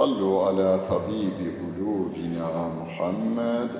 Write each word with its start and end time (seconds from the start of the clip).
صلوا 0.00 0.46
على 0.46 0.78
طبيب 0.78 1.38
قلوبنا 1.60 2.68
محمد. 2.68 3.70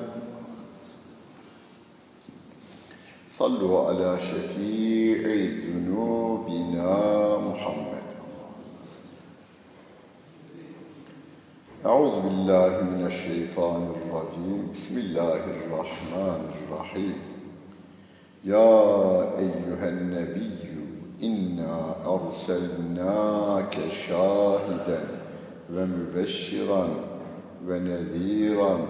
صلوا 3.29 3.89
على 3.89 4.19
شفيع 4.19 5.21
ذنوبنا 5.65 6.93
محمد. 7.39 8.07
أعوذ 11.87 12.21
بالله 12.21 12.83
من 12.83 13.07
الشيطان 13.07 13.83
الرجيم. 13.97 14.69
بسم 14.73 14.99
الله 14.99 15.45
الرحمن 15.45 16.41
الرحيم. 16.61 17.19
يا 18.45 18.77
أيها 19.39 19.89
النبي 19.89 20.53
إنا 21.23 21.95
أرسلناك 22.05 23.89
شاهداً 23.89 25.20
ve 25.77 25.87
mübeşşiran 25.87 26.91
ve 27.69 27.85
neziran 27.85 28.81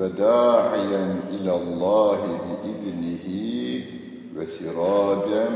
ve 0.00 0.18
da'iyen 0.18 1.16
ilallahi 1.32 2.30
biiznihi 2.48 3.84
ve 4.36 4.46
siracen 4.46 5.52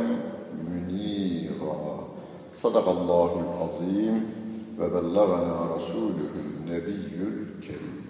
münira. 0.71 1.99
Sadakallahul 2.53 3.65
azim 3.65 4.27
ve 4.79 4.95
bellagana 4.95 5.69
rasuluhun 5.75 6.67
nebiyyül 6.67 7.63
kerim. 7.63 8.09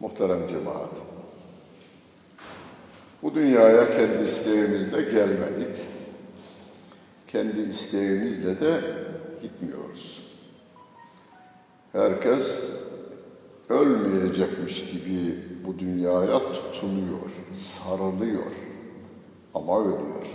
Muhterem 0.00 0.46
cemaat, 0.46 1.02
bu 3.22 3.34
dünyaya 3.34 3.90
kendi 3.90 4.24
isteğimizle 4.24 5.02
gelmedik. 5.02 5.76
Kendi 7.28 7.60
isteğimizle 7.60 8.60
de 8.60 8.80
gitmiyoruz. 9.42 10.27
Herkes 11.92 12.74
ölmeyecekmiş 13.68 14.90
gibi 14.90 15.44
bu 15.66 15.78
dünyaya 15.78 16.52
tutunuyor, 16.52 17.44
sarılıyor 17.52 18.52
ama 19.54 19.80
ölüyor. 19.80 20.26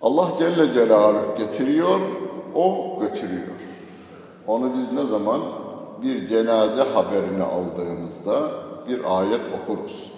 Allah 0.00 0.30
Celle 0.38 0.72
Celaluhu 0.72 1.34
getiriyor, 1.38 2.00
o 2.54 2.98
götürüyor. 3.00 3.60
Onu 4.46 4.74
biz 4.74 4.92
ne 4.92 5.04
zaman 5.04 5.40
bir 6.02 6.26
cenaze 6.26 6.82
haberini 6.82 7.42
aldığımızda 7.42 8.50
bir 8.88 9.18
ayet 9.18 9.40
okuruz. 9.62 10.12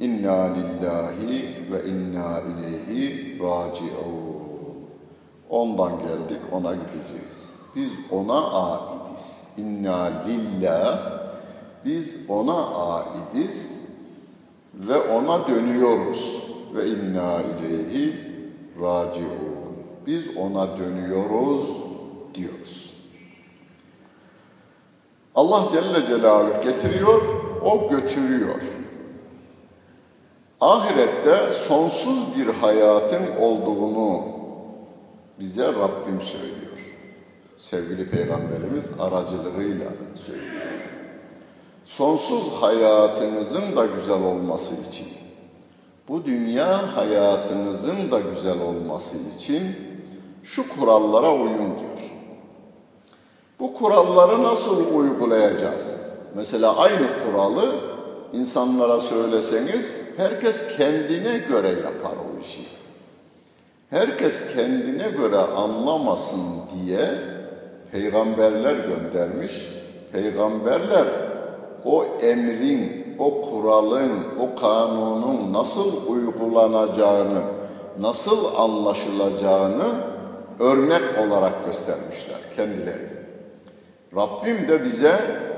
İnna 0.00 0.54
lillahi 0.54 1.66
ve 1.72 1.84
inna 1.84 2.40
ileyhi 2.40 3.38
raciun. 3.42 4.34
Ondan 5.50 5.98
geldik, 5.98 6.40
ona 6.52 6.74
gideceğiz. 6.74 7.53
Biz 7.76 7.92
ona 8.10 8.50
aidiz. 8.50 9.54
İnna 9.56 10.12
lillah. 10.26 11.12
Biz 11.84 12.16
ona 12.28 12.66
aidiz 12.66 13.88
ve 14.74 14.98
ona 14.98 15.48
dönüyoruz. 15.48 16.42
Ve 16.74 16.86
inna 16.88 17.42
ileyhi 17.42 18.16
raciun. 18.80 19.54
Biz 20.06 20.36
ona 20.36 20.78
dönüyoruz 20.78 21.82
diyoruz. 22.34 22.94
Allah 25.34 25.68
Celle 25.72 26.06
Celaluhu 26.06 26.60
getiriyor, 26.60 27.22
o 27.64 27.90
götürüyor. 27.90 28.62
Ahirette 30.60 31.52
sonsuz 31.52 32.36
bir 32.38 32.46
hayatın 32.46 33.22
olduğunu 33.40 34.22
bize 35.38 35.66
Rabbim 35.66 36.20
söylüyor. 36.20 36.63
Sevgili 37.70 38.10
Peygamberimiz 38.10 38.92
aracılığıyla 39.00 39.86
söylüyor. 40.14 40.90
Sonsuz 41.84 42.52
hayatınızın 42.52 43.76
da 43.76 43.86
güzel 43.86 44.22
olması 44.22 44.74
için, 44.88 45.06
bu 46.08 46.24
dünya 46.24 46.96
hayatınızın 46.96 48.10
da 48.10 48.20
güzel 48.20 48.60
olması 48.60 49.16
için 49.36 49.62
şu 50.42 50.68
kurallara 50.68 51.34
uyun 51.34 51.78
diyor. 51.78 52.12
Bu 53.60 53.74
kuralları 53.74 54.42
nasıl 54.42 54.96
uygulayacağız? 54.96 56.00
Mesela 56.34 56.76
aynı 56.76 57.08
kuralı 57.24 57.74
insanlara 58.32 59.00
söyleseniz 59.00 59.98
herkes 60.16 60.76
kendine 60.76 61.38
göre 61.38 61.68
yapar 61.68 62.12
o 62.12 62.40
işi 62.40 62.62
herkes 63.90 64.54
kendine 64.54 65.08
göre 65.08 65.36
anlamasın 65.36 66.40
diye 66.74 67.33
peygamberler 67.94 68.74
göndermiş. 68.74 69.68
Peygamberler 70.12 71.06
o 71.84 72.04
emrin, 72.04 73.16
o 73.18 73.42
kuralın, 73.42 74.10
o 74.40 74.60
kanunun 74.60 75.52
nasıl 75.52 76.08
uygulanacağını, 76.08 77.42
nasıl 78.00 78.54
anlaşılacağını 78.56 79.84
örnek 80.58 81.02
olarak 81.26 81.64
göstermişler 81.66 82.38
kendileri. 82.56 83.08
Rabbim 84.16 84.68
de 84.68 84.84
bize 84.84 85.14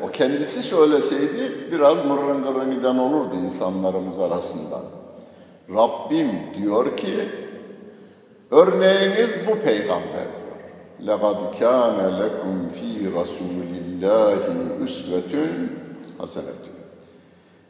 o 0.08 0.10
kendisi 0.10 0.62
söyleseydi 0.62 1.52
biraz 1.72 2.04
mırrıngırın 2.04 2.70
giden 2.70 2.98
olurdu 2.98 3.34
insanlarımız 3.44 4.18
arasında. 4.18 4.80
Rabbim 5.74 6.30
diyor 6.56 6.96
ki 6.96 7.14
Örneğiniz 8.50 9.30
bu 9.48 9.54
peygamber 9.58 10.12
diyor. 10.12 10.45
لَقَدْ 11.00 11.38
كَانَ 11.60 11.98
لَكُمْ 12.22 12.68
ف۪ي 12.76 12.92
رَسُولِ 13.18 13.70
اللّٰهِ 13.82 14.42
اُسْوَةٌ 14.84 15.32
hasenetun. 16.18 16.76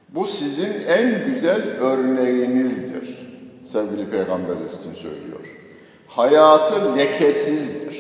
Bu 0.09 0.27
sizin 0.27 0.87
en 0.89 1.27
güzel 1.27 1.63
örneğinizdir. 1.81 3.27
Sevgili 3.65 4.11
Peygamberimiz 4.11 4.75
için 4.75 4.93
söylüyor. 4.93 5.57
Hayatı 6.09 6.97
lekesizdir. 6.97 7.97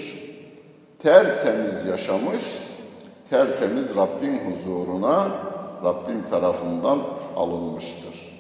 Tertemiz 0.98 1.86
yaşamış, 1.86 2.42
tertemiz 3.30 3.96
Rabbin 3.96 4.38
huzuruna, 4.38 5.30
Rabbin 5.84 6.22
tarafından 6.22 6.98
alınmıştır. 7.36 8.36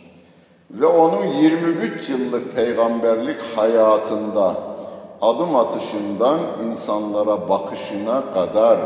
Ve 0.70 0.86
onun 0.86 1.26
23 1.26 2.08
yıllık 2.10 2.54
peygamberlik 2.54 3.40
hayatında 3.56 4.75
adım 5.22 5.56
atışından 5.56 6.40
insanlara 6.68 7.48
bakışına 7.48 8.32
kadar, 8.34 8.78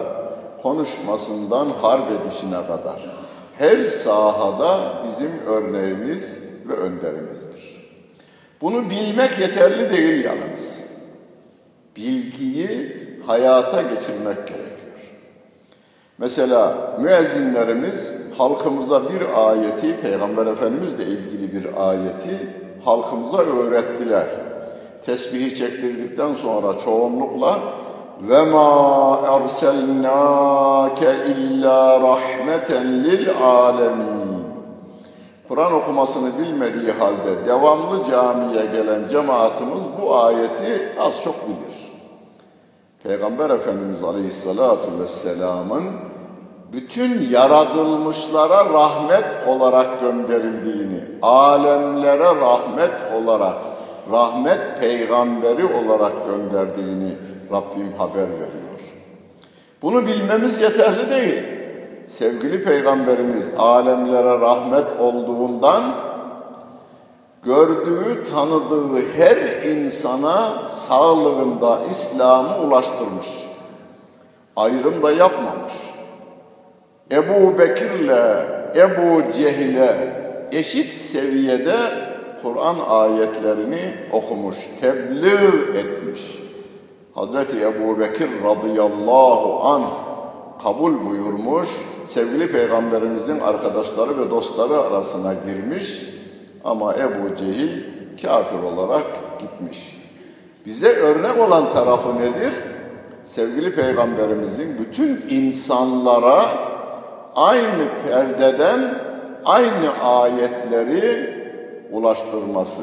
konuşmasından 0.62 1.66
harp 1.82 2.12
edişine 2.12 2.66
kadar 2.66 3.20
her 3.60 3.84
sahada 3.84 4.92
bizim 5.06 5.30
örneğimiz 5.46 6.50
ve 6.68 6.72
önderimizdir. 6.72 7.80
Bunu 8.60 8.90
bilmek 8.90 9.38
yeterli 9.38 9.90
değil 9.90 10.24
yalnız. 10.24 10.90
Bilgiyi 11.96 12.96
hayata 13.26 13.82
geçirmek 13.82 14.36
gerekiyor. 14.46 15.12
Mesela 16.18 16.92
müezzinlerimiz 17.00 18.14
halkımıza 18.38 19.02
bir 19.12 19.48
ayeti, 19.48 20.00
Peygamber 20.00 20.46
Efendimizle 20.46 21.04
ilgili 21.04 21.52
bir 21.52 21.88
ayeti 21.88 22.36
halkımıza 22.84 23.38
öğrettiler. 23.38 24.26
Tesbihi 25.02 25.54
çektirdikten 25.54 26.32
sonra 26.32 26.78
çoğunlukla 26.78 27.58
ve 28.20 28.44
ma 28.44 29.20
erselnake 29.24 31.26
illa 31.26 32.00
rahmeten 32.00 33.04
lil 33.04 33.30
alemin. 33.42 34.30
Kur'an 35.48 35.72
okumasını 35.72 36.38
bilmediği 36.38 36.92
halde 36.92 37.46
devamlı 37.46 38.04
camiye 38.04 38.66
gelen 38.66 39.08
cemaatimiz 39.08 39.84
bu 40.02 40.16
ayeti 40.16 40.88
az 41.00 41.22
çok 41.22 41.48
bilir. 41.48 41.90
Peygamber 43.02 43.50
Efendimiz 43.50 44.04
Aleyhisselatü 44.04 45.00
Vesselam'ın 45.00 45.84
bütün 46.72 47.30
yaratılmışlara 47.30 48.72
rahmet 48.72 49.48
olarak 49.48 50.00
gönderildiğini, 50.00 51.00
alemlere 51.22 52.40
rahmet 52.40 52.90
olarak, 53.14 53.56
rahmet 54.12 54.80
peygamberi 54.80 55.64
olarak 55.64 56.26
gönderdiğini 56.26 57.12
Rabbim 57.52 57.92
haber 57.92 58.28
veriyor. 58.30 58.80
Bunu 59.82 60.06
bilmemiz 60.06 60.60
yeterli 60.60 61.10
değil. 61.10 61.42
Sevgili 62.06 62.64
Peygamberimiz 62.64 63.52
alemlere 63.58 64.40
rahmet 64.40 65.00
olduğundan 65.00 65.82
gördüğü, 67.42 68.24
tanıdığı 68.24 69.12
her 69.16 69.62
insana 69.62 70.68
sağlığında 70.68 71.80
İslam'ı 71.90 72.58
ulaştırmış. 72.58 73.26
Ayrım 74.56 75.02
da 75.02 75.12
yapmamış. 75.12 75.72
Ebu 77.10 77.58
Bekir'le 77.58 78.46
Ebu 78.74 79.32
Cehil'e 79.32 79.96
eşit 80.52 80.92
seviyede 80.92 82.09
Kur'an 82.42 82.76
ayetlerini 82.88 83.94
okumuş, 84.12 84.56
tebliğ 84.80 85.78
etmiş. 85.78 86.38
Hazreti 87.14 87.60
Ebu 87.60 87.98
Bekir 87.98 88.28
radıyallahu 88.44 89.68
an 89.68 89.82
kabul 90.62 91.10
buyurmuş, 91.10 91.68
sevgili 92.06 92.52
peygamberimizin 92.52 93.40
arkadaşları 93.40 94.18
ve 94.18 94.30
dostları 94.30 94.80
arasına 94.80 95.34
girmiş 95.34 96.02
ama 96.64 96.94
Ebu 96.94 97.34
Cehil 97.36 97.82
kafir 98.22 98.62
olarak 98.62 99.04
gitmiş. 99.40 100.00
Bize 100.66 100.88
örnek 100.88 101.38
olan 101.38 101.68
tarafı 101.68 102.16
nedir? 102.18 102.52
Sevgili 103.24 103.74
peygamberimizin 103.74 104.78
bütün 104.78 105.24
insanlara 105.30 106.48
aynı 107.36 107.84
perdeden 108.06 108.94
aynı 109.44 110.02
ayetleri 110.02 111.29
ulaştırması. 111.92 112.82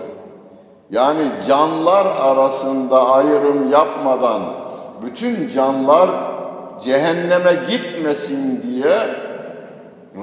Yani 0.90 1.24
canlar 1.48 2.06
arasında 2.06 3.10
ayrım 3.10 3.72
yapmadan 3.72 4.42
bütün 5.02 5.50
canlar 5.50 6.10
cehenneme 6.82 7.54
gitmesin 7.70 8.64
diye 8.64 9.00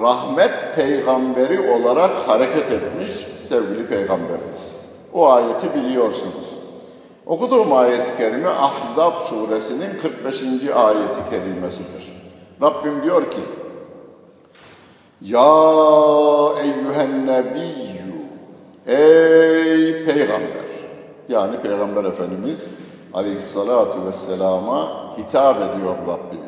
rahmet 0.03 0.77
peygamberi 0.77 1.71
olarak 1.71 2.15
hareket 2.15 2.73
etmiş 2.73 3.11
sevgili 3.45 3.87
peygamberimiz. 3.87 4.77
O 5.13 5.31
ayeti 5.33 5.75
biliyorsunuz. 5.75 6.55
Okuduğum 7.27 7.73
ayet-i 7.73 8.17
kerime 8.17 8.49
Ahzab 8.49 9.13
suresinin 9.13 9.99
45. 10.03 10.45
ayeti 10.75 11.31
kerimesidir. 11.31 12.13
Rabbim 12.63 13.03
diyor 13.03 13.31
ki 13.31 13.41
Ya 15.21 15.41
eyyühen 16.63 17.27
nebiyyü 17.27 18.04
Ey 18.87 20.05
peygamber 20.05 20.65
yani 21.29 21.61
peygamber 21.61 22.05
efendimiz 22.05 22.71
aleyhissalatu 23.15 24.07
vesselama 24.07 25.13
hitap 25.19 25.57
ediyor 25.57 25.95
Rabbim. 26.09 26.41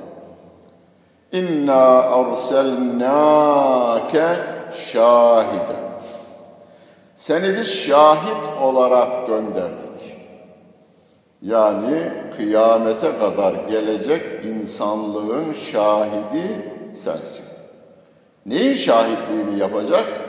İnna 1.32 2.02
arselnâke 2.02 3.16
şahiden. 4.72 5.86
Seni 7.14 7.56
biz 7.56 7.74
şahit 7.74 8.62
olarak 8.62 9.26
gönderdik. 9.26 10.16
Yani 11.42 12.12
kıyamete 12.36 13.18
kadar 13.18 13.54
gelecek 13.70 14.44
insanlığın 14.44 15.52
şahidi 15.52 16.72
sensin. 16.94 17.46
Neyin 18.46 18.74
şahitliğini 18.74 19.58
yapacak? 19.58 20.25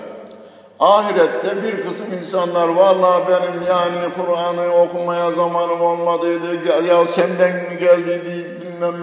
Ahirette 0.79 1.63
bir 1.63 1.81
kısım 1.81 2.07
insanlar 2.18 2.68
vallahi 2.68 3.24
benim 3.27 3.62
yani 3.68 4.13
Kur'an'ı 4.15 4.74
okumaya 4.75 5.31
zamanım 5.31 5.81
olmadıydı 5.81 6.68
ya 6.88 7.06
senden 7.06 7.53
mi 7.53 7.79
geldiydi 7.79 8.62
bilmem 8.62 8.95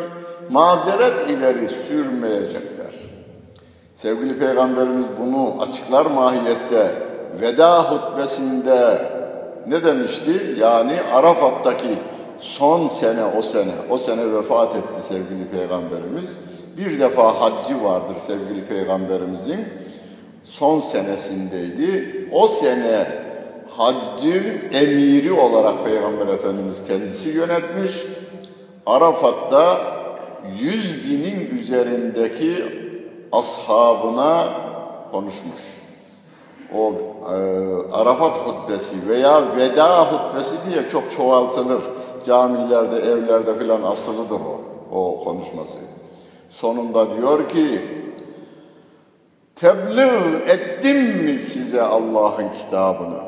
mazeret 0.50 1.30
ileri 1.30 1.68
sürmeyecekler. 1.68 2.94
Sevgili 3.94 4.38
Peygamberimiz 4.38 5.06
bunu 5.20 5.62
açıklar 5.62 6.06
mahiyette 6.06 6.92
veda 7.40 7.82
hutbesinde 7.82 9.10
ne 9.66 9.84
demişti? 9.84 10.56
Yani 10.58 10.96
Arafat'taki 11.14 11.98
son 12.38 12.88
sene 12.88 13.24
o 13.38 13.42
sene, 13.42 13.72
o 13.90 13.98
sene 13.98 14.32
vefat 14.32 14.76
etti 14.76 15.02
sevgili 15.02 15.48
Peygamberimiz. 15.52 16.38
Bir 16.76 17.00
defa 17.00 17.40
haccı 17.40 17.84
vardır 17.84 18.16
sevgili 18.18 18.64
Peygamberimizin 18.68 19.66
son 20.44 20.79
senesindeydi. 20.79 22.29
O 22.32 22.49
sene 22.49 23.06
haccın 23.70 24.44
emiri 24.73 25.32
olarak 25.32 25.85
Peygamber 25.85 26.26
Efendimiz 26.26 26.87
kendisi 26.88 27.29
yönetmiş. 27.29 28.06
Arafat'ta 28.87 29.94
yüz 30.58 31.11
binin 31.11 31.50
üzerindeki 31.55 32.64
ashabına 33.32 34.49
konuşmuş. 35.12 35.81
O 36.75 36.93
e, 36.93 37.35
Arafat 37.93 38.37
hutbesi 38.37 39.08
veya 39.08 39.56
veda 39.56 40.12
hutbesi 40.12 40.70
diye 40.70 40.88
çok 40.88 41.12
çoğaltılır. 41.12 41.82
Camilerde, 42.26 42.96
evlerde 42.96 43.58
filan 43.58 43.82
asılıdır 43.82 44.41
o, 44.41 44.61
o 44.99 45.25
konuşması. 45.25 45.79
Sonunda 46.50 47.17
diyor 47.17 47.49
ki, 47.49 47.81
Tebliğ 49.56 50.36
ettim 50.46 51.24
mi 51.24 51.38
size 51.38 51.82
Allah'ın 51.82 52.48
kitabını? 52.48 53.20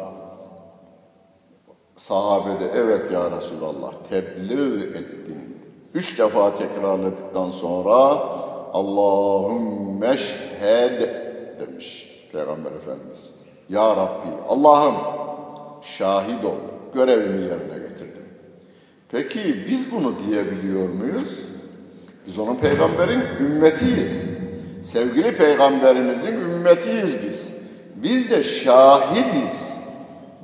Sahabede 1.96 2.70
evet 2.74 3.12
ya 3.12 3.30
Resulallah 3.30 3.92
tebliğ 4.10 4.84
ettim. 4.84 5.56
Üç 5.94 6.18
defa 6.18 6.54
tekrarladıktan 6.54 7.50
sonra 7.50 7.92
Allahümme 8.72 10.16
şhed 10.16 11.00
demiş 11.60 12.16
Peygamber 12.32 12.72
Efendimiz. 12.72 13.34
Ya 13.68 13.96
Rabbi 13.96 14.28
Allah'ım 14.48 14.94
şahit 15.82 16.44
ol 16.44 16.56
görevimi 16.94 17.42
yerine 17.42 17.88
getirdim. 17.88 18.26
Peki 19.08 19.64
biz 19.68 19.92
bunu 19.92 20.14
diyebiliyor 20.26 20.88
muyuz? 20.88 21.46
Biz 22.26 22.38
onun 22.38 22.56
peygamberin 22.56 23.22
ümmetiyiz. 23.40 24.45
Sevgili 24.86 25.36
peygamberimizin 25.36 26.40
ümmetiyiz 26.40 27.16
biz. 27.22 27.56
Biz 27.94 28.30
de 28.30 28.42
şahidiz. 28.42 29.80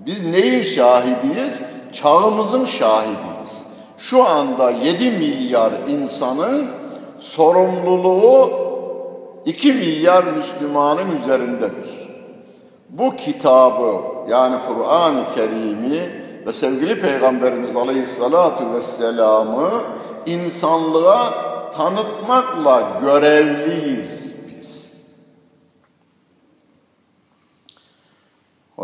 Biz 0.07 0.25
neyin 0.25 0.63
şahidiyiz? 0.63 1.63
Çağımızın 1.93 2.65
şahidiyiz. 2.65 3.67
Şu 3.99 4.29
anda 4.29 4.71
7 4.71 5.11
milyar 5.11 5.73
insanın 5.89 6.67
sorumluluğu 7.19 8.51
2 9.47 9.73
milyar 9.73 10.25
Müslümanın 10.25 11.17
üzerindedir. 11.17 12.09
Bu 12.89 13.17
kitabı 13.17 14.01
yani 14.29 14.57
Kur'an-ı 14.69 15.25
Kerim'i 15.35 16.11
ve 16.47 16.53
sevgili 16.53 17.01
Peygamberimiz 17.01 17.77
Aleyhisselatü 17.77 18.65
Vesselam'ı 18.75 19.71
insanlığa 20.27 21.33
tanıtmakla 21.77 22.99
görevliyiz. 23.01 24.22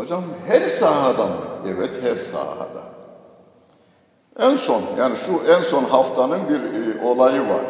Hocam 0.09 0.25
her 0.47 0.61
sahada 0.61 1.27
mı? 1.27 1.37
Evet 1.67 1.91
her 2.03 2.17
sahada. 2.17 2.83
En 4.39 4.57
son 4.57 4.83
yani 4.99 5.17
şu 5.17 5.53
en 5.53 5.63
son 5.63 5.85
haftanın 5.85 6.41
bir 6.49 6.61
e, 6.61 7.05
olayı 7.05 7.41
var. 7.41 7.65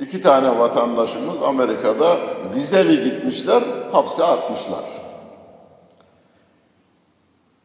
İki 0.00 0.22
tane 0.22 0.58
vatandaşımız 0.58 1.42
Amerika'da 1.42 2.18
vizeli 2.54 3.04
gitmişler, 3.04 3.62
hapse 3.92 4.24
atmışlar. 4.24 4.84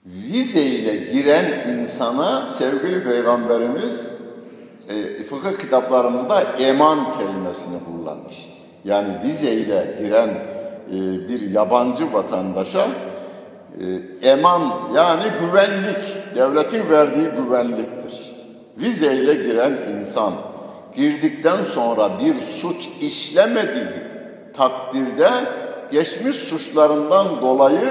Vizeyle 0.06 1.12
giren 1.12 1.70
insana 1.70 2.48
sevgili 2.48 3.04
peygamberimiz 3.04 4.22
e, 4.90 5.24
fıkıh 5.24 5.58
kitaplarımızda 5.60 6.42
eman 6.42 7.18
kelimesini 7.18 7.78
kullanır. 7.86 8.50
Yani 8.86 9.20
vizeyle 9.24 9.96
giren 10.00 10.30
e, 10.88 11.28
bir 11.28 11.52
yabancı 11.52 12.14
vatandaşa 12.14 12.88
eman 14.22 14.62
yani 14.96 15.24
güvenlik, 15.40 16.36
devletin 16.36 16.90
verdiği 16.90 17.26
güvenliktir. 17.30 18.32
Vizeyle 18.78 19.34
giren 19.34 19.78
insan 19.98 20.34
girdikten 20.96 21.64
sonra 21.64 22.20
bir 22.20 22.36
suç 22.36 22.90
işlemediği 23.02 24.02
takdirde 24.54 25.30
geçmiş 25.92 26.36
suçlarından 26.36 27.42
dolayı 27.42 27.90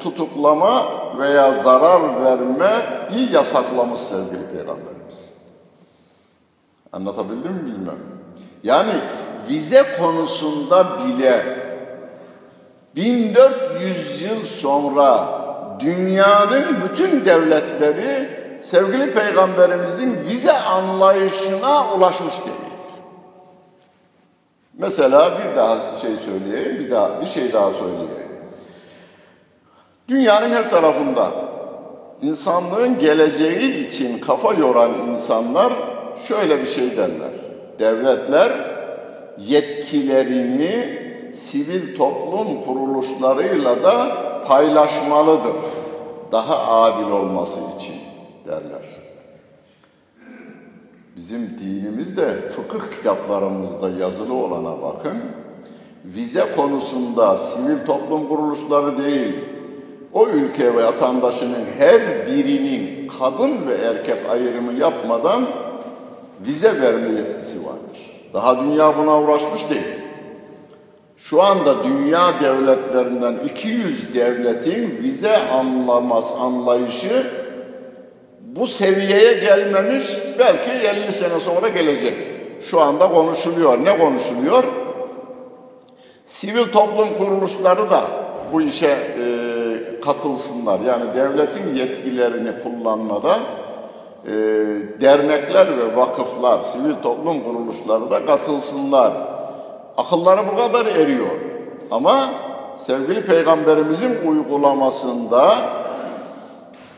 tutuklama 0.00 0.86
veya 1.18 1.52
zarar 1.52 2.24
verme 2.24 2.74
bir 3.12 3.30
yasaklamış 3.30 3.98
sevgili 3.98 4.46
Peygamberimiz. 4.52 5.32
Anlatabildim 6.92 7.52
mi 7.52 7.66
bilmem. 7.66 7.98
Yani 8.62 8.92
vize 9.48 9.84
konusunda 9.98 10.98
bile 10.98 11.63
1400 12.96 14.22
yıl 14.22 14.44
sonra 14.44 15.28
dünyanın 15.80 16.64
bütün 16.84 17.24
devletleri 17.24 18.28
sevgili 18.60 19.12
peygamberimizin 19.12 20.24
vize 20.28 20.52
anlayışına 20.52 21.94
ulaşmış 21.94 22.34
değil. 22.44 22.56
Mesela 24.78 25.32
bir 25.38 25.56
daha 25.56 25.94
şey 25.94 26.16
söyleyeyim, 26.16 26.78
bir 26.78 26.90
daha 26.90 27.20
bir 27.20 27.26
şey 27.26 27.52
daha 27.52 27.70
söyleyeyim. 27.70 28.08
Dünyanın 30.08 30.50
her 30.50 30.70
tarafında 30.70 31.30
insanlığın 32.22 32.98
geleceği 32.98 33.86
için 33.86 34.18
kafa 34.18 34.54
yoran 34.54 34.90
insanlar 35.12 35.72
şöyle 36.28 36.60
bir 36.60 36.66
şey 36.66 36.96
derler. 36.96 37.30
Devletler 37.78 38.52
yetkilerini 39.38 41.03
sivil 41.34 41.96
toplum 41.96 42.62
kuruluşlarıyla 42.62 43.82
da 43.82 44.16
paylaşmalıdır. 44.48 45.54
Daha 46.32 46.82
adil 46.82 47.10
olması 47.10 47.60
için 47.76 47.94
derler. 48.46 49.04
Bizim 51.16 51.50
dinimizde 51.60 52.48
fıkıh 52.48 52.96
kitaplarımızda 52.96 53.90
yazılı 53.90 54.34
olana 54.34 54.82
bakın. 54.82 55.22
Vize 56.04 56.46
konusunda 56.56 57.36
sivil 57.36 57.86
toplum 57.86 58.28
kuruluşları 58.28 59.04
değil, 59.04 59.34
o 60.12 60.28
ülke 60.28 60.76
ve 60.76 60.84
vatandaşının 60.84 61.64
her 61.78 62.26
birinin 62.26 63.08
kadın 63.08 63.66
ve 63.66 63.74
erkek 63.74 64.30
ayrımı 64.30 64.72
yapmadan 64.72 65.46
vize 66.46 66.82
verme 66.82 67.10
yetkisi 67.10 67.58
vardır. 67.58 68.12
Daha 68.34 68.64
dünya 68.64 68.98
buna 68.98 69.20
uğraşmış 69.20 69.70
değil. 69.70 70.03
Şu 71.24 71.42
anda 71.42 71.84
dünya 71.84 72.40
devletlerinden 72.40 73.36
200 73.44 74.14
devletin 74.14 74.98
vize 75.02 75.36
anlamaz 75.36 76.34
anlayışı 76.40 77.26
bu 78.40 78.66
seviyeye 78.66 79.34
gelmemiş 79.34 80.04
belki 80.38 80.70
50 80.70 81.12
sene 81.12 81.40
sonra 81.40 81.68
gelecek. 81.68 82.14
Şu 82.60 82.80
anda 82.80 83.08
konuşuluyor. 83.08 83.84
Ne 83.84 83.98
konuşuluyor? 83.98 84.64
Sivil 86.24 86.72
toplum 86.72 87.14
kuruluşları 87.14 87.90
da 87.90 88.02
bu 88.52 88.62
işe 88.62 88.86
e, 88.88 90.00
katılsınlar. 90.00 90.80
Yani 90.80 91.04
devletin 91.14 91.74
yetkilerini 91.74 92.52
kullanmada 92.62 93.38
e, 94.26 94.32
dernekler 95.00 95.78
ve 95.78 95.96
vakıflar, 95.96 96.62
sivil 96.62 96.94
toplum 97.02 97.44
kuruluşları 97.44 98.10
da 98.10 98.26
katılsınlar. 98.26 99.33
Akılları 99.96 100.40
bu 100.52 100.56
kadar 100.56 100.86
eriyor. 100.86 101.36
Ama 101.90 102.30
sevgili 102.76 103.24
peygamberimizin 103.24 104.28
uygulamasında 104.28 105.58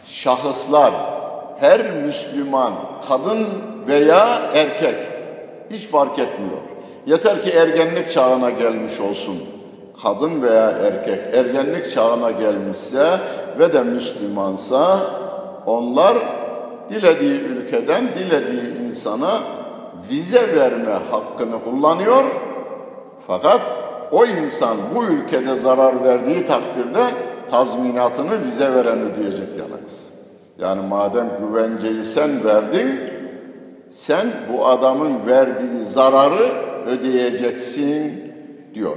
şahıslar, 0.05 0.93
her 1.59 1.93
Müslüman, 1.93 2.73
kadın 3.09 3.47
veya 3.89 4.41
erkek 4.55 4.97
hiç 5.71 5.87
fark 5.87 6.19
etmiyor. 6.19 6.61
Yeter 7.07 7.43
ki 7.43 7.51
ergenlik 7.51 8.11
çağına 8.11 8.51
gelmiş 8.51 9.01
olsun. 9.01 9.37
Kadın 10.03 10.43
veya 10.43 10.71
erkek 10.71 11.35
ergenlik 11.35 11.91
çağına 11.91 12.31
gelmişse 12.31 13.19
ve 13.59 13.73
de 13.73 13.83
Müslümansa 13.83 14.99
onlar 15.67 16.19
dilediği 16.89 17.41
ülkeden 17.41 18.15
dilediği 18.15 18.85
insana 18.85 19.41
vize 20.11 20.57
verme 20.57 20.99
hakkını 21.11 21.65
kullanıyor. 21.65 22.25
Fakat 23.27 23.61
o 24.13 24.27
insan 24.27 24.77
bu 24.95 25.05
ülkede 25.05 25.57
zarar 25.57 26.05
verdiği 26.05 26.47
takdirde 26.47 27.05
tazminatını 27.51 28.45
vize 28.45 28.75
veren 28.75 29.01
ödeyecek 29.01 29.49
yalnız. 29.59 30.13
Yani 30.59 30.87
madem 30.89 31.31
güvenceyi 31.41 32.05
sen 32.05 32.45
verdin, 32.45 33.01
sen 33.91 34.27
bu 34.53 34.67
adamın 34.67 35.27
verdiği 35.27 35.83
zararı 35.83 36.53
ödeyeceksin 36.87 38.13
diyor. 38.75 38.97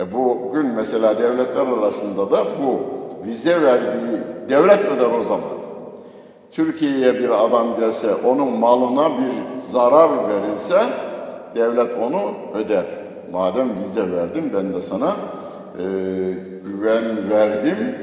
E 0.00 0.12
bugün 0.12 0.66
mesela 0.66 1.18
devletler 1.18 1.66
arasında 1.78 2.30
da 2.30 2.44
bu 2.62 2.80
vize 3.26 3.62
verdiği 3.62 4.20
devlet 4.48 4.84
öder 4.84 5.18
o 5.18 5.22
zaman. 5.22 5.48
Türkiye'ye 6.50 7.14
bir 7.14 7.44
adam 7.44 7.66
gelse 7.80 8.14
onun 8.14 8.58
malına 8.58 9.18
bir 9.18 9.62
zarar 9.70 10.10
verilse 10.28 10.80
devlet 11.54 11.98
onu 12.02 12.20
öder. 12.54 13.03
Madem 13.32 13.78
vize 13.78 14.12
verdim 14.12 14.50
ben 14.54 14.74
de 14.74 14.80
sana 14.80 15.16
e, 15.78 15.84
güven 16.64 17.30
verdim. 17.30 17.94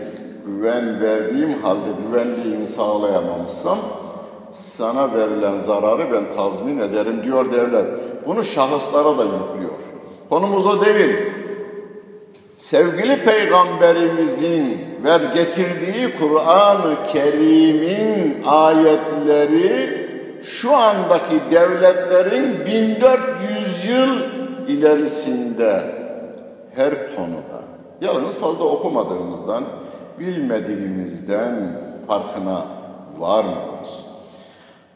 Güven 0.46 1.02
verdiğim 1.02 1.62
halde 1.62 1.90
güvenliğini 2.08 2.68
sağlayamamışsam 2.68 3.78
sana 4.52 5.14
verilen 5.14 5.60
zararı 5.60 6.12
ben 6.14 6.38
tazmin 6.38 6.80
ederim 6.80 7.24
diyor 7.24 7.52
devlet. 7.52 7.88
Bunu 8.26 8.44
şahıslara 8.44 9.18
da 9.18 9.24
yüklüyor. 9.24 9.80
Konumuz 10.30 10.66
o 10.66 10.86
değil. 10.86 11.16
Sevgili 12.56 13.24
peygamberimizin 13.24 14.78
ver 15.04 15.22
getirdiği 15.22 16.14
Kur'an-ı 16.20 16.96
Kerim'in 17.14 18.44
ayetleri 18.46 20.02
şu 20.42 20.76
andaki 20.76 21.36
devletlerin 21.52 22.66
1400 22.66 23.88
yıl 23.88 24.41
ilerisinde 24.72 25.84
her 26.76 27.16
konuda 27.16 27.62
yalnız 28.02 28.36
fazla 28.36 28.64
okumadığımızdan 28.64 29.64
bilmediğimizden 30.20 31.78
farkına 32.08 32.66
varmıyoruz. 33.20 34.06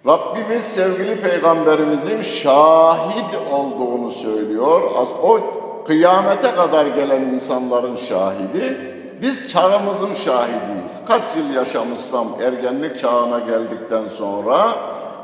Rabbimiz 0.08 0.64
sevgili 0.64 1.22
peygamberimizin 1.22 2.22
şahit 2.22 3.36
olduğunu 3.54 4.12
söylüyor. 4.12 4.82
O 5.24 5.40
kıyamete 5.86 6.52
kadar 6.52 6.86
gelen 6.86 7.22
insanların 7.22 7.96
şahidi. 7.96 8.96
Biz 9.22 9.52
çağımızın 9.52 10.14
şahidiyiz. 10.14 11.02
Kaç 11.08 11.22
yıl 11.38 11.54
yaşamışsam 11.54 12.28
ergenlik 12.44 13.00
çağına 13.00 13.40
geldikten 13.40 14.06
sonra 14.06 14.68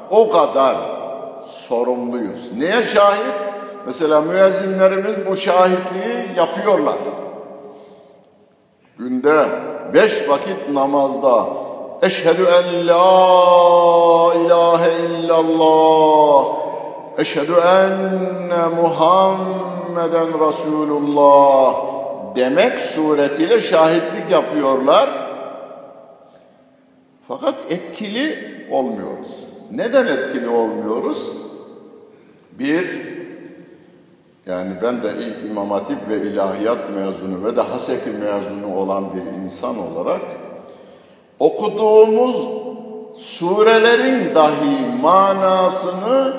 o 0.09 0.29
kadar 0.29 0.77
sorumluyuz. 1.49 2.57
Neye 2.57 2.83
şahit? 2.83 3.50
Mesela 3.85 4.21
müezzinlerimiz 4.21 5.25
bu 5.29 5.35
şahitliği 5.35 6.37
yapıyorlar. 6.37 6.97
Günde 8.97 9.49
beş 9.93 10.29
vakit 10.29 10.69
namazda 10.73 11.47
Eşhedü 12.01 12.43
en 12.43 12.87
la 12.87 14.33
ilahe 14.33 14.91
illallah 15.05 16.45
Eşhedü 17.17 17.53
enne 17.53 18.67
Muhammeden 18.81 20.47
Resulullah 20.47 21.75
demek 22.35 22.79
suretiyle 22.79 23.59
şahitlik 23.59 24.31
yapıyorlar. 24.31 25.09
Fakat 27.27 27.55
etkili 27.69 28.37
olmuyoruz. 28.71 29.53
Neden 29.71 30.07
etkili 30.07 30.49
olmuyoruz? 30.49 31.37
Bir, 32.51 33.10
yani 34.51 34.71
ben 34.81 35.03
de 35.03 35.11
İmam 35.45 35.71
Hatip 35.71 35.97
ve 36.09 36.21
İlahiyat 36.21 36.77
mezunu 36.95 37.45
ve 37.45 37.55
de 37.55 37.61
Haseki 37.61 38.09
mezunu 38.09 38.75
olan 38.75 39.05
bir 39.15 39.43
insan 39.43 39.75
olarak 39.77 40.21
okuduğumuz 41.39 42.47
surelerin 43.17 44.35
dahi 44.35 45.01
manasını 45.01 46.33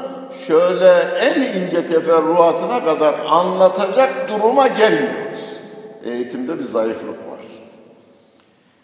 şöyle 0.46 0.92
en 1.20 1.40
ince 1.40 1.86
teferruatına 1.86 2.84
kadar 2.84 3.14
anlatacak 3.30 4.28
duruma 4.28 4.66
gelmiyoruz. 4.66 5.56
Eğitimde 6.04 6.58
bir 6.58 6.64
zayıflık 6.64 7.08
var. 7.08 7.40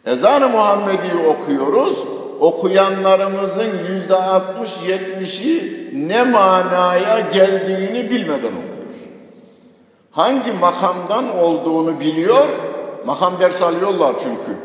Ezan-ı 0.06 0.48
Muhammed'i 0.48 1.28
okuyoruz. 1.28 2.04
Okuyanlarımızın 2.40 3.70
yüzde 3.90 4.16
altmış 4.16 4.70
yetmişi 4.88 5.90
ne 5.94 6.22
manaya 6.22 7.20
geldiğini 7.20 8.10
bilmeden 8.10 8.52
okuyor. 8.52 8.77
Hangi 10.18 10.52
makamdan 10.52 11.38
olduğunu 11.38 12.00
biliyor, 12.00 12.48
makam 13.04 13.40
ders 13.40 13.62
alıyorlar 13.62 14.14
çünkü 14.18 14.58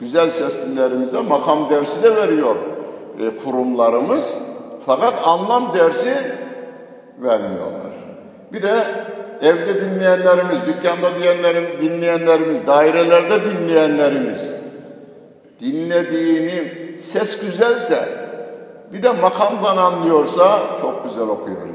güzel 0.00 0.30
seslilerimize 0.30 1.20
makam 1.20 1.70
dersi 1.70 2.02
de 2.02 2.16
veriyor 2.16 2.56
e, 3.20 3.36
kurumlarımız. 3.44 4.42
Fakat 4.86 5.14
anlam 5.24 5.74
dersi 5.74 6.14
vermiyorlar. 7.18 7.92
Bir 8.52 8.62
de 8.62 8.84
evde 9.42 9.80
dinleyenlerimiz, 9.80 10.58
dükkanda 10.66 11.18
diyenlerim, 11.18 11.64
dinleyenlerimiz, 11.80 12.66
dairelerde 12.66 13.44
dinleyenlerimiz 13.44 14.54
dinlediğini 15.60 16.72
ses 16.98 17.40
güzelse 17.40 18.08
bir 18.92 19.02
de 19.02 19.10
makamdan 19.10 19.76
anlıyorsa 19.76 20.60
çok 20.80 21.04
güzel 21.04 21.28
okuyor. 21.28 21.69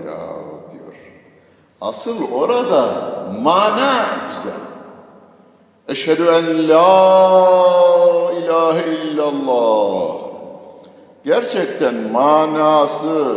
Asıl 1.82 2.32
orada 2.32 2.90
mana 3.42 4.06
güzel. 4.28 4.60
Eşhedü 5.88 6.24
en 6.24 6.70
la 6.70 8.32
ilahe 8.32 8.88
illallah. 8.88 10.16
Gerçekten 11.26 11.96
manası 11.96 13.36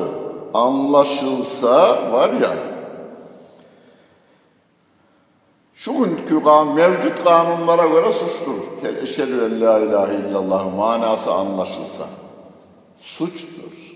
anlaşılsa 0.54 2.12
var 2.12 2.30
ya, 2.30 2.56
şu 5.74 5.92
günkü 5.92 6.42
kan, 6.42 6.74
mevcut 6.74 7.24
kanunlara 7.24 7.86
göre 7.86 8.12
suçtur. 8.12 8.54
Kel 8.80 8.96
eşhedü 8.96 9.44
en 9.44 9.60
la 9.60 9.78
ilahe 9.78 10.14
illallah 10.14 10.76
manası 10.76 11.32
anlaşılsa 11.32 12.04
suçtur. 12.98 13.94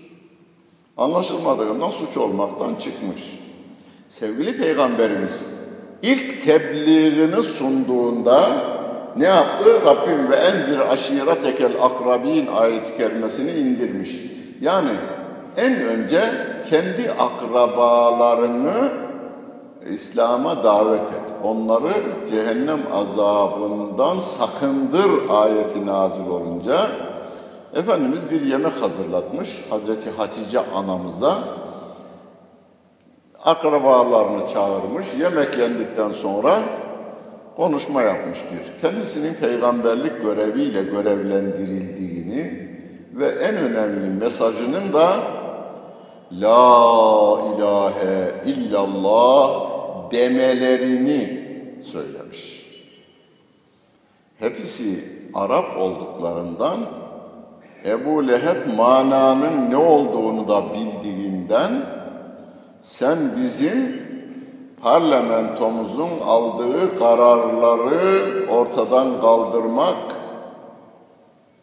Anlaşılmadığından 0.97 1.89
suç 1.89 2.17
olmaktan 2.17 2.75
çıkmış. 2.75 3.42
Sevgili 4.19 4.57
Peygamberimiz 4.57 5.49
ilk 6.01 6.45
tebliğini 6.45 7.43
sunduğunda 7.43 8.49
ne 9.17 9.25
yaptı? 9.25 9.81
Rabbim 9.85 10.31
ve 10.31 10.35
endir 10.35 10.79
aşiretekel 10.91 11.71
akrabin 11.81 12.47
ayet-i 12.47 12.97
kerimesini 12.97 13.51
indirmiş. 13.51 14.21
Yani 14.61 14.89
en 15.57 15.75
önce 15.75 16.21
kendi 16.69 17.11
akrabalarını 17.11 18.91
İslam'a 19.89 20.63
davet 20.63 21.01
et. 21.09 21.33
Onları 21.43 21.93
cehennem 22.29 22.81
azabından 22.93 24.19
sakındır 24.19 25.29
ayeti 25.29 25.85
nazil 25.85 26.27
olunca 26.27 26.87
Efendimiz 27.75 28.31
bir 28.31 28.41
yemek 28.41 28.81
hazırlatmış 28.81 29.61
Hazreti 29.69 30.09
Hatice 30.11 30.59
anamıza. 30.75 31.62
Akrabalarını 33.45 34.47
çağırmış. 34.47 35.07
Yemek 35.19 35.57
yendikten 35.57 36.11
sonra 36.11 36.59
konuşma 37.55 38.01
yapmış 38.01 38.39
bir. 38.39 38.81
Kendisinin 38.81 39.33
peygamberlik 39.33 40.21
göreviyle 40.21 40.83
görevlendirildiğini 40.83 42.69
ve 43.13 43.27
en 43.27 43.55
önemli 43.55 44.19
mesajının 44.19 44.93
da 44.93 45.17
La 46.31 47.39
ilahe 47.55 48.33
illallah 48.45 49.71
demelerini 50.11 51.47
söylemiş. 51.81 52.63
Hepsi 54.39 55.03
Arap 55.33 55.77
olduklarından 55.77 56.77
Ebu 57.85 58.27
Leheb 58.27 58.77
mananın 58.77 59.71
ne 59.71 59.77
olduğunu 59.77 60.47
da 60.47 60.63
bildiğinden 60.73 61.71
sen 62.83 63.17
bizim 63.37 64.01
parlamentomuzun 64.81 66.09
aldığı 66.25 66.95
kararları 66.95 68.47
ortadan 68.51 69.21
kaldırmak, 69.21 70.15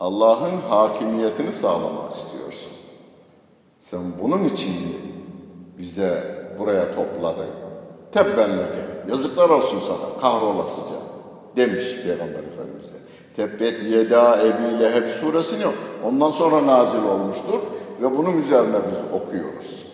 Allah'ın 0.00 0.56
hakimiyetini 0.68 1.52
sağlamak 1.52 2.14
istiyorsun. 2.14 2.72
Sen 3.78 4.00
bunun 4.22 4.44
için 4.44 4.74
bize 5.78 6.24
buraya 6.58 6.94
topladın? 6.94 7.50
Tebbelleke, 8.12 8.84
yazıklar 9.08 9.50
olsun 9.50 9.78
sana, 9.78 10.20
kahrolasıca 10.20 10.96
demiş 11.56 11.96
Peygamber 12.04 12.42
Efendimiz'e. 12.52 12.96
Tebbet 13.36 13.82
yeda 13.82 14.42
ebi 14.42 14.80
leheb 14.80 15.08
suresini 15.08 15.64
ondan 16.04 16.30
sonra 16.30 16.66
nazil 16.66 17.02
olmuştur 17.02 17.60
ve 18.02 18.18
bunun 18.18 18.38
üzerine 18.38 18.76
biz 18.90 19.20
okuyoruz. 19.20 19.89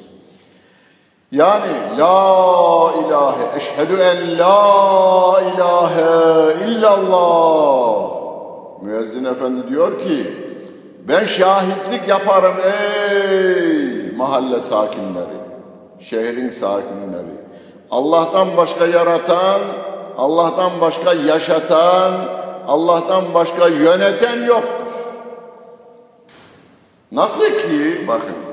Yani 1.33 1.99
la 1.99 2.93
ilahe 3.07 3.57
eşhedü 3.57 3.93
en 4.01 4.39
la 4.39 5.41
ilahe 5.55 6.55
illallah. 6.69 8.11
Müezzin 8.83 9.25
efendi 9.25 9.69
diyor 9.69 9.99
ki 9.99 10.47
ben 11.09 11.25
şahitlik 11.25 12.09
yaparım 12.09 12.57
ey 12.65 14.13
mahalle 14.17 14.61
sakinleri, 14.61 15.39
şehrin 15.99 16.49
sakinleri. 16.49 17.37
Allah'tan 17.91 18.57
başka 18.57 18.87
yaratan, 18.87 19.61
Allah'tan 20.19 20.71
başka 20.81 21.13
yaşatan, 21.13 22.13
Allah'tan 22.69 23.25
başka 23.35 23.69
yöneten 23.69 24.47
yoktur. 24.47 24.93
Nasıl 27.13 27.45
ki 27.45 28.05
bakın 28.09 28.46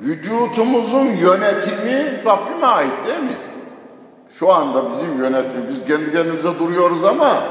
vücutumuzun 0.00 1.06
yönetimi 1.06 2.22
Rabbime 2.26 2.66
ait 2.66 2.92
değil 3.06 3.18
mi? 3.18 3.36
Şu 4.28 4.52
anda 4.52 4.90
bizim 4.90 5.18
yönetim, 5.18 5.60
biz 5.68 5.84
kendi 5.84 6.12
kendimize 6.12 6.58
duruyoruz 6.58 7.04
ama 7.04 7.42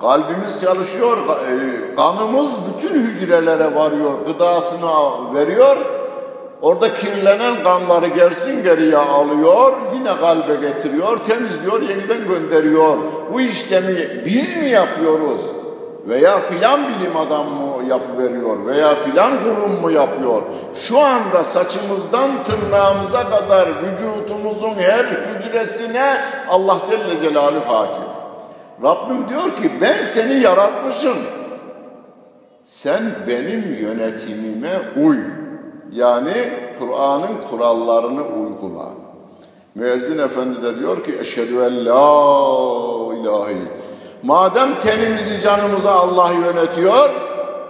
kalbimiz 0.00 0.60
çalışıyor, 0.60 1.18
e, 1.18 1.94
kanımız 1.94 2.58
bütün 2.74 2.94
hücrelere 2.94 3.74
varıyor, 3.74 4.12
gıdasını 4.26 4.90
veriyor. 5.34 5.76
Orada 6.62 6.94
kirlenen 6.94 7.62
kanları 7.62 8.06
gelsin 8.06 8.62
geriye 8.62 8.96
alıyor, 8.96 9.72
yine 9.94 10.16
kalbe 10.16 10.54
getiriyor, 10.54 11.18
temizliyor, 11.18 11.82
yeniden 11.82 12.28
gönderiyor. 12.28 12.96
Bu 13.32 13.40
işlemi 13.40 14.24
biz 14.24 14.56
mi 14.56 14.68
yapıyoruz? 14.68 15.40
Veya 16.08 16.40
filan 16.40 16.80
bilim 16.80 17.16
adamı 17.16 17.71
mı 17.82 17.88
yapıveriyor 17.88 18.66
veya 18.66 18.94
filan 18.94 19.32
kurum 19.44 19.80
mu 19.80 19.90
yapıyor? 19.90 20.42
Şu 20.74 20.98
anda 20.98 21.44
saçımızdan 21.44 22.30
tırnağımıza 22.44 23.30
kadar 23.30 23.68
vücutumuzun 23.68 24.74
her 24.74 25.04
hücresine 25.04 26.16
Allah 26.48 26.78
Celle 26.90 27.20
Celaluhu 27.20 27.74
hakim. 27.74 28.04
Rabbim 28.82 29.28
diyor 29.28 29.56
ki 29.56 29.72
ben 29.80 30.04
seni 30.04 30.40
yaratmışım. 30.40 31.16
Sen 32.64 33.02
benim 33.28 33.76
yönetimime 33.80 34.80
uy. 34.96 35.18
Yani 35.92 36.32
Kur'an'ın 36.78 37.42
kurallarını 37.50 38.22
uygula. 38.22 38.88
Müezzin 39.74 40.18
Efendi 40.18 40.62
de 40.62 40.78
diyor 40.78 41.04
ki 41.04 41.18
eşhedü 41.20 41.54
en 41.54 41.86
la 41.86 43.14
ilahe 43.14 43.54
Madem 44.22 44.78
tenimizi 44.78 45.40
canımızı 45.40 45.90
Allah 45.90 46.32
yönetiyor, 46.32 47.10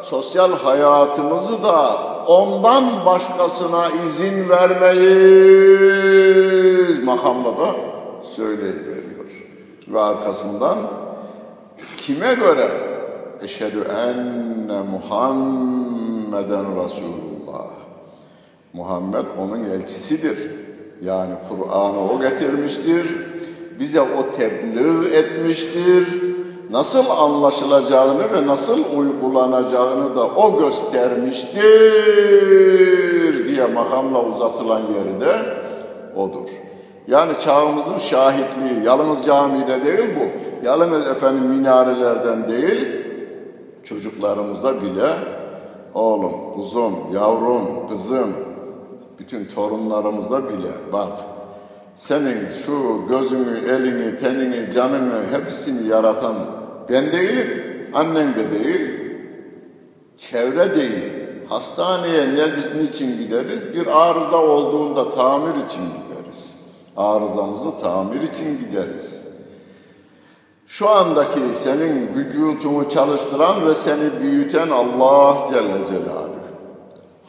sosyal 0.03 0.53
hayatımızı 0.53 1.62
da 1.62 1.99
ondan 2.27 3.07
başkasına 3.07 3.88
izin 4.07 4.49
vermeyiz 4.49 5.03
makamla 7.05 7.57
da 7.57 7.75
söyleyiveriyor. 8.23 9.47
Ve 9.88 10.01
arkasından 10.01 10.79
kime 11.97 12.35
göre? 12.35 12.71
Eşhedü 13.43 13.81
enne 13.81 14.83
Muhammeden 14.83 16.85
Resulullah. 16.85 17.67
Muhammed 18.73 19.25
onun 19.38 19.65
elçisidir. 19.65 20.38
Yani 21.03 21.35
Kur'an'ı 21.49 22.12
o 22.12 22.21
getirmiştir. 22.21 23.07
Bize 23.79 24.01
o 24.01 24.31
tebliğ 24.37 25.15
etmiştir. 25.15 26.32
Nasıl 26.73 27.11
anlaşılacağını 27.11 28.33
ve 28.33 28.47
nasıl 28.47 28.99
uygulanacağını 28.99 30.17
da 30.17 30.27
o 30.27 30.59
göstermiştir 30.59 31.57
diye 33.49 33.67
makamla 33.67 34.23
uzatılan 34.25 34.81
yeri 34.81 35.21
de 35.21 35.37
odur. 36.17 36.49
Yani 37.09 37.33
çağımızın 37.41 37.99
şahitliği, 37.99 38.85
yalnız 38.85 39.27
camide 39.27 39.85
değil 39.85 40.09
bu, 40.17 40.21
yalnız 40.67 41.07
efendim 41.07 41.45
minarelerden 41.45 42.49
değil, 42.49 42.89
çocuklarımızda 43.85 44.83
bile 44.83 45.15
oğlum, 45.95 46.53
kuzum, 46.55 46.95
yavrum, 47.15 47.89
kızım, 47.89 48.33
bütün 49.19 49.45
torunlarımızda 49.45 50.49
bile 50.49 50.73
bak 50.93 51.19
senin 51.95 52.49
şu 52.49 53.01
gözünü, 53.09 53.59
elini, 53.69 54.19
tenini, 54.19 54.73
canını 54.73 55.23
hepsini 55.31 55.89
yaratan 55.89 56.35
ben 56.88 57.12
değilim, 57.12 57.49
annen 57.95 58.35
de 58.37 58.51
değil, 58.51 58.90
çevre 60.18 60.77
değil. 60.77 61.12
Hastaneye 61.49 62.35
ne, 62.35 62.83
niçin 62.83 63.18
gideriz? 63.18 63.75
Bir 63.75 63.87
arıza 63.87 64.37
olduğunda 64.37 65.11
tamir 65.11 65.64
için 65.66 65.83
gideriz. 65.83 66.61
Arızamızı 66.97 67.79
tamir 67.79 68.23
için 68.23 68.59
gideriz. 68.59 69.23
Şu 70.66 70.88
andaki 70.88 71.40
senin 71.55 72.09
vücutunu 72.14 72.88
çalıştıran 72.88 73.66
ve 73.66 73.75
seni 73.75 74.21
büyüten 74.21 74.71
Allah 74.71 75.37
Celle 75.51 75.87
Celaluhu. 75.87 76.33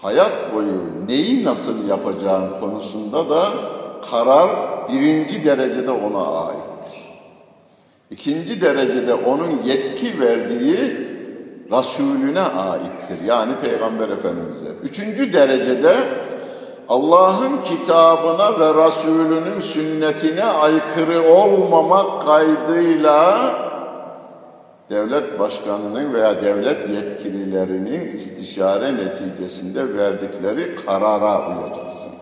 Hayat 0.02 0.56
boyu 0.56 1.08
neyi 1.08 1.46
nasıl 1.46 1.88
yapacağın 1.88 2.60
konusunda 2.60 3.30
da 3.30 3.50
karar 4.12 4.50
birinci 4.90 5.46
derecede 5.46 5.92
ona 5.92 6.46
aittir. 6.46 6.73
İkinci 8.14 8.62
derecede 8.62 9.14
onun 9.14 9.52
yetki 9.66 10.20
verdiği 10.20 10.78
Resulüne 11.72 12.42
aittir. 12.42 13.26
Yani 13.26 13.54
Peygamber 13.64 14.10
Efendimiz'e. 14.10 14.68
Üçüncü 14.84 15.34
derecede 15.34 15.96
Allah'ın 16.90 17.62
kitabına 17.62 18.60
ve 18.60 18.86
Resulünün 18.86 19.60
sünnetine 19.60 20.44
aykırı 20.44 21.34
olmamak 21.34 22.22
kaydıyla 22.22 23.54
devlet 24.90 25.40
başkanının 25.40 26.14
veya 26.14 26.42
devlet 26.42 26.90
yetkililerinin 26.90 28.14
istişare 28.14 28.96
neticesinde 28.96 29.98
verdikleri 29.98 30.76
karara 30.76 31.48
uyacaksın. 31.48 32.14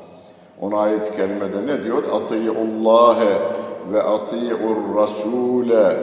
Ona 0.62 0.80
ayet-i 0.80 1.18
kerimede 1.18 1.68
ne 1.68 1.84
diyor? 1.84 2.04
Atiyyullâhe 2.14 3.61
ve 3.94 4.04
ati'ur 4.04 4.96
rasule 4.98 5.98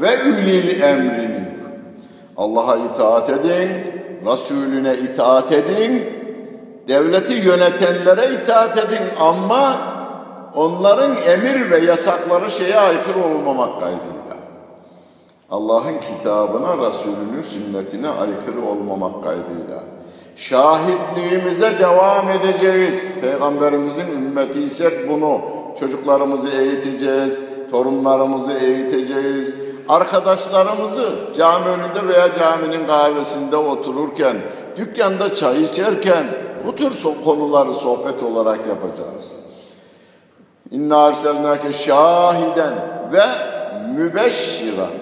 ve 0.00 0.22
ulil 0.22 0.80
emri 0.80 1.28
minkum. 1.28 1.72
Allah'a 2.36 2.76
itaat 2.76 3.30
edin, 3.30 3.68
Resulüne 4.26 4.94
itaat 4.94 5.52
edin, 5.52 6.04
devleti 6.88 7.34
yönetenlere 7.34 8.34
itaat 8.42 8.78
edin 8.78 9.02
ama 9.20 9.76
onların 10.54 11.16
emir 11.26 11.70
ve 11.70 11.78
yasakları 11.78 12.50
şeye 12.50 12.78
aykırı 12.78 13.24
olmamak 13.24 13.80
kaydıyla. 13.80 14.36
Allah'ın 15.50 16.00
kitabına, 16.00 16.86
Resulünün 16.86 17.42
sünnetine 17.42 18.08
aykırı 18.08 18.66
olmamak 18.66 19.24
kaydıyla. 19.24 19.82
Şahitliğimize 20.36 21.78
devam 21.78 22.28
edeceğiz. 22.30 23.02
Peygamberimizin 23.20 24.12
ümmetiysek 24.12 25.08
bunu 25.08 25.40
çocuklarımızı 25.80 26.48
eğiteceğiz, 26.48 27.36
torunlarımızı 27.70 28.52
eğiteceğiz. 28.52 29.58
Arkadaşlarımızı 29.88 31.08
cami 31.36 31.68
önünde 31.68 32.08
veya 32.08 32.34
caminin 32.34 32.86
kahvesinde 32.86 33.56
otururken, 33.56 34.36
dükkanda 34.76 35.34
çay 35.34 35.62
içerken 35.62 36.24
bu 36.66 36.76
tür 36.76 36.92
konuları 37.24 37.74
sohbet 37.74 38.22
olarak 38.22 38.60
yapacağız. 38.66 39.46
İnna 40.70 41.04
arselnake 41.04 41.72
şahiden 41.72 42.74
ve 43.12 43.24
mübeşşiran. 43.96 44.92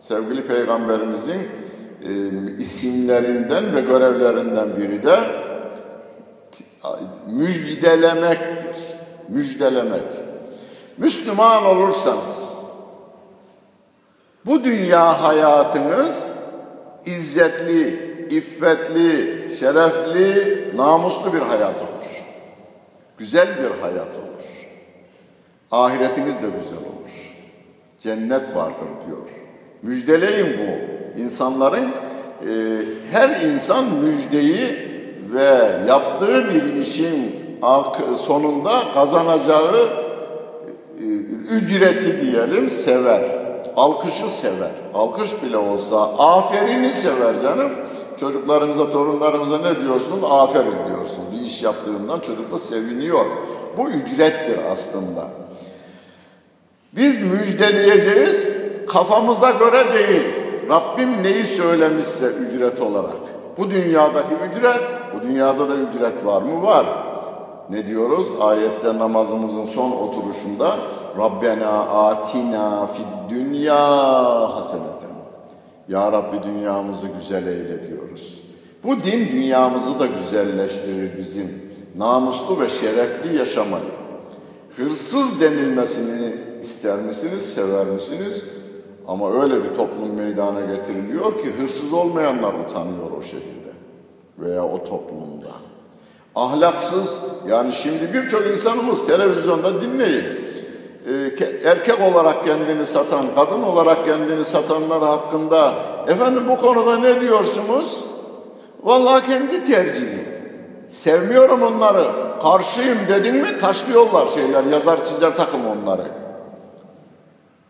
Sevgili 0.00 0.46
Peygamberimizin 0.46 1.48
e, 2.02 2.10
isimlerinden 2.58 3.76
ve 3.76 3.80
görevlerinden 3.80 4.76
biri 4.76 5.02
de 5.02 5.18
müjdelemektir. 7.26 8.89
Müjdelemek. 9.30 10.02
Müslüman 10.98 11.64
olursanız 11.64 12.54
bu 14.46 14.64
dünya 14.64 15.22
hayatınız 15.22 16.28
izzetli, 17.06 18.10
iffetli, 18.30 19.48
şerefli, 19.58 20.68
namuslu 20.76 21.32
bir 21.32 21.38
hayat 21.38 21.76
olur. 21.82 22.24
Güzel 23.18 23.48
bir 23.48 23.80
hayat 23.80 24.16
olur. 24.16 24.68
Ahiretiniz 25.70 26.42
de 26.42 26.46
güzel 26.46 26.78
olur. 26.78 27.34
Cennet 27.98 28.56
vardır 28.56 28.88
diyor. 29.06 29.28
Müjdeleyin 29.82 30.58
bu. 30.58 31.00
İnsanların 31.20 31.84
e, 31.84 32.52
her 33.10 33.28
insan 33.28 33.84
müjdeyi 33.84 34.90
ve 35.32 35.70
yaptığı 35.88 36.48
bir 36.54 36.76
işin 36.76 37.39
sonunda 38.14 38.82
kazanacağı 38.94 39.88
e, 40.98 41.04
ücreti 41.50 42.20
diyelim 42.20 42.70
sever. 42.70 43.22
Alkışı 43.76 44.28
sever. 44.28 44.70
Alkış 44.94 45.42
bile 45.42 45.56
olsa 45.56 46.02
aferini 46.18 46.92
sever 46.92 47.40
canım. 47.42 47.70
Çocuklarınıza, 48.20 48.92
torunlarınıza 48.92 49.58
ne 49.58 49.80
diyorsunuz? 49.80 50.24
Aferin 50.30 50.86
diyorsunuz. 50.88 51.26
Bir 51.32 51.46
iş 51.46 51.62
yaptığından 51.62 52.20
çocuk 52.20 52.52
da 52.52 52.58
seviniyor. 52.58 53.24
Bu 53.78 53.88
ücrettir 53.90 54.58
aslında. 54.72 55.24
Biz 56.92 57.22
müjdeleyeceğiz, 57.22 58.56
kafamıza 58.88 59.50
göre 59.50 59.92
değil. 59.92 60.22
Rabbim 60.68 61.22
neyi 61.22 61.44
söylemişse 61.44 62.26
ücret 62.26 62.80
olarak. 62.80 63.16
Bu 63.58 63.70
dünyadaki 63.70 64.34
ücret, 64.48 64.96
bu 65.14 65.22
dünyada 65.22 65.68
da 65.68 65.74
ücret 65.74 66.26
var 66.26 66.42
mı? 66.42 66.62
Var. 66.62 66.86
Ne 67.70 67.86
diyoruz? 67.86 68.26
Ayette 68.40 68.98
namazımızın 68.98 69.66
son 69.66 69.90
oturuşunda 69.90 70.76
Rabbena 71.18 71.80
atina 71.80 72.86
fid 72.86 73.30
dünya 73.30 73.76
haseneten. 74.56 75.10
Ya 75.88 76.12
Rabbi 76.12 76.42
dünyamızı 76.42 77.06
güzel 77.08 77.46
eyle 77.46 77.88
diyoruz. 77.88 78.42
Bu 78.84 79.00
din 79.00 79.28
dünyamızı 79.32 80.00
da 80.00 80.06
güzelleştirir 80.06 81.18
bizim. 81.18 81.70
Namuslu 81.96 82.60
ve 82.60 82.68
şerefli 82.68 83.36
yaşamayı. 83.36 83.84
Hırsız 84.76 85.40
denilmesini 85.40 86.32
ister 86.60 86.98
misiniz, 86.98 87.54
sever 87.54 87.86
misiniz? 87.86 88.44
Ama 89.08 89.42
öyle 89.42 89.64
bir 89.64 89.76
toplum 89.76 90.14
meydana 90.14 90.60
getiriliyor 90.60 91.38
ki 91.38 91.52
hırsız 91.58 91.92
olmayanlar 91.92 92.54
utanıyor 92.54 93.10
o 93.18 93.22
şehirde 93.22 93.72
veya 94.38 94.64
o 94.64 94.84
toplumda. 94.84 95.69
Ahlaksız, 96.34 97.22
yani 97.48 97.72
şimdi 97.72 98.14
birçok 98.14 98.46
insanımız 98.46 99.06
televizyonda 99.06 99.80
dinleyin. 99.80 100.24
Ee, 101.08 101.44
erkek 101.64 102.00
olarak 102.00 102.44
kendini 102.44 102.86
satan, 102.86 103.24
kadın 103.34 103.62
olarak 103.62 104.04
kendini 104.04 104.44
satanlar 104.44 105.02
hakkında 105.02 105.74
efendim 106.08 106.42
bu 106.48 106.56
konuda 106.56 106.98
ne 106.98 107.20
diyorsunuz? 107.20 108.04
Vallahi 108.82 109.26
kendi 109.26 109.64
tercihi. 109.64 110.20
Sevmiyorum 110.88 111.62
onları. 111.62 112.06
Karşıyım 112.42 112.98
dedin 113.08 113.36
mi 113.36 113.58
taşlıyorlar 113.60 114.26
şeyler, 114.26 114.64
yazar 114.64 115.04
çizer 115.04 115.36
takım 115.36 115.60
onları. 115.66 116.06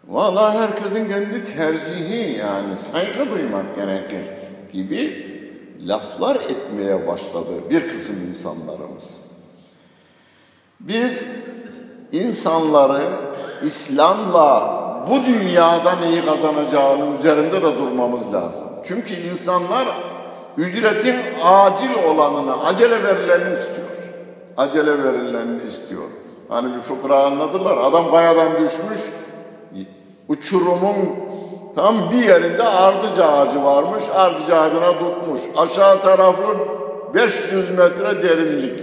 Vallahi 0.09 0.59
herkesin 0.59 1.09
kendi 1.09 1.44
tercihi 1.44 2.38
yani 2.38 2.77
saygı 2.77 3.31
duymak 3.31 3.77
gerekir 3.77 4.23
gibi 4.73 5.30
laflar 5.87 6.37
etmeye 6.37 7.07
başladı 7.07 7.51
bir 7.71 7.88
kısım 7.88 8.16
insanlarımız. 8.29 9.31
Biz 10.81 11.45
insanların 12.12 13.12
İslam'la 13.62 14.81
bu 15.11 15.27
dünyadan 15.27 16.03
iyi 16.03 16.25
kazanacağının 16.25 17.14
üzerinde 17.14 17.62
de 17.62 17.79
durmamız 17.79 18.35
lazım. 18.35 18.69
Çünkü 18.85 19.14
insanlar 19.14 19.88
ücretin 20.57 21.16
acil 21.45 21.95
olanını, 22.09 22.64
acele 22.64 23.05
verilenini 23.05 23.53
istiyor. 23.53 23.88
Acele 24.57 25.05
verilenini 25.05 25.62
istiyor. 25.62 26.09
Hani 26.49 26.75
bir 26.75 26.81
fıkra 26.81 27.25
anladılar. 27.25 27.77
Adam 27.77 28.11
kayadan 28.11 28.53
düşmüş, 28.53 29.01
uçurumun 30.29 30.97
tam 31.75 32.11
bir 32.11 32.29
yerinde 32.29 32.63
ardıç 32.63 33.19
ağacı 33.19 33.65
varmış. 33.65 34.03
Ardıç 34.15 34.51
ağacına 34.51 34.99
tutmuş. 34.99 35.41
Aşağı 35.57 36.01
tarafı 36.01 36.57
500 37.15 37.71
metre 37.71 38.23
derinlik. 38.23 38.81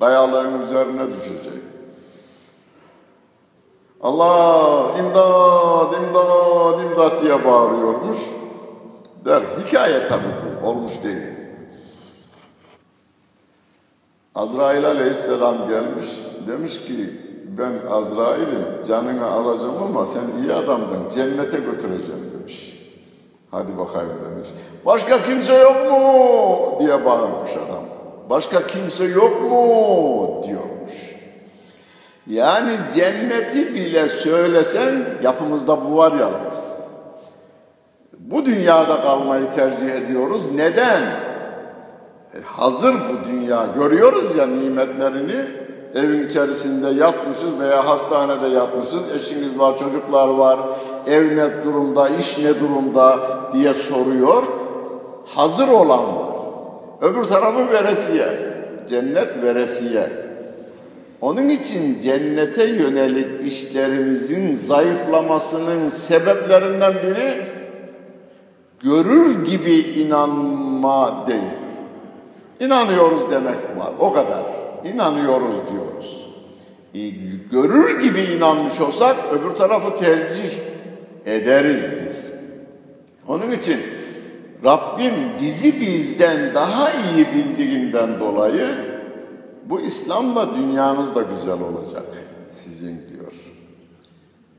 Kayalığın 0.00 0.60
üzerine 0.60 1.08
düşecek. 1.12 1.60
Allah 4.02 4.98
imdad 4.98 5.92
imdad 5.92 6.80
imdad 6.80 7.22
diye 7.22 7.44
bağırıyormuş. 7.44 8.16
Der 9.24 9.42
hikaye 9.42 10.04
tabii 10.04 10.22
bu 10.62 10.68
olmuş 10.68 10.92
değil. 11.04 11.26
Azrail 14.34 14.86
aleyhisselam 14.86 15.68
gelmiş 15.68 16.06
demiş 16.48 16.80
ki 16.80 17.29
ben 17.58 17.90
Azrail'im 17.90 18.84
canını 18.88 19.26
alacağım 19.26 19.82
ama 19.82 20.06
sen 20.06 20.22
iyi 20.42 20.52
adamdın 20.52 21.10
cennete 21.14 21.58
götüreceğim 21.58 22.30
demiş. 22.38 22.80
Hadi 23.50 23.78
bakayım 23.78 24.10
demiş. 24.30 24.48
Başka 24.86 25.22
kimse 25.22 25.54
yok 25.54 25.76
mu 25.90 26.78
diye 26.78 27.04
bağırmış 27.04 27.50
adam. 27.50 27.84
Başka 28.30 28.66
kimse 28.66 29.04
yok 29.04 29.42
mu 29.42 30.42
diyormuş. 30.46 31.16
Yani 32.26 32.70
cenneti 32.94 33.74
bile 33.74 34.08
söylesen 34.08 35.04
yapımızda 35.22 35.84
bu 35.84 35.96
var 35.96 36.12
yalnız. 36.12 36.72
Bu 38.18 38.46
dünyada 38.46 39.02
kalmayı 39.02 39.50
tercih 39.50 39.90
ediyoruz. 39.90 40.54
Neden? 40.54 41.02
E, 42.34 42.40
hazır 42.44 42.94
bu 42.94 43.28
dünya 43.28 43.66
görüyoruz 43.74 44.36
ya 44.36 44.46
nimetlerini 44.46 45.69
evin 45.94 46.28
içerisinde 46.28 46.88
yatmışız 46.88 47.60
veya 47.60 47.88
hastanede 47.88 48.48
yatmışız, 48.48 49.02
eşiniz 49.14 49.58
var, 49.58 49.78
çocuklar 49.78 50.28
var, 50.28 50.58
ev 51.06 51.36
ne 51.36 51.64
durumda, 51.64 52.08
iş 52.08 52.38
ne 52.38 52.60
durumda 52.60 53.18
diye 53.52 53.74
soruyor. 53.74 54.46
Hazır 55.26 55.68
olan 55.68 56.16
var. 56.16 56.30
Öbür 57.00 57.24
tarafı 57.24 57.72
veresiye, 57.72 58.28
cennet 58.88 59.42
veresiye. 59.42 60.08
Onun 61.20 61.48
için 61.48 62.02
cennete 62.02 62.64
yönelik 62.64 63.46
işlerimizin 63.46 64.54
zayıflamasının 64.54 65.88
sebeplerinden 65.88 66.94
biri 66.94 67.42
görür 68.80 69.44
gibi 69.44 69.74
inanma 69.74 71.26
değil. 71.26 71.42
İnanıyoruz 72.60 73.30
demek 73.30 73.56
var, 73.78 73.90
o 73.98 74.12
kadar 74.12 74.59
inanıyoruz 74.84 75.54
diyoruz. 75.72 76.26
Görür 77.52 78.00
gibi 78.00 78.20
inanmış 78.20 78.80
olsak 78.80 79.16
öbür 79.32 79.50
tarafı 79.50 80.00
tercih 80.00 80.50
ederiz 81.24 81.82
biz. 82.08 82.32
Onun 83.28 83.50
için 83.50 83.76
Rabbim 84.64 85.14
bizi 85.40 85.80
bizden 85.80 86.54
daha 86.54 86.90
iyi 86.90 87.26
bildiğinden 87.34 88.20
dolayı 88.20 88.68
bu 89.64 89.80
İslam'la 89.80 90.54
dünyanız 90.56 91.14
da 91.14 91.22
güzel 91.22 91.60
olacak 91.60 92.04
sizin 92.50 92.98
diyor. 93.12 93.32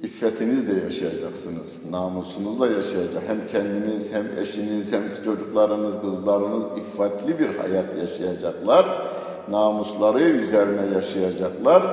İffetinizle 0.02 0.84
yaşayacaksınız, 0.84 1.92
namusunuzla 1.92 2.68
yaşayacak. 2.68 3.24
Hem 3.28 3.48
kendiniz, 3.48 4.14
hem 4.14 4.40
eşiniz, 4.40 4.94
hem 4.94 5.02
çocuklarınız, 5.26 6.02
kızlarınız 6.02 6.64
iffetli 6.78 7.40
bir 7.40 7.56
hayat 7.56 7.98
yaşayacaklar. 8.00 9.12
Namusları 9.50 10.20
üzerine 10.20 10.96
yaşayacaklar 10.96 11.84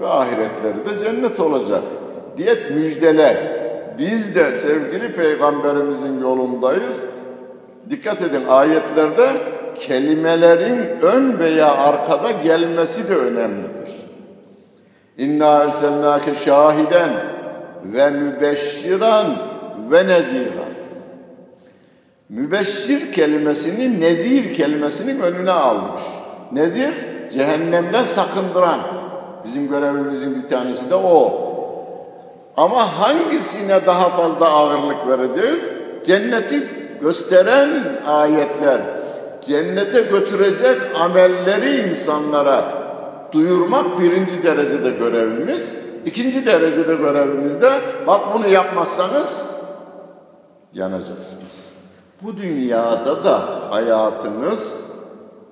ve 0.00 0.06
ahiretleri 0.06 0.84
de 0.84 1.04
cennet 1.04 1.40
olacak. 1.40 1.82
Diyet 2.36 2.70
müjdele. 2.70 3.58
Biz 3.98 4.34
de 4.34 4.52
sevgili 4.52 5.12
peygamberimizin 5.12 6.20
yolundayız. 6.20 7.06
Dikkat 7.90 8.22
edin 8.22 8.44
ayetlerde 8.48 9.28
kelimelerin 9.80 11.00
ön 11.02 11.38
veya 11.38 11.74
arkada 11.76 12.30
gelmesi 12.30 13.08
de 13.08 13.16
önemlidir. 13.16 13.88
İnna 15.18 15.62
erselnâke 15.62 16.34
şahiden 16.34 17.10
ve 17.84 18.10
mübeşşiran 18.10 19.36
ve 19.90 20.06
nediran. 20.06 20.68
Mübeşşir 22.28 23.12
kelimesini 23.12 24.00
nedir 24.00 24.54
kelimesinin 24.54 25.20
önüne 25.20 25.50
almış. 25.50 26.00
Nedir? 26.52 26.94
Cehennemden 27.32 28.04
sakındıran. 28.04 28.80
Bizim 29.44 29.68
görevimizin 29.68 30.42
bir 30.42 30.48
tanesi 30.48 30.90
de 30.90 30.94
o. 30.94 31.48
Ama 32.56 32.98
hangisine 32.98 33.86
daha 33.86 34.08
fazla 34.08 34.48
ağırlık 34.48 35.08
vereceğiz? 35.08 35.72
Cenneti 36.04 36.62
gösteren 37.00 37.70
ayetler, 38.06 38.80
cennete 39.42 40.00
götürecek 40.00 40.80
amelleri 41.00 41.90
insanlara 41.90 42.64
duyurmak 43.32 44.00
birinci 44.00 44.42
derecede 44.42 44.90
görevimiz. 44.90 45.74
İkinci 46.04 46.46
derecede 46.46 46.94
görevimiz 46.94 47.62
de 47.62 47.72
bak 48.06 48.20
bunu 48.34 48.48
yapmazsanız 48.48 49.46
yanacaksınız. 50.74 51.72
Bu 52.22 52.36
dünyada 52.36 53.24
da 53.24 53.42
hayatınız 53.70 54.87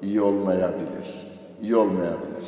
iyi 0.02 0.20
olmayabilir. 0.20 1.26
İyi 1.62 1.76
olmayabilir. 1.76 2.44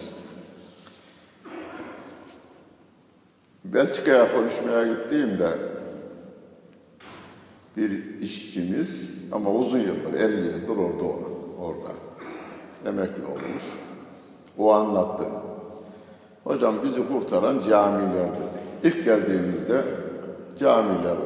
Belçika'ya 3.65 4.33
konuşmaya 4.33 4.87
gittiğimde 4.87 5.51
bir 7.77 8.21
işçimiz 8.21 9.19
ama 9.33 9.51
uzun 9.51 9.79
yıldır, 9.79 10.13
50 10.15 10.47
yıldır 10.47 10.77
orada 10.77 11.05
orada 11.61 11.89
emekli 12.87 13.25
olmuş. 13.25 13.63
O 14.59 14.73
anlattı. 14.75 15.25
Hocam 16.45 16.75
bizi 16.85 17.09
kurtaran 17.09 17.61
camiler 17.69 18.29
dedi. 18.29 18.59
İlk 18.85 19.05
geldiğimizde 19.05 19.85
camiler 20.59 21.17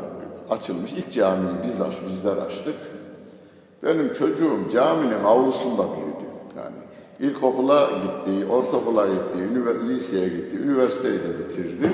açılmış. 0.51 0.93
İlk 0.93 1.13
camiyi 1.13 1.55
biz 1.63 1.81
aç, 1.81 1.95
bizler 2.09 2.37
açtık. 2.37 2.75
Benim 3.83 4.13
çocuğum 4.13 4.59
caminin 4.73 5.25
avlusunda 5.25 5.83
büyüdü. 5.83 6.31
Yani 6.57 6.77
ilkokula 7.21 7.91
gitti, 7.91 8.47
ortaokula 8.47 9.07
gitti, 9.07 9.89
liseye 9.89 10.29
gitti, 10.29 10.57
üniversiteyi 10.65 11.19
de 11.19 11.39
bitirdi. 11.39 11.93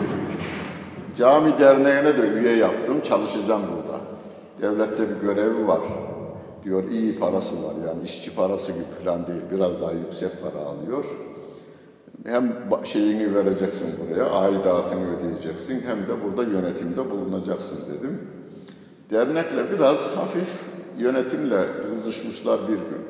Cami 1.16 1.59
derneğine 1.59 2.18
de 2.18 2.29
üye 2.29 2.57
yaptım, 2.57 3.01
çalışacağım 3.01 3.62
burada. 3.77 4.01
Devlette 4.62 5.11
bir 5.11 5.27
görevi 5.27 5.66
var. 5.66 5.81
Diyor 6.64 6.90
iyi 6.90 7.18
parası 7.18 7.55
var 7.57 7.74
yani 7.87 8.03
işçi 8.05 8.35
parası 8.35 8.72
gibi 8.72 8.85
falan 9.05 9.27
değil, 9.27 9.42
biraz 9.53 9.81
daha 9.81 9.92
yüksek 9.92 10.31
para 10.42 10.64
alıyor. 10.64 11.05
Hem 12.27 12.57
şeyini 12.85 13.35
vereceksin 13.35 13.94
buraya, 14.01 14.31
aidatını 14.31 15.16
ödeyeceksin 15.16 15.83
hem 15.87 15.96
de 15.96 16.24
burada 16.24 16.42
yönetimde 16.42 17.11
bulunacaksın 17.11 17.79
dedim. 17.94 18.20
Dernekle 19.11 19.72
biraz 19.72 20.16
hafif 20.16 20.78
yönetimle 20.99 21.67
kızışmışlar 21.91 22.61
bir 22.69 22.75
gün. 22.75 23.09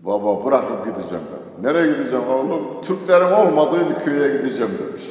Baba 0.00 0.44
bırakıp 0.44 0.84
gideceğim 0.84 1.24
ben. 1.32 1.64
Nereye 1.64 1.92
gideceğim 1.92 2.28
oğlum? 2.28 2.82
Türklerin 2.82 3.32
olmadığı 3.32 3.90
bir 3.90 4.04
köye 4.04 4.36
gideceğim 4.36 4.72
demiş. 4.78 5.04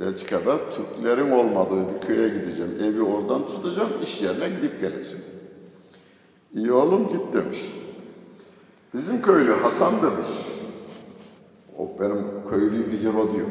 Belçika'da 0.00 0.58
Türklerin 0.70 1.30
olmadığı 1.30 1.94
bir 1.94 2.06
köye 2.06 2.28
gideceğim. 2.28 2.72
Evi 2.84 3.02
oradan 3.02 3.46
tutacağım, 3.46 3.90
iş 4.02 4.22
yerine 4.22 4.48
gidip 4.48 4.80
geleceğim. 4.80 5.24
İyi 6.54 6.72
oğlum 6.72 7.08
git 7.08 7.32
demiş. 7.32 7.72
Bizim 8.94 9.22
köylü 9.22 9.52
Hasan 9.52 9.92
demiş. 10.02 10.28
O 11.78 11.90
benim 12.00 12.24
köylüyü 12.50 12.92
bilir 12.92 13.14
o 13.14 13.34
diyor. 13.34 13.46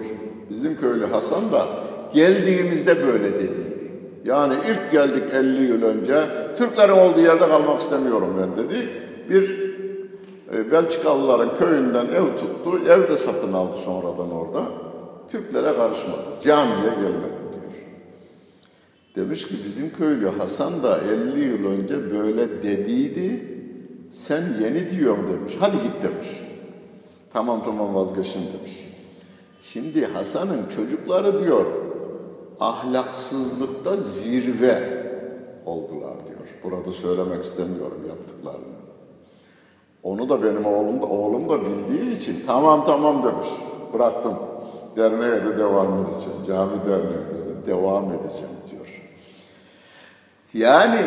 Bizim 0.50 0.80
köylü 0.80 1.06
Hasan 1.06 1.52
da 1.52 1.68
geldiğimizde 2.14 3.08
böyle 3.08 3.34
dediydi. 3.34 3.71
Yani 4.26 4.54
ilk 4.70 4.92
geldik 4.92 5.24
50 5.34 5.64
yıl 5.64 5.84
önce 5.84 6.26
Türklerin 6.58 6.92
olduğu 6.92 7.20
yerde 7.20 7.48
kalmak 7.48 7.80
istemiyorum 7.80 8.36
ben 8.42 8.64
dedik. 8.64 8.90
Bir 9.30 9.72
e, 10.54 10.72
Belçikalıların 10.72 11.58
köyünden 11.58 12.06
ev 12.06 12.38
tuttu. 12.38 12.80
Ev 12.90 13.08
de 13.10 13.18
satın 13.18 13.54
aldı 13.54 13.78
sonradan 13.78 14.32
orada. 14.32 14.64
Türklere 15.30 15.76
karışmadı. 15.76 16.22
Camiye 16.42 16.90
gelmedi 16.90 17.42
diyor. 17.52 17.74
Demiş 19.16 19.48
ki 19.48 19.56
bizim 19.66 19.94
köylü 19.94 20.28
Hasan 20.28 20.84
da 20.84 21.00
50 21.34 21.40
yıl 21.40 21.66
önce 21.66 22.12
böyle 22.12 22.64
dediydi. 22.64 23.46
Sen 24.12 24.44
yeni 24.64 24.92
diyorsun 24.92 25.28
demiş. 25.28 25.54
Hadi 25.60 25.76
git 25.76 26.04
demiş. 26.04 26.28
Tamam 27.34 27.62
tamam 27.66 27.96
vazgeçin 27.96 28.42
demiş. 28.42 28.88
Şimdi 29.62 30.06
Hasan'ın 30.06 30.70
çocukları 30.76 31.44
diyor 31.44 31.66
ahlaksızlıkta 32.62 33.95
zirve 33.95 35.02
oldular 35.65 36.13
diyor. 36.28 36.41
Burada 36.63 36.91
söylemek 36.91 37.43
istemiyorum 37.43 38.02
yaptıklarını. 38.08 38.82
Onu 40.04 40.30
da 40.30 40.43
benim 40.43 40.65
oğlum 40.65 41.02
da, 41.02 41.06
oğlum 41.06 41.50
da 41.50 41.62
bildiği 41.65 42.17
için 42.17 42.43
tamam 42.47 42.86
tamam 42.86 43.24
demiş. 43.24 43.47
Bıraktım. 43.93 44.34
Derneğe 44.97 45.45
de 45.45 45.58
devam 45.58 45.93
edeceğim. 45.93 46.39
Cami 46.47 46.86
derneğe 46.86 47.28
de 47.28 47.65
devam 47.67 48.06
edeceğim 48.06 48.56
diyor. 48.71 49.02
Yani 50.54 51.00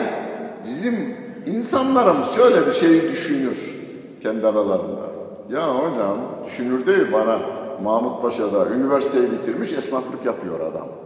bizim 0.64 1.16
insanlarımız 1.46 2.34
şöyle 2.34 2.66
bir 2.66 2.72
şeyi 2.72 3.02
düşünür 3.02 3.74
kendi 4.22 4.46
aralarında. 4.46 5.04
Ya 5.50 5.74
hocam 5.74 6.18
düşünür 6.44 6.86
değil 6.86 7.12
bana 7.12 7.38
Mahmut 7.82 8.22
Paşa'da 8.22 8.66
üniversiteyi 8.66 9.32
bitirmiş 9.32 9.72
esnaflık 9.72 10.26
yapıyor 10.26 10.60
adam. 10.60 11.03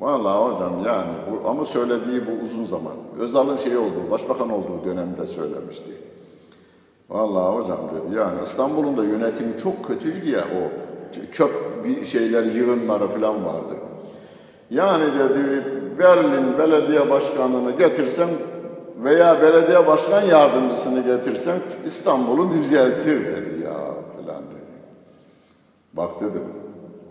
Vallahi 0.00 0.52
hocam 0.52 0.72
yani 0.86 1.12
bu 1.30 1.48
ama 1.48 1.64
söylediği 1.64 2.26
bu 2.26 2.42
uzun 2.42 2.64
zaman. 2.64 2.92
Özal'ın 3.18 3.56
şey 3.56 3.76
olduğu, 3.76 4.10
başbakan 4.10 4.50
olduğu 4.50 4.84
dönemde 4.84 5.26
söylemişti. 5.26 5.90
Vallahi 7.10 7.56
hocam 7.56 7.78
dedi 7.94 8.16
yani 8.16 8.42
İstanbul'un 8.42 8.96
da 8.96 9.04
yönetimi 9.04 9.58
çok 9.62 9.84
kötüydü 9.84 10.30
ya 10.30 10.40
o 10.40 10.62
çöp 11.32 11.50
bir 11.84 12.04
şeyler 12.04 12.44
yığınları 12.44 13.08
falan 13.08 13.44
vardı. 13.44 13.74
Yani 14.70 15.04
dedi 15.18 15.64
Berlin 15.98 16.58
belediye 16.58 17.10
başkanını 17.10 17.70
getirsen 17.70 18.28
veya 19.04 19.42
belediye 19.42 19.86
başkan 19.86 20.22
yardımcısını 20.22 21.00
getirsen 21.00 21.58
İstanbul'u 21.86 22.50
düzeltir 22.50 23.26
dedi 23.26 23.64
ya 23.64 23.74
falan 24.16 24.42
dedi. 24.42 24.80
Bak 25.92 26.20
dedim 26.20 26.42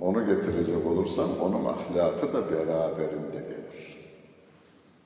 onu 0.01 0.25
getirecek 0.25 0.85
olursan 0.85 1.27
onun 1.41 1.65
ahlakı 1.65 2.33
da 2.33 2.51
beraberinde 2.51 3.37
gelir. 3.37 3.97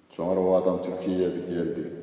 Sonra 0.10 0.40
o 0.40 0.56
adam 0.56 0.84
Türkiye'ye 0.84 1.30
bir 1.36 1.48
geldi. 1.48 1.94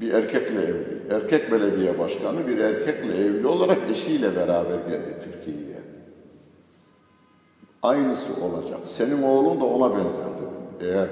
Bir 0.00 0.12
erkekle 0.12 0.62
evli. 0.62 1.02
Erkek 1.10 1.52
belediye 1.52 1.98
başkanı 1.98 2.46
bir 2.46 2.58
erkekle 2.58 3.16
evli 3.16 3.46
olarak 3.46 3.90
eşiyle 3.90 4.36
beraber 4.36 4.78
geldi 4.78 5.16
Türkiye'ye. 5.24 5.82
Aynısı 7.82 8.44
olacak. 8.44 8.80
Senin 8.84 9.22
oğlun 9.22 9.60
da 9.60 9.64
ona 9.64 9.90
benzer 9.90 10.26
dedim. 10.38 10.90
Eğer 10.90 11.08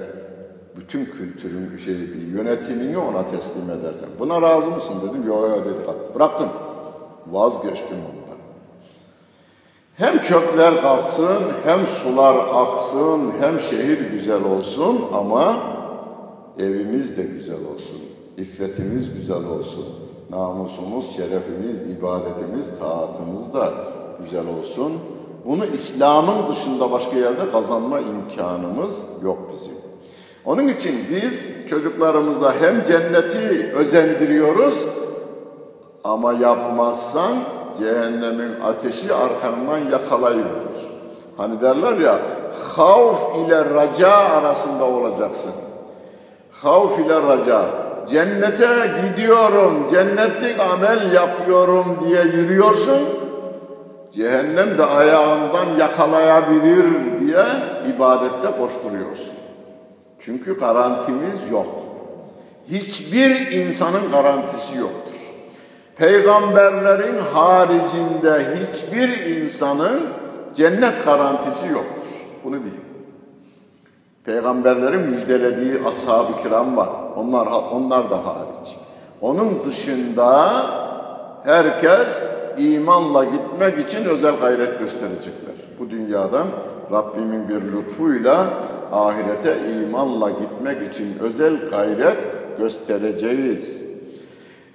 bütün 0.77 1.05
kültürün 1.05 1.77
şey 1.77 1.95
yönetimini 2.33 2.97
ona 2.97 3.25
teslim 3.25 3.79
edersen. 3.79 4.09
Buna 4.19 4.41
razı 4.41 4.71
mısın 4.71 4.95
dedim. 5.09 5.27
Yok 5.27 5.49
yok 5.49 5.65
dedi. 5.65 5.97
Bıraktım. 6.15 6.49
Vazgeçtim 7.31 7.97
ondan. 7.97 8.20
Hem 10.01 10.21
çöpler 10.21 10.81
kalksın, 10.81 11.39
hem 11.65 11.87
sular 11.87 12.35
aksın, 12.53 13.31
hem 13.39 13.59
şehir 13.59 14.11
güzel 14.11 14.43
olsun 14.43 15.01
ama 15.13 15.57
evimiz 16.59 17.17
de 17.17 17.23
güzel 17.23 17.59
olsun. 17.73 17.97
İffetimiz 18.37 19.13
güzel 19.13 19.45
olsun. 19.45 19.85
Namusumuz, 20.29 21.15
şerefimiz, 21.15 21.81
ibadetimiz, 21.97 22.79
taatımız 22.79 23.53
da 23.53 23.73
güzel 24.23 24.47
olsun. 24.59 24.93
Bunu 25.45 25.65
İslam'ın 25.65 26.49
dışında 26.49 26.91
başka 26.91 27.17
yerde 27.17 27.51
kazanma 27.51 27.99
imkanımız 27.99 29.03
yok 29.23 29.37
bizim. 29.53 29.75
Onun 30.45 30.67
için 30.67 30.95
biz 31.11 31.49
çocuklarımıza 31.69 32.53
hem 32.59 32.85
cenneti 32.85 33.71
özendiriyoruz 33.75 34.85
ama 36.03 36.33
yapmazsan 36.33 37.31
cehennemin 37.77 38.59
ateşi 38.59 39.13
arkandan 39.13 39.91
yakalayıverir. 39.91 40.91
Hani 41.37 41.61
derler 41.61 41.97
ya 41.97 42.19
havf 42.75 43.35
ile 43.45 43.65
raca 43.65 44.11
arasında 44.11 44.83
olacaksın. 44.83 45.53
Havf 46.51 46.99
ile 46.99 47.21
raca. 47.21 47.65
Cennete 48.09 48.91
gidiyorum, 49.03 49.87
cennetlik 49.91 50.59
amel 50.59 51.13
yapıyorum 51.13 51.97
diye 52.05 52.21
yürüyorsun. 52.21 52.99
Cehennem 54.11 54.77
de 54.77 54.85
ayağından 54.85 55.65
yakalayabilir 55.79 57.19
diye 57.19 57.45
ibadette 57.95 58.57
koşturuyorsun. 58.59 59.35
Çünkü 60.19 60.59
garantimiz 60.59 61.51
yok. 61.51 61.67
Hiçbir 62.67 63.51
insanın 63.51 64.11
garantisi 64.11 64.77
yoktur. 64.77 65.10
Peygamberlerin 65.95 67.17
haricinde 67.33 68.45
hiçbir 68.55 69.25
insanın 69.25 70.01
cennet 70.55 71.05
garantisi 71.05 71.67
yoktur. 71.67 72.07
Bunu 72.43 72.55
bilin. 72.55 72.91
Peygamberlerin 74.25 75.01
müjdelediği 75.01 75.73
ashab-ı 75.87 76.43
kiram 76.43 76.77
var. 76.77 76.89
Onlar, 77.15 77.47
onlar 77.71 78.09
da 78.09 78.17
hariç. 78.25 78.77
Onun 79.21 79.65
dışında 79.65 80.51
herkes 81.43 82.23
imanla 82.57 83.23
gitmek 83.23 83.79
için 83.79 84.05
özel 84.05 84.35
gayret 84.35 84.79
gösterecekler. 84.79 85.55
Bu 85.79 85.89
dünyadan 85.89 86.47
Rabbimin 86.91 87.49
bir 87.49 87.61
lütfuyla 87.61 88.53
ahirete 88.91 89.57
imanla 89.71 90.29
gitmek 90.29 90.93
için 90.93 91.19
özel 91.19 91.65
gayret 91.69 92.17
göstereceğiz. 92.57 93.90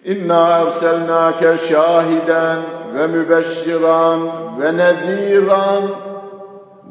İnna 0.06 0.58
erselnake 0.58 1.56
şahiden 1.56 2.58
ve 2.94 3.06
mübeşşiran 3.06 4.20
ve 4.60 4.76
nediran 4.76 5.82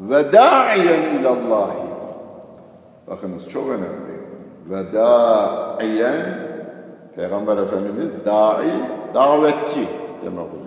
ve 0.00 0.32
da'iyen 0.32 1.20
ilallahi. 1.20 1.86
Bakınız 3.06 3.48
çok 3.48 3.68
önemli. 3.68 4.16
Ve 4.70 4.92
da'iyen 4.92 6.38
Peygamber 7.16 7.56
Efendimiz 7.56 8.10
da'i, 8.24 8.72
davetçi 9.14 9.88
demek 10.24 10.38
oluyor. 10.38 10.66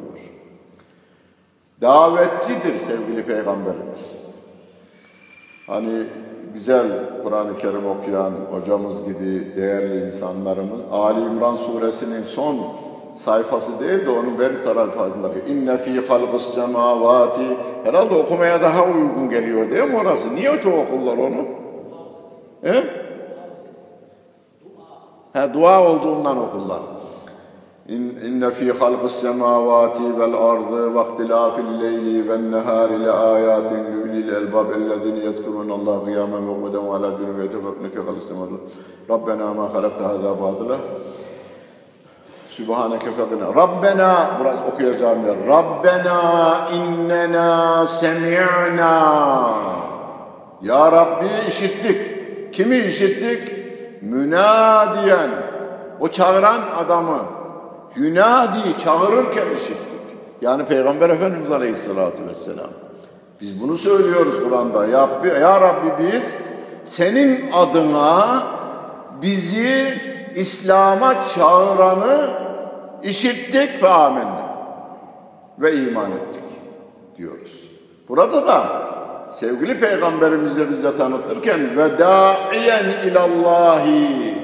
Davetçidir 1.82 2.78
sevgili 2.78 3.24
Peygamberimiz. 3.24 4.26
Hani 5.68 6.08
güzel 6.54 6.88
Kur'an-ı 7.24 7.58
Kerim 7.58 7.86
okuyan 7.86 8.32
hocamız 8.52 9.06
gibi 9.06 9.56
değerli 9.56 10.06
insanlarımız 10.06 10.82
Ali 10.92 11.20
İmran 11.20 11.56
suresinin 11.56 12.24
son 12.24 12.56
sayfası 13.14 13.80
değil 13.80 14.06
de 14.06 14.10
onun 14.10 14.40
beri 14.40 14.64
tarafındaki 14.64 15.52
inne 15.52 15.78
fi 15.78 16.08
halqis 16.08 16.42
semavati 16.42 17.58
herhalde 17.84 18.16
okumaya 18.16 18.62
daha 18.62 18.86
uygun 18.86 19.30
geliyor 19.30 19.72
değil 19.72 19.84
mi 19.84 19.98
orası? 19.98 20.36
Niye 20.36 20.62
çok 20.62 20.74
okullar 20.74 21.18
onu? 21.18 21.46
He? 22.62 22.84
Ha, 25.34 25.54
dua 25.54 25.92
olduğundan 25.92 26.38
okullar. 26.38 26.80
İhtilafil 31.20 31.82
leyli 31.82 32.30
ven 32.30 32.52
nehari 32.52 33.04
le 33.04 33.12
ayatin 33.12 33.86
li 33.86 33.98
ulil 34.04 34.30
elbab 34.30 34.72
ellezine 34.72 35.20
yezkurun 35.26 35.70
Allah 35.70 36.06
kıyamen 36.06 36.50
ve 36.50 36.54
guden 36.62 36.88
ve 36.88 36.92
ala 36.92 37.10
günü 37.10 37.38
ve 37.38 37.44
yetefekkune 37.44 37.90
fi 37.90 38.00
halqis 38.00 38.28
semavati. 38.28 38.54
Rabbena 39.10 39.54
ma 39.54 39.74
halakta 39.74 40.06
hâzâ 40.06 40.42
bâtıla. 40.42 40.76
Sübhaneke 42.46 43.12
fekina. 43.12 43.56
Rabbena, 43.56 44.38
biraz 44.42 44.60
okuyacağım 44.74 45.26
yer. 45.26 45.38
Rabbena 45.48 46.68
innena 46.74 47.86
semi'na. 47.86 49.50
Ya 50.62 50.92
Rabbi 50.92 51.30
işittik. 51.48 52.00
Kimi 52.54 52.78
işittik? 52.78 53.54
Münadiyen. 54.02 55.30
O 56.00 56.08
çağıran 56.08 56.62
adamı. 56.86 57.39
Yunadi 57.96 58.78
çağırırken 58.84 59.46
işittik. 59.58 59.80
Yani 60.42 60.66
Peygamber 60.66 61.10
Efendimiz 61.10 61.52
Aleyhisselatü 61.52 62.28
Vesselam. 62.28 62.70
Biz 63.42 63.62
bunu 63.62 63.78
söylüyoruz 63.78 64.44
Kur'an'da. 64.44 64.86
Ya, 64.86 65.08
Rabbi, 65.08 65.28
ya 65.28 65.62
Rabbi 65.62 66.04
biz 66.04 66.36
senin 66.84 67.52
adına 67.52 68.44
bizi 69.22 70.02
İslam'a 70.36 71.28
çağıranı 71.28 72.30
işittik 73.04 73.84
ve 73.84 73.90
amenna 73.90 74.50
ve 75.60 75.74
iman 75.74 76.12
ettik 76.12 76.44
diyoruz. 77.18 77.70
Burada 78.10 78.48
da 78.48 78.68
sevgili 79.32 79.80
peygamberimizi 79.80 80.70
bize 80.70 80.98
tanıtırken 80.98 81.78
ve 81.78 82.00
da'iyen 82.00 82.86
ilallahi 83.06 84.39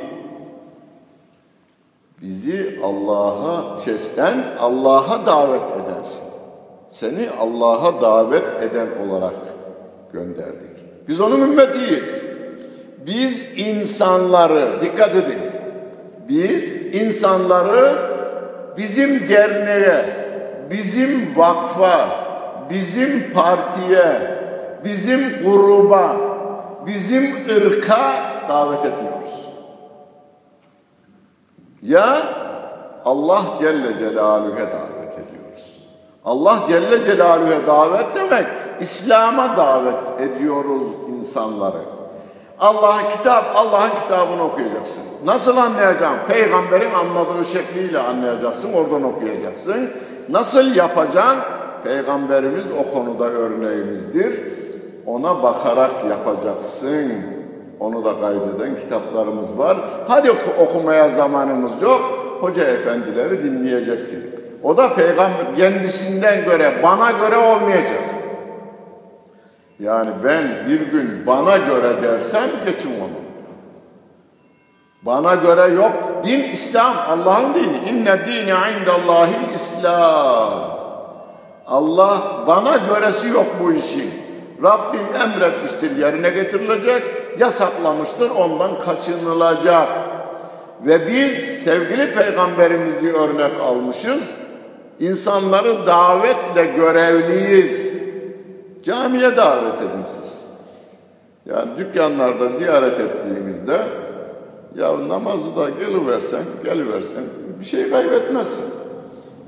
bizi 2.25 2.79
Allah'a 2.83 3.77
sesten 3.77 4.43
Allah'a 4.59 5.25
davet 5.25 5.61
edensin. 5.61 6.23
Seni 6.89 7.29
Allah'a 7.39 8.01
davet 8.01 8.63
eden 8.63 8.87
olarak 9.07 9.33
gönderdik. 10.13 11.07
Biz 11.07 11.21
onun 11.21 11.41
ümmetiyiz. 11.41 12.21
Biz 13.05 13.57
insanları, 13.57 14.81
dikkat 14.81 15.15
edin, 15.15 15.39
biz 16.29 16.95
insanları 16.95 17.95
bizim 18.77 19.29
derneğe, 19.29 20.05
bizim 20.69 21.33
vakfa, 21.35 22.09
bizim 22.69 23.33
partiye, 23.33 24.37
bizim 24.85 25.19
gruba, 25.43 26.17
bizim 26.85 27.35
ırka 27.49 28.15
davet 28.49 28.85
etmiyoruz. 28.85 29.14
Ya 31.87 32.17
Allah 33.05 33.43
Celle 33.59 33.97
Celaluhu'ya 33.97 34.67
davet 34.67 35.13
ediyoruz. 35.13 35.79
Allah 36.25 36.59
Celle 36.67 37.03
Celaluhu'ya 37.03 37.67
davet 37.67 38.15
demek, 38.15 38.45
İslam'a 38.79 39.57
davet 39.57 40.21
ediyoruz 40.21 40.83
insanları. 41.09 41.81
Allah'ın 42.59 43.09
kitap, 43.17 43.45
Allah'ın 43.55 43.89
kitabını 43.89 44.43
okuyacaksın. 44.43 45.03
Nasıl 45.25 45.57
anlayacaksın? 45.57 46.27
Peygamberin 46.27 46.93
anladığı 46.93 47.45
şekliyle 47.45 47.99
anlayacaksın, 47.99 48.73
oradan 48.73 49.03
okuyacaksın. 49.03 49.89
Nasıl 50.29 50.75
yapacaksın? 50.75 51.39
Peygamberimiz 51.83 52.65
o 52.79 52.93
konuda 52.93 53.25
örneğimizdir. 53.25 54.41
Ona 55.05 55.43
bakarak 55.43 55.91
yapacaksın. 56.09 57.34
Onu 57.79 58.05
da 58.05 58.19
kaydeden 58.21 58.79
kitaplarımız 58.79 59.57
var. 59.57 59.77
Hadi 60.07 60.31
okumaya 60.59 61.09
zamanımız 61.09 61.81
yok. 61.81 62.01
Hoca 62.41 62.63
efendileri 62.63 63.43
dinleyeceksin. 63.43 64.35
O 64.63 64.77
da 64.77 64.93
peygamber 64.93 65.55
kendisinden 65.57 66.45
göre, 66.45 66.73
bana 66.83 67.11
göre 67.11 67.37
olmayacak. 67.37 68.01
Yani 69.79 70.09
ben 70.23 70.43
bir 70.69 70.79
gün 70.79 71.27
bana 71.27 71.57
göre 71.57 72.01
dersem 72.01 72.49
geçin 72.65 72.91
onu. 73.01 73.25
Bana 75.05 75.35
göre 75.35 75.73
yok. 75.73 75.93
Din 76.23 76.43
İslam, 76.43 76.95
Allah'ın 77.09 77.53
dini. 77.53 77.89
İnne 77.89 78.27
dini 78.27 78.53
indallahil 78.81 79.53
İslam. 79.55 80.75
Allah 81.67 82.21
bana 82.47 82.77
göresi 82.89 83.27
yok 83.27 83.45
bu 83.63 83.73
işin. 83.73 84.24
Rabbim 84.63 85.05
emretmiştir 85.21 85.97
yerine 85.97 86.29
getirilecek, 86.29 87.03
yasaklamıştır 87.39 88.29
ondan 88.29 88.79
kaçınılacak. 88.79 89.89
Ve 90.85 91.07
biz 91.07 91.37
sevgili 91.63 92.13
peygamberimizi 92.13 93.13
örnek 93.13 93.61
almışız. 93.61 94.35
İnsanları 94.99 95.87
davetle 95.87 96.65
görevliyiz. 96.65 97.95
Camiye 98.83 99.37
davet 99.37 99.77
edin 99.77 100.03
siz. 100.03 100.45
Yani 101.45 101.77
dükkanlarda 101.77 102.49
ziyaret 102.49 102.99
ettiğimizde 102.99 103.81
ya 104.75 105.07
namazı 105.07 105.55
da 105.55 105.69
geliversen, 105.69 106.43
geliversen 106.63 107.23
bir 107.59 107.65
şey 107.65 107.89
kaybetmezsin. 107.89 108.65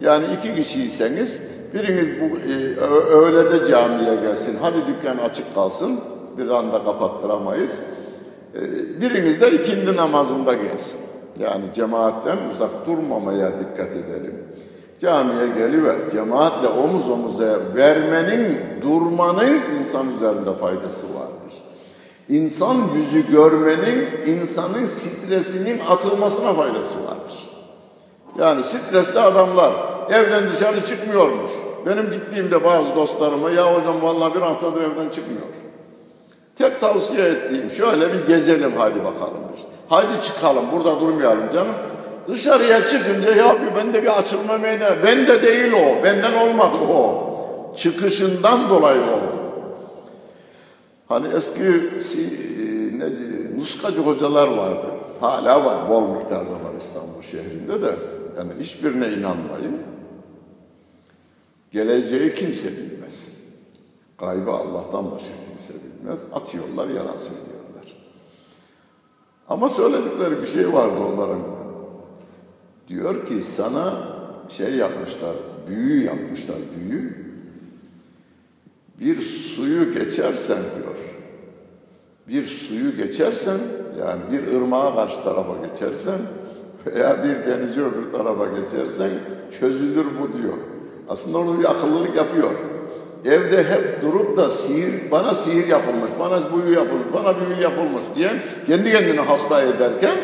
Yani 0.01 0.25
iki 0.37 0.55
kişiyseniz 0.55 1.41
biriniz 1.73 2.07
bu 2.21 2.37
e, 2.37 2.75
öğlede 3.11 3.67
camiye 3.67 4.15
gelsin. 4.15 4.57
Hadi 4.61 4.77
dükkan 4.87 5.17
açık 5.17 5.55
kalsın. 5.55 5.99
Bir 6.37 6.49
anda 6.49 6.83
kapattıramayız. 6.83 7.81
E, 8.55 8.61
biriniz 9.01 9.41
de 9.41 9.51
ikindi 9.51 9.95
namazında 9.95 10.53
gelsin. 10.53 10.99
Yani 11.39 11.63
cemaatten 11.73 12.37
uzak 12.51 12.87
durmamaya 12.87 13.51
dikkat 13.59 13.95
edelim. 13.95 14.43
Camiye 14.99 15.47
geliver. 15.47 16.09
Cemaatle 16.11 16.67
omuz 16.67 17.09
omuza 17.09 17.59
vermenin, 17.75 18.59
durmanın 18.81 19.59
insan 19.81 20.13
üzerinde 20.13 20.55
faydası 20.55 21.05
vardır. 21.07 21.37
İnsan 22.29 22.75
yüzü 22.97 23.31
görmenin 23.31 24.07
insanın 24.27 24.85
stresinin 24.85 25.79
atılmasına 25.89 26.53
faydası 26.53 26.95
vardır. 26.99 27.46
Yani 28.39 28.63
stresli 28.63 29.19
adamlar 29.19 29.73
evden 30.09 30.51
dışarı 30.51 30.85
çıkmıyormuş. 30.85 31.51
Benim 31.85 32.11
gittiğimde 32.11 32.63
bazı 32.63 32.95
dostlarıma 32.95 33.51
ya 33.51 33.75
hocam 33.75 34.01
vallahi 34.01 34.35
bir 34.35 34.41
haftadır 34.41 34.81
evden 34.81 35.09
çıkmıyor. 35.09 35.41
Tek 36.57 36.81
tavsiye 36.81 37.27
ettiğim 37.27 37.69
şöyle 37.69 38.13
bir 38.13 38.27
gezelim 38.27 38.73
hadi 38.77 38.99
bakalım 39.03 39.41
bir. 39.53 39.65
Haydi 39.95 40.21
çıkalım 40.23 40.65
burada 40.71 41.01
durmayalım 41.01 41.49
canım. 41.53 41.75
Dışarıya 42.27 42.87
çıkınca 42.87 43.35
ya 43.35 43.61
bir 43.61 43.75
bende 43.75 44.03
bir 44.03 44.17
açılma 44.17 44.57
meydana. 44.57 45.03
Bende 45.03 45.41
değil 45.41 45.73
o. 45.73 46.03
Benden 46.03 46.33
olmadı 46.33 46.75
o. 46.89 47.27
Çıkışından 47.77 48.69
dolayı 48.69 49.01
oldu. 49.01 49.37
Hani 51.07 51.27
eski 51.35 51.63
ne, 52.97 53.05
nuskacı 53.59 54.01
hocalar 54.01 54.47
vardı. 54.47 54.85
Hala 55.21 55.65
var. 55.65 55.89
Bol 55.89 56.01
miktarda 56.01 56.51
var 56.51 56.73
İstanbul 56.79 57.21
şehrinde 57.21 57.81
de. 57.81 58.16
Yani 58.37 58.51
hiçbirine 58.59 59.13
inanmayın. 59.13 59.77
Geleceği 61.71 62.35
kimse 62.35 62.69
bilmez. 62.77 63.43
Gaybı 64.17 64.51
Allah'tan 64.51 65.11
başka 65.11 65.27
kimse 65.49 65.73
bilmez. 65.73 66.21
Atıyorlar, 66.33 66.87
yalan 66.87 67.17
söylüyorlar. 67.17 67.97
Ama 69.49 69.69
söyledikleri 69.69 70.41
bir 70.41 70.47
şey 70.47 70.73
vardı 70.73 70.95
onların. 71.13 71.41
Diyor 72.87 73.25
ki 73.25 73.41
sana 73.41 74.07
şey 74.49 74.75
yapmışlar, 74.75 75.35
büyü 75.67 76.03
yapmışlar, 76.03 76.57
büyü. 76.79 77.27
Bir 78.99 79.21
suyu 79.21 79.93
geçersen 79.93 80.57
diyor. 80.57 80.95
Bir 82.27 82.43
suyu 82.43 82.97
geçersen, 82.97 83.57
yani 83.99 84.21
bir 84.31 84.47
ırmağa 84.53 84.95
karşı 84.95 85.23
tarafa 85.23 85.67
geçersen 85.67 86.19
veya 86.85 87.17
bir 87.23 87.51
denizi 87.51 87.81
öbür 87.81 88.11
tarafa 88.11 88.45
geçersen 88.45 89.09
çözülür 89.59 90.05
bu 90.21 90.37
diyor. 90.37 90.57
Aslında 91.09 91.37
onu 91.37 91.59
bir 91.59 91.71
akıllılık 91.71 92.15
yapıyor. 92.15 92.51
Evde 93.25 93.63
hep 93.63 94.01
durup 94.01 94.37
da 94.37 94.49
sihir, 94.49 95.11
bana 95.11 95.33
sihir 95.33 95.67
yapılmış, 95.67 96.11
bana 96.19 96.39
büyü 96.53 96.75
yapılmış, 96.75 97.05
bana 97.13 97.39
büyü 97.39 97.61
yapılmış 97.61 98.03
diyen 98.15 98.37
kendi 98.67 98.91
kendini 98.91 99.19
hasta 99.19 99.61
ederken 99.61 100.15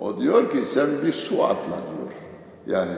o 0.00 0.20
diyor 0.20 0.50
ki 0.50 0.56
sen 0.64 0.86
bir 1.06 1.12
su 1.12 1.44
atla 1.44 1.66
diyor. 1.66 2.12
Yani 2.66 2.92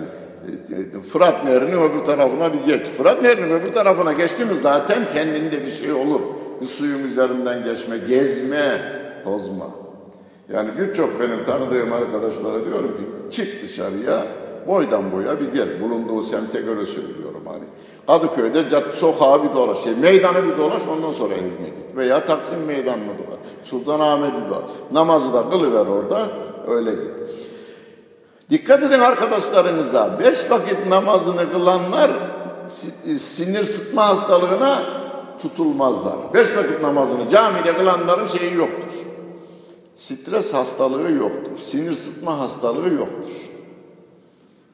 Fırat 1.12 1.44
Nehri'nin 1.44 1.82
öbür 1.82 2.04
tarafına 2.04 2.52
bir 2.52 2.60
geç. 2.60 2.86
Fırat 2.86 3.22
Nehri'nin 3.22 3.50
öbür 3.50 3.72
tarafına 3.72 4.12
geçti 4.12 4.44
mi 4.44 4.58
zaten 4.62 4.98
kendinde 5.14 5.66
bir 5.66 5.70
şey 5.70 5.92
olur. 5.92 6.20
Bir 6.60 6.66
suyun 6.66 7.04
üzerinden 7.04 7.64
geçme, 7.64 7.98
gezme, 8.08 8.80
tozma. 9.24 9.66
Yani 10.52 10.68
birçok 10.78 11.20
benim 11.20 11.44
tanıdığım 11.44 11.92
arkadaşlara 11.92 12.64
diyorum 12.64 12.96
ki 12.96 13.36
çık 13.36 13.62
dışarıya, 13.62 14.26
boydan 14.66 15.12
boya 15.12 15.40
bir 15.40 15.52
gez. 15.52 15.80
Bulunduğu 15.80 16.22
semte 16.22 16.60
göre 16.60 16.86
söylüyorum 16.86 17.42
hani. 17.46 17.64
Kadıköy'de 18.06 18.68
cadde 18.68 18.92
sokağa 18.92 19.44
bir 19.44 19.54
dolaş, 19.54 19.84
şey, 19.84 19.94
meydanı 19.94 20.44
bir 20.44 20.58
dolaş 20.58 20.82
ondan 20.96 21.12
sonra 21.12 21.34
evine 21.34 21.68
git. 21.68 21.96
Veya 21.96 22.24
Taksim 22.24 22.64
meydanını 22.66 23.06
dolaş, 23.06 23.38
Sultanahmet'i 23.64 24.50
dolaş. 24.50 24.64
Namazı 24.92 25.32
da 25.32 25.50
kılıver 25.50 25.86
orada, 25.86 26.28
öyle 26.68 26.90
git. 26.90 27.12
Dikkat 28.50 28.82
edin 28.82 29.00
arkadaşlarınıza, 29.00 30.18
beş 30.20 30.50
vakit 30.50 30.86
namazını 30.88 31.52
kılanlar 31.52 32.10
sinir 33.16 33.64
sıkma 33.64 34.08
hastalığına 34.08 34.82
tutulmazlar. 35.42 36.16
Beş 36.34 36.56
vakit 36.56 36.82
namazını 36.82 37.28
camide 37.30 37.76
kılanların 37.76 38.26
şeyi 38.26 38.54
yoktur. 38.54 39.07
Stres 39.98 40.54
hastalığı 40.54 41.10
yoktur. 41.10 41.58
Sinir 41.58 41.92
sıkma 41.92 42.38
hastalığı 42.38 42.94
yoktur. 42.94 43.30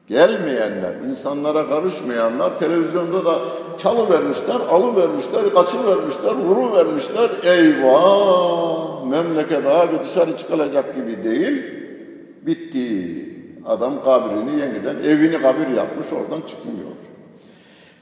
Gelmeyenler, 0.07 0.93
insanlara 1.09 1.69
karışmayanlar 1.69 2.59
televizyonda 2.59 3.25
da 3.25 3.39
çalı 3.77 4.09
vermişler, 4.09 4.55
alı 4.69 4.95
vermişler, 4.95 5.53
kaçı 5.53 5.77
vermişler, 5.87 6.31
vuru 6.31 6.73
vermişler. 6.73 7.29
Eyvah! 7.43 9.05
Memleket 9.05 9.65
abi 9.65 9.99
dışarı 10.03 10.37
çıkılacak 10.37 10.95
gibi 10.95 11.23
değil. 11.23 11.63
Bitti. 12.41 13.25
Adam 13.65 14.03
kabrini 14.03 14.59
yeniden 14.59 14.95
evini 15.03 15.41
kabir 15.41 15.67
yapmış 15.67 16.07
oradan 16.13 16.41
çıkmıyor. 16.47 16.89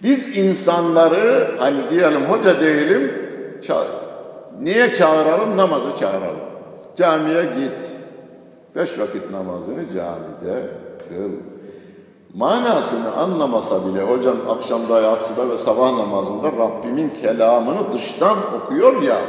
Biz 0.03 0.38
insanları 0.38 1.55
hani 1.57 1.89
diyelim 1.89 2.26
hoca 2.26 2.61
değilim 2.61 3.11
ça 3.61 3.88
niye 4.61 4.93
çağıralım? 4.93 5.57
Namazı 5.57 5.89
çağıralım. 5.99 6.43
Camiye 6.98 7.44
git. 7.44 7.72
Beş 8.76 9.00
vakit 9.00 9.32
namazını 9.32 9.84
camide 9.94 10.70
kıl. 11.10 11.32
Manasını 12.34 13.16
anlamasa 13.16 13.76
bile 13.86 14.04
hocam 14.04 14.36
akşamda 14.50 15.02
yatsıda 15.02 15.50
ve 15.50 15.58
sabah 15.58 15.91
namazında 15.98 16.48
Rabbimin 16.48 17.10
kelamını 17.10 17.94
dıştan 17.94 18.38
okuyor 18.62 19.02
ya 19.02 19.22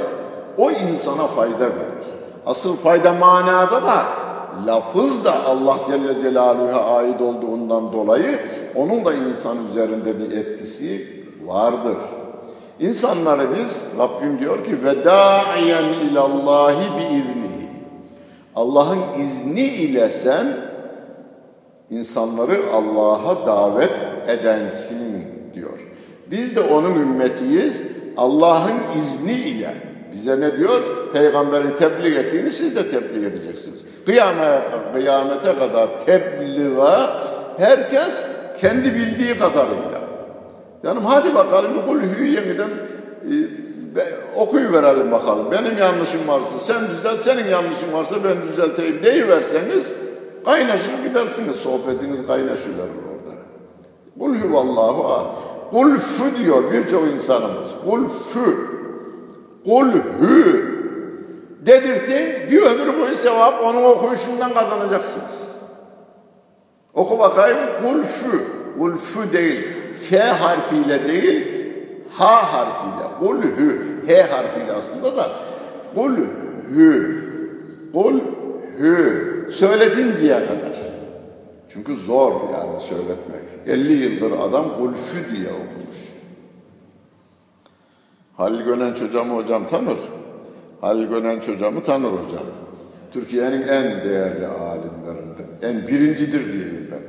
o 0.59 0.71
insana 0.71 1.27
fayda 1.27 1.61
verir. 1.61 2.05
Asıl 2.47 2.77
fayda 2.77 3.13
manada 3.13 3.83
da 3.83 4.05
lafız 4.67 5.25
da 5.25 5.45
Allah 5.45 5.77
Celle 5.91 6.21
Celaluhu'ya 6.21 6.85
ait 6.85 7.21
olduğundan 7.21 7.93
dolayı 7.93 8.41
onun 8.75 9.05
da 9.05 9.15
insan 9.15 9.57
üzerinde 9.71 10.19
bir 10.19 10.37
etkisi 10.37 11.09
vardır. 11.47 11.97
İnsanları 12.81 13.47
biz 13.59 13.87
Rabbim 13.99 14.39
diyor 14.39 14.65
ki 14.65 14.85
ve 14.85 15.05
da'iyen 15.05 15.85
ilallahi 15.85 16.99
bi. 16.99 17.44
Allah'ın 18.57 19.21
izni 19.21 19.67
ile 19.67 20.11
sen 20.11 20.47
insanları 21.91 22.73
Allah'a 22.73 23.47
davet 23.47 23.93
edensin 24.29 25.25
diyor. 25.55 25.79
Biz 26.31 26.57
de 26.57 26.61
onun 26.61 26.95
ümmetiyiz. 26.95 27.95
Allah'ın 28.17 28.99
izni 28.99 29.33
ile 29.33 29.75
bize 30.13 30.41
ne 30.41 30.59
diyor? 30.59 30.83
Peygamberin 31.13 31.77
tebliğ 31.79 32.19
ettiğini 32.19 32.51
siz 32.51 32.77
de 32.77 32.91
tebliğ 32.91 33.27
edeceksiniz. 33.27 33.85
Kıyamete, 34.07 34.63
kıyamete 34.93 35.59
kadar 35.59 36.07
tebliğa 36.07 37.23
herkes 37.59 38.41
kendi 38.61 38.95
bildiği 38.95 39.39
kadarıyla. 39.39 40.01
Canım 40.85 41.05
hadi 41.05 41.35
bakalım 41.35 41.71
bir 41.77 41.87
kulhüyü 41.87 42.35
yeniden 42.35 42.69
e, 42.69 43.64
okuyuverelim 44.37 45.13
bakalım. 45.13 45.51
Benim 45.51 45.79
yanlışım 45.79 46.29
varsa 46.29 46.59
sen 46.59 46.89
düzelt, 46.89 47.21
senin 47.21 47.49
yanlışın 47.49 47.93
varsa 47.93 48.17
ben 48.25 48.49
düzelteyim 48.49 49.03
deyiverseniz 49.03 49.95
kaynaşır 50.45 51.05
gidersiniz. 51.09 51.57
Sohbetiniz 51.57 52.27
kaynaşıverir 52.27 52.99
orada. 53.11 53.37
Kul 54.19 54.35
huvallahu. 54.37 55.27
Kul 55.71 55.99
fü 55.99 56.45
diyor 56.45 56.73
birçok 56.73 57.07
insanımız. 57.13 57.71
Kul 57.85 58.09
fü. 58.09 58.57
Kul 59.65 59.93
hü. 60.21 60.75
Dedirtin 61.67 62.51
bir 62.51 62.63
ömür 62.63 63.01
boyu 63.01 63.15
sevap 63.15 63.65
onun 63.65 63.85
okuyuşundan 63.85 64.55
kazanacaksınız. 64.55 65.55
Oku 66.95 67.19
bakayım. 67.19 67.59
Kul 67.83 68.05
fü. 68.05 68.41
Kul 68.79 68.97
fü 68.97 69.33
değil. 69.33 69.69
F 70.11 70.19
harfiyle 70.19 71.09
değil. 71.09 71.54
H 72.19 72.25
harfiyle. 72.25 73.09
Kul 73.19 73.43
hü. 73.43 73.83
H 74.07 74.23
harfiyle 74.23 74.73
aslında 74.73 75.17
da. 75.17 75.31
Kul 75.95 76.17
hü. 76.75 77.25
Kul 77.93 78.21
hü. 78.79 79.49
Söyletinceye 79.53 80.47
kadar. 80.47 80.75
Çünkü 81.69 81.97
zor 81.97 82.33
yani 82.33 82.81
söyletmek. 82.81 83.43
50 83.67 83.93
yıldır 83.93 84.33
adam 84.33 84.77
kulfü 84.79 85.37
diye 85.37 85.49
okumuş. 85.49 86.15
Halil 88.37 88.61
Gönen 88.61 88.91
hocamı 88.91 89.35
hocam 89.35 89.67
tanır. 89.67 89.99
Halil 90.81 91.07
Gönen 91.07 91.41
hocamı 91.41 91.83
tanır 91.83 92.11
hocam. 92.11 92.45
Türkiye'nin 93.13 93.63
en 93.63 94.05
değerli 94.05 94.47
alimlerinden. 94.47 95.47
En 95.63 95.89
birincidir 95.89 96.53
diyeyim 96.53 96.89
ben. 96.93 97.03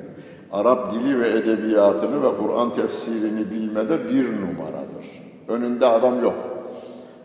Arap 0.59 0.93
dili 0.93 1.19
ve 1.19 1.29
edebiyatını 1.29 2.23
ve 2.23 2.37
Kur'an 2.37 2.73
tefsirini 2.73 3.51
bilmede 3.51 4.09
bir 4.09 4.25
numaradır. 4.25 4.84
Önünde 5.47 5.85
adam 5.85 6.23
yok. 6.23 6.35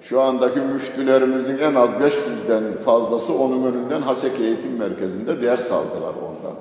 Şu 0.00 0.20
andaki 0.20 0.60
müftülerimizin 0.60 1.58
en 1.58 1.74
az 1.74 1.90
500'den 1.90 2.76
fazlası 2.84 3.34
onun 3.38 3.72
önünden 3.72 4.02
Haseki 4.02 4.42
Eğitim 4.42 4.76
Merkezi'nde 4.78 5.42
ders 5.42 5.72
aldılar 5.72 6.14
ondan. 6.14 6.56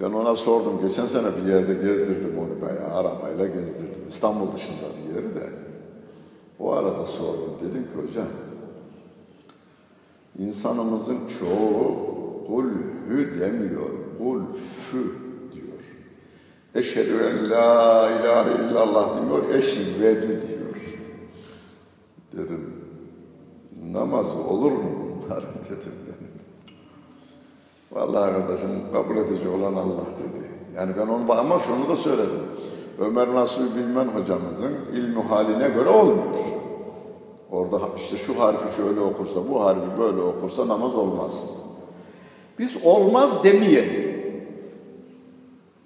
Ben 0.00 0.12
ona 0.12 0.36
sordum. 0.36 0.80
Geçen 0.82 1.06
sene 1.06 1.26
bir 1.36 1.52
yerde 1.52 1.74
gezdirdim 1.74 2.38
onu 2.38 2.62
bayağı. 2.62 2.94
Arabayla 2.94 3.46
gezdirdim. 3.46 4.08
İstanbul 4.08 4.52
dışında 4.54 4.86
bir 4.98 5.14
yeri 5.14 5.34
de. 5.34 5.50
O 6.60 6.72
arada 6.72 7.06
sordum. 7.06 7.50
Dedim 7.60 7.82
ki 7.82 8.08
hocam 8.08 8.26
insanımızın 10.38 11.18
çoğu 11.38 11.96
kul 12.46 12.64
hü 13.08 13.40
demiyor. 13.40 13.90
Kul 14.18 14.40
fü. 14.56 15.21
Eşhedü 16.74 17.12
en 17.30 17.50
la 17.50 18.10
ilahe 18.10 18.64
illallah 18.64 19.16
demiyor. 19.16 19.54
Eşvedü 19.54 20.28
diyor. 20.28 20.76
Dedim 22.32 22.74
namaz 23.92 24.26
olur 24.48 24.72
mu 24.72 24.90
bunlar 25.00 25.42
dedim 25.70 25.92
ben. 26.06 26.32
Vallahi 27.98 28.32
kardeşim 28.32 28.70
kabul 28.92 29.16
edici 29.16 29.48
olan 29.48 29.74
Allah 29.74 30.06
dedi. 30.18 30.50
Yani 30.76 30.92
ben 30.96 31.06
onu 31.06 31.32
ama 31.40 31.58
şunu 31.58 31.88
da 31.88 31.96
söyledim. 31.96 32.42
Ömer 32.98 33.34
Nasuhi 33.34 33.76
Bilmen 33.76 34.08
hocamızın 34.08 34.72
ilmi 34.92 35.22
haline 35.22 35.68
göre 35.68 35.88
olmuyor. 35.88 36.38
Orada 37.50 37.80
işte 37.96 38.16
şu 38.16 38.40
harfi 38.40 38.76
şöyle 38.76 39.00
okursa, 39.00 39.48
bu 39.48 39.64
harfi 39.64 39.98
böyle 39.98 40.20
okursa 40.20 40.68
namaz 40.68 40.94
olmaz. 40.94 41.50
Biz 42.58 42.76
olmaz 42.84 43.44
demeyelim. 43.44 44.01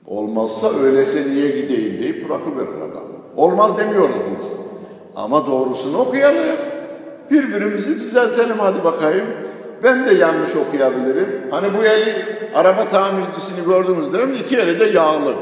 Olmazsa 0.06 0.70
öylese 0.78 1.30
niye 1.30 1.48
gideyim 1.48 2.02
deyip 2.02 2.28
bırakıverir 2.28 2.90
adam. 2.90 3.04
Olmaz 3.36 3.78
demiyoruz 3.78 4.16
biz. 4.36 4.52
Ama 5.16 5.46
doğrusunu 5.46 5.98
okuyalım. 5.98 6.56
Birbirimizi 7.30 8.00
düzeltelim 8.00 8.58
hadi 8.58 8.84
bakayım. 8.84 9.26
Ben 9.82 10.06
de 10.06 10.14
yanlış 10.14 10.56
okuyabilirim. 10.56 11.28
Hani 11.50 11.66
bu 11.78 11.84
eli 11.84 12.14
araba 12.54 12.88
tamircisini 12.88 13.64
gördünüz 13.64 14.12
değil 14.12 14.28
mi? 14.28 14.36
İki 14.36 14.56
eli 14.56 14.80
de 14.80 14.84
yağlı. 14.84 15.34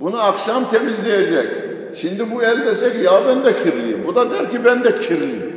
Bunu 0.00 0.20
akşam 0.20 0.64
temizleyecek. 0.70 1.46
Şimdi 1.94 2.34
bu 2.34 2.42
el 2.42 2.66
dese 2.66 2.92
ki 2.92 2.98
ya 3.04 3.22
ben 3.28 3.44
de 3.44 3.62
kirliyim. 3.62 4.04
Bu 4.06 4.14
da 4.14 4.30
der 4.30 4.50
ki 4.50 4.64
ben 4.64 4.84
de 4.84 5.00
kirliyim. 5.00 5.56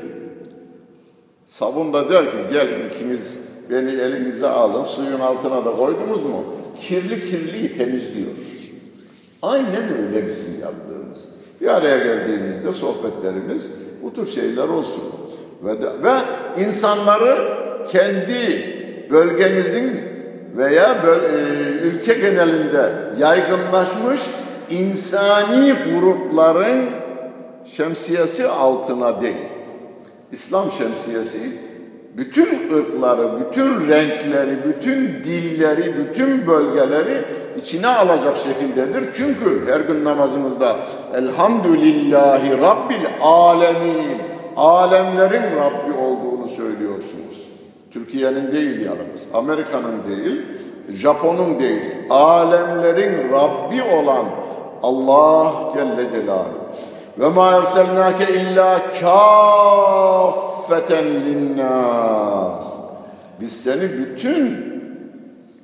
Sabun 1.46 1.94
da 1.94 2.10
der 2.10 2.32
ki 2.32 2.38
gelin 2.52 2.90
ikiniz 2.90 3.40
beni 3.70 3.92
elinize 3.92 4.48
alın 4.48 4.84
suyun 4.84 5.20
altına 5.20 5.66
da 5.66 5.72
koydunuz 5.72 6.26
mu? 6.26 6.44
Kirli 6.88 7.26
kirliyi 7.26 7.78
temizliyor. 7.78 8.32
Aynen 9.42 9.84
öyle 9.98 10.28
bizim 10.28 10.62
yaptığımız. 10.62 11.30
Bir 11.62 11.68
araya 11.68 11.98
geldiğimizde 11.98 12.74
sohbetlerimiz 12.74 13.72
bu 14.04 14.14
tür 14.14 14.26
şeyler 14.26 14.68
olsun. 14.68 15.04
Ve, 15.64 15.82
de, 15.82 15.86
ve 16.04 16.14
insanları 16.66 17.58
kendi 17.92 18.74
bölgemizin 19.10 20.02
veya 20.58 21.04
böl, 21.04 21.24
e, 21.24 21.38
ülke 21.84 22.14
genelinde 22.14 22.92
yaygınlaşmış 23.20 24.20
insani 24.70 25.74
grupların 25.74 26.90
şemsiyesi 27.66 28.48
altına 28.48 29.22
değil. 29.22 29.48
İslam 30.32 30.72
şemsiyesi 30.72 31.40
bütün 32.18 32.78
ırkları, 32.78 33.40
bütün 33.40 33.88
renkleri, 33.88 34.58
bütün 34.66 35.24
dilleri, 35.24 35.94
bütün 35.98 36.48
bölgeleri 36.48 37.22
içine 37.58 37.88
alacak 37.88 38.38
şekildedir. 38.38 39.10
Çünkü 39.16 39.72
her 39.72 39.80
gün 39.80 40.06
namazımızda 40.06 40.76
Elhamdülillahi 41.14 42.58
Rabbil 42.62 43.06
Alemin, 43.22 44.18
alemlerin 44.58 45.56
Rabbi 45.56 45.98
olduğunu 45.98 46.48
söylüyorsunuz. 46.48 47.50
Türkiye'nin 47.92 48.52
değil 48.52 48.86
yalnız, 48.86 49.28
Amerika'nın 49.34 50.04
değil, 50.10 50.42
Japon'un 50.90 51.60
değil, 51.60 51.82
alemlerin 52.10 53.32
Rabbi 53.32 53.84
olan 53.84 54.26
Allah 54.84 55.52
Celle 55.74 56.10
Celaluhu. 56.12 56.64
Ve 57.20 57.30
ma 57.30 57.52
erselnake 57.52 58.34
illa 58.34 58.82
kaffeten 60.64 61.06
linnas. 61.06 62.74
Biz 63.42 63.64
seni 63.64 63.82
bütün 63.82 64.74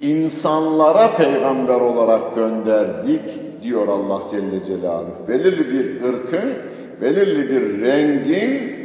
insanlara 0.01 1.11
peygamber 1.17 1.81
olarak 1.81 2.35
gönderdik 2.35 3.21
diyor 3.63 3.87
Allah 3.87 4.21
Celle 4.31 4.65
Celaluhu. 4.67 5.27
Belirli 5.27 5.71
bir 5.73 6.03
ırkın, 6.03 6.53
belirli 7.01 7.49
bir 7.49 7.81
rengin 7.81 8.79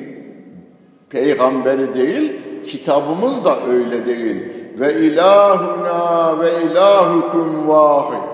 peygamberi 1.10 1.94
değil, 1.94 2.32
kitabımız 2.66 3.44
da 3.44 3.56
öyle 3.70 4.06
değil. 4.06 4.36
Ve 4.78 5.00
ilahuna 5.00 6.38
ve 6.40 6.50
ilahukum 6.62 7.68
vahid. 7.68 8.24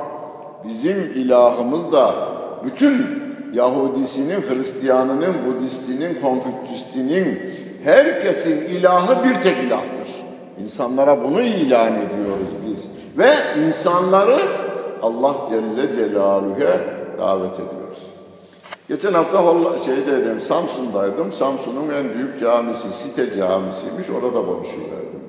Bizim 0.64 1.12
ilahımız 1.14 1.92
da 1.92 2.14
bütün 2.64 3.06
Yahudisinin, 3.52 4.42
Hristiyanının, 4.48 5.34
Budistinin, 5.46 6.18
Konfüçyüstinin 6.22 7.40
herkesin 7.84 8.68
ilahı 8.68 9.28
bir 9.28 9.34
tek 9.42 9.58
ilahtır. 9.58 10.08
İnsanlara 10.58 11.24
bunu 11.24 11.42
ilan 11.42 11.94
ediyoruz 11.94 12.48
biz. 12.66 12.90
Ve 13.18 13.34
insanları 13.66 14.38
Allah 15.02 15.34
Celle 15.48 15.94
Celaluhu'ya 15.94 16.80
davet 17.18 17.54
ediyoruz. 17.54 18.06
Geçen 18.88 19.12
hafta 19.12 19.44
şeydeydim, 19.84 20.40
Samsun'daydım. 20.40 21.32
Samsun'un 21.32 21.94
en 21.94 22.14
büyük 22.14 22.40
camisi, 22.40 22.92
site 22.92 23.34
camisiymiş. 23.34 24.10
Orada 24.10 24.46
konuşuverdim. 24.46 25.20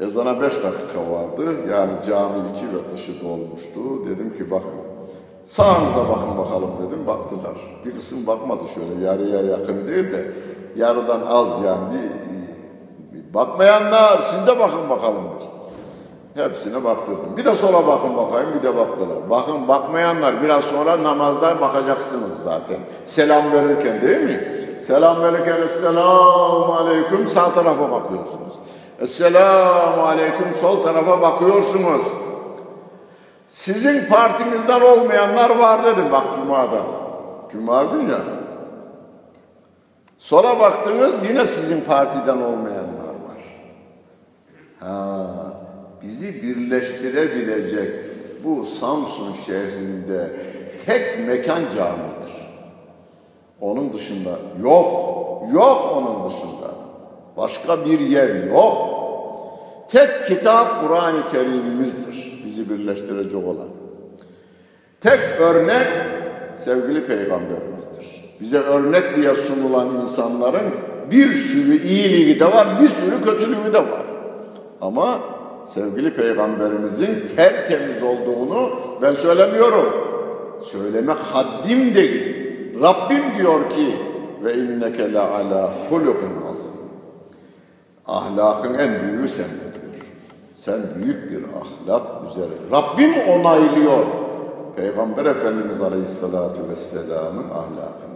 Ezana 0.00 0.40
beş 0.40 0.52
dakika 0.52 1.10
vardı. 1.10 1.56
Yani 1.70 1.92
cami 2.06 2.38
içi 2.52 2.66
ve 2.66 2.94
dışı 2.94 3.24
dolmuştu. 3.24 3.80
Dedim 4.08 4.36
ki 4.38 4.50
bakın, 4.50 4.70
sağınıza 5.44 6.08
bakın 6.08 6.38
bakalım 6.38 6.70
dedim. 6.86 7.06
Baktılar. 7.06 7.56
Bir 7.84 7.96
kısım 7.96 8.26
bakmadı 8.26 8.62
şöyle 8.74 9.04
yarıya 9.06 9.40
yakın 9.40 9.86
değil 9.86 10.12
de 10.12 10.32
yarıdan 10.76 11.20
az 11.28 11.48
yani 11.66 11.80
bir, 11.92 13.18
bir 13.18 13.34
bakmayanlar 13.34 14.20
siz 14.20 14.46
de 14.46 14.58
bakın 14.58 14.90
bakalım 14.90 15.24
bir. 15.24 15.52
Hepsine 16.42 16.84
baktırdım. 16.84 17.36
Bir 17.36 17.44
de 17.44 17.54
sola 17.54 17.86
bakın 17.86 18.16
bakayım 18.16 18.50
bir 18.58 18.62
de 18.62 18.76
baktılar. 18.76 19.30
Bakın 19.30 19.68
bakmayanlar 19.68 20.42
biraz 20.42 20.64
sonra 20.64 21.02
namazda 21.02 21.60
bakacaksınız 21.60 22.42
zaten. 22.44 22.76
Selam 23.04 23.52
verirken 23.52 24.02
değil 24.02 24.20
mi? 24.20 24.62
Selam 24.82 25.22
verirken 25.22 25.62
Esselamu 25.62 26.74
Aleyküm 26.74 27.28
sağ 27.28 27.52
tarafa 27.52 27.90
bakıyorsunuz. 27.90 28.52
Esselamu 29.00 30.02
Aleyküm 30.02 30.54
sol 30.54 30.82
tarafa 30.82 31.22
bakıyorsunuz. 31.22 32.02
Sizin 33.48 34.08
partinizden 34.08 34.80
olmayanlar 34.80 35.58
var 35.58 35.84
dedim 35.84 36.04
bak 36.12 36.24
Cuma'da. 36.36 36.80
Cuma 37.52 37.82
gün 37.82 38.10
ya. 38.10 38.18
Sola 40.22 40.60
baktınız 40.60 41.30
yine 41.30 41.46
sizin 41.46 41.80
partiden 41.80 42.38
olmayanlar 42.38 43.08
var. 43.08 43.42
Ha, 44.80 45.26
bizi 46.02 46.42
birleştirebilecek 46.42 47.90
bu 48.44 48.64
Samsun 48.64 49.32
şehrinde 49.32 50.30
tek 50.86 51.26
mekan 51.26 51.62
camidir. 51.76 52.32
Onun 53.60 53.92
dışında 53.92 54.30
yok, 54.62 55.02
yok 55.52 55.92
onun 55.96 56.30
dışında. 56.30 56.74
Başka 57.36 57.84
bir 57.84 58.00
yer 58.00 58.44
yok. 58.44 58.88
Tek 59.88 60.26
kitap 60.26 60.80
Kur'an-ı 60.80 61.30
Kerim'imizdir 61.32 62.42
bizi 62.44 62.70
birleştirecek 62.70 63.46
olan. 63.46 63.68
Tek 65.00 65.20
örnek 65.40 65.86
sevgili 66.56 67.06
peygamberimizdir. 67.06 68.01
Bize 68.42 68.58
örnek 68.58 69.16
diye 69.16 69.34
sunulan 69.34 69.88
insanların 70.00 70.74
bir 71.10 71.34
sürü 71.34 71.82
iyiliği 71.82 72.40
de 72.40 72.44
var, 72.44 72.68
bir 72.82 72.88
sürü 72.88 73.22
kötülüğü 73.24 73.72
de 73.72 73.78
var. 73.78 74.02
Ama 74.80 75.20
sevgili 75.66 76.14
peygamberimizin 76.14 77.26
tertemiz 77.36 78.02
olduğunu 78.02 78.70
ben 79.02 79.14
söylemiyorum. 79.14 79.94
Söylemek 80.62 81.16
haddim 81.16 81.94
değil. 81.94 82.36
Rabbim 82.82 83.22
diyor 83.38 83.70
ki 83.70 83.96
ve 84.44 84.54
inneke 84.54 85.12
la 85.12 85.30
ala 85.34 85.74
hulukin 85.90 86.32
azim. 86.50 86.72
Ahlakın 88.06 88.74
en 88.74 89.02
büyüğü 89.02 89.28
sende 89.28 89.50
diyor. 89.50 90.06
Sen 90.56 90.80
büyük 90.96 91.30
bir 91.30 91.44
ahlak 91.44 92.30
üzere. 92.30 92.54
Rabbim 92.72 93.14
onaylıyor. 93.28 94.06
Peygamber 94.76 95.26
Efendimiz 95.26 95.80
Aleyhisselatü 95.80 96.68
Vesselam'ın 96.68 97.50
ahlakını. 97.50 98.11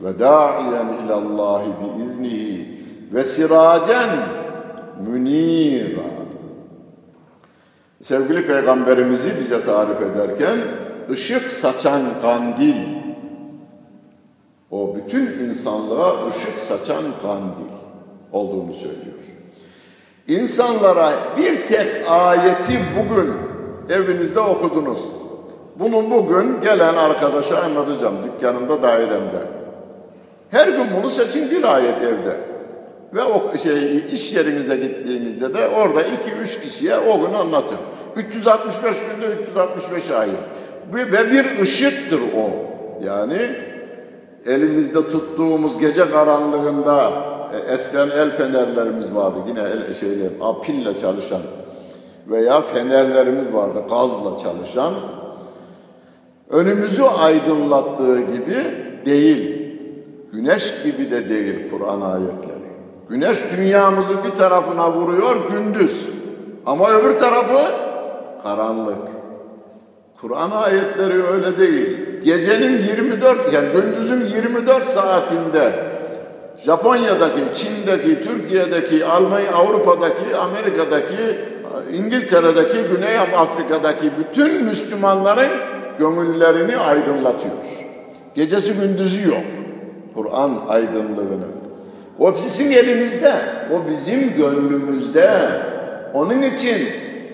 Ve 0.00 0.18
da'iyen 0.18 0.88
ilallahi 1.04 1.68
biiznihi 1.80 2.80
ve 3.12 3.24
siracen 3.24 4.10
münira. 5.06 6.02
Sevgili 8.02 8.46
Peygamberimizi 8.46 9.40
bize 9.40 9.64
tarif 9.64 10.02
ederken 10.02 10.58
ışık 11.10 11.50
saçan 11.50 12.02
kandil. 12.22 12.76
O 14.70 14.96
bütün 14.96 15.26
insanlığa 15.26 16.26
ışık 16.26 16.58
saçan 16.58 17.02
kandil 17.22 17.72
olduğunu 18.32 18.72
söylüyor. 18.72 19.16
İnsanlara 20.28 21.12
bir 21.36 21.66
tek 21.66 22.10
ayeti 22.10 22.78
bugün 22.98 23.32
evinizde 23.88 24.40
okudunuz. 24.40 25.04
Bunu 25.78 26.10
bugün 26.10 26.60
gelen 26.60 26.94
arkadaşa 26.94 27.62
anlatacağım 27.62 28.16
dükkanımda, 28.24 28.82
dairemde. 28.82 29.55
Her 30.50 30.68
gün 30.68 30.86
bunu 30.96 31.10
seçin 31.10 31.50
bir 31.50 31.74
ayet 31.74 32.02
evde. 32.02 32.36
Ve 33.14 33.22
o 33.22 33.58
şey 33.58 34.04
iş 34.12 34.34
yerinize 34.34 34.76
gittiğinizde 34.76 35.54
de 35.54 35.68
orada 35.68 36.02
iki 36.02 36.30
üç 36.30 36.60
kişiye 36.60 36.98
o 36.98 37.20
gün 37.20 37.34
anlatın. 37.34 37.78
365 38.16 38.96
günde 39.00 39.26
365 39.42 40.10
ayet. 40.10 40.38
Ve 40.94 41.30
bir 41.30 41.62
ışıktır 41.62 42.20
o. 42.20 42.50
Yani 43.04 43.56
elimizde 44.46 45.10
tuttuğumuz 45.10 45.78
gece 45.78 46.10
karanlığında 46.10 47.12
e, 47.52 47.72
eskiden 47.72 48.10
el 48.10 48.30
fenerlerimiz 48.30 49.14
vardı. 49.14 49.38
Yine 49.48 49.60
el, 49.60 49.94
şeyle, 49.94 50.30
pille 50.62 50.98
çalışan 50.98 51.40
veya 52.28 52.60
fenerlerimiz 52.60 53.52
vardı 53.52 53.82
gazla 53.90 54.38
çalışan. 54.38 54.94
Önümüzü 56.50 57.02
aydınlattığı 57.02 58.20
gibi 58.20 58.64
değil. 59.06 59.55
Güneş 60.36 60.74
gibi 60.84 61.10
de 61.10 61.28
değil 61.28 61.70
Kur'an 61.70 62.00
ayetleri. 62.00 62.66
Güneş 63.08 63.38
dünyamızın 63.56 64.16
bir 64.24 64.38
tarafına 64.38 64.92
vuruyor 64.92 65.36
gündüz. 65.50 66.06
Ama 66.66 66.90
öbür 66.90 67.18
tarafı 67.18 67.72
karanlık. 68.42 68.98
Kur'an 70.20 70.50
ayetleri 70.50 71.26
öyle 71.26 71.58
değil. 71.58 71.96
Gecenin 72.24 72.78
24 72.78 73.52
yani 73.52 73.68
gündüzün 73.72 74.26
24 74.26 74.84
saatinde 74.84 75.72
Japonya'daki, 76.64 77.40
Çin'deki, 77.54 78.24
Türkiye'deki, 78.24 79.06
Almanya, 79.06 79.52
Avrupa'daki, 79.52 80.36
Amerika'daki, 80.36 81.38
İngiltere'deki, 81.92 82.78
Güney 82.94 83.18
Afrika'daki 83.18 84.10
bütün 84.18 84.64
Müslümanların 84.64 85.50
gönüllerini 85.98 86.76
aydınlatıyor. 86.76 87.54
Gecesi 88.34 88.74
gündüzü 88.74 89.28
yok. 89.28 89.65
Kur'an 90.16 90.50
aydınlığının. 90.68 91.52
O 92.18 92.32
sizin 92.32 92.72
elinizde, 92.72 93.34
o 93.72 93.90
bizim 93.90 94.36
gönlümüzde. 94.36 95.30
Onun 96.14 96.42
için 96.42 96.88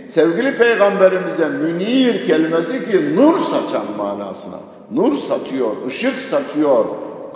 sevgili 0.09 0.57
peygamberimize 0.57 1.49
münir 1.49 2.27
kelimesi 2.27 2.91
ki 2.91 3.17
nur 3.17 3.39
saçan 3.39 3.87
manasına. 3.99 4.57
Nur 4.91 5.17
saçıyor, 5.17 5.71
ışık 5.87 6.19
saçıyor. 6.19 6.85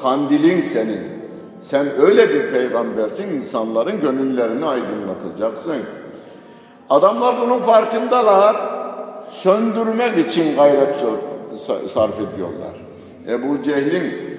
Kandilin 0.03 0.61
senin. 0.61 1.01
Sen 1.61 1.87
öyle 2.01 2.35
bir 2.35 2.51
peygambersin, 2.51 3.33
insanların 3.33 4.01
gönüllerini 4.01 4.67
aydınlatacaksın. 4.67 5.77
Adamlar 6.91 7.37
bunun 7.41 7.59
farkındalar. 7.59 8.57
Söndürmek 9.31 10.27
için 10.27 10.57
gayret 10.57 10.97
sarf 11.87 12.15
ediyorlar. 12.21 12.87
Ebu 13.29 13.63
Cehil'in 13.63 14.36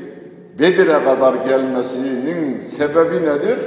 Bedir'e 0.60 1.04
kadar 1.04 1.34
gelmesinin 1.34 2.60
sebebi 2.60 3.16
nedir? 3.16 3.60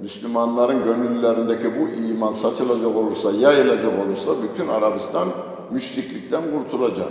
Müslümanların 0.00 0.84
gönüllerindeki 0.84 1.80
bu 1.80 2.02
iman 2.02 2.32
saçılacak 2.32 2.96
olursa, 2.96 3.32
yayılacak 3.32 3.92
olursa 4.06 4.32
bütün 4.42 4.68
Arabistan 4.68 5.28
müşriklikten 5.70 6.42
kurtulacak. 6.50 7.08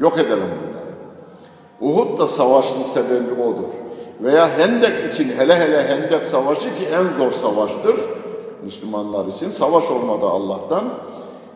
Yok 0.00 0.18
edelim 0.18 0.48
bunları. 0.62 0.94
Uhud 1.80 2.18
da 2.18 2.26
savaşın 2.26 2.82
sebebi 2.82 3.42
odur. 3.42 3.68
Veya 4.22 4.58
Hendek 4.58 5.14
için 5.14 5.28
hele 5.38 5.56
hele 5.56 5.86
Hendek 5.88 6.24
savaşı 6.24 6.76
ki 6.76 6.84
en 6.92 7.18
zor 7.18 7.32
savaştır. 7.32 7.96
Müslümanlar 8.64 9.26
için 9.26 9.50
savaş 9.50 9.90
olmadı 9.90 10.26
Allah'tan. 10.26 10.84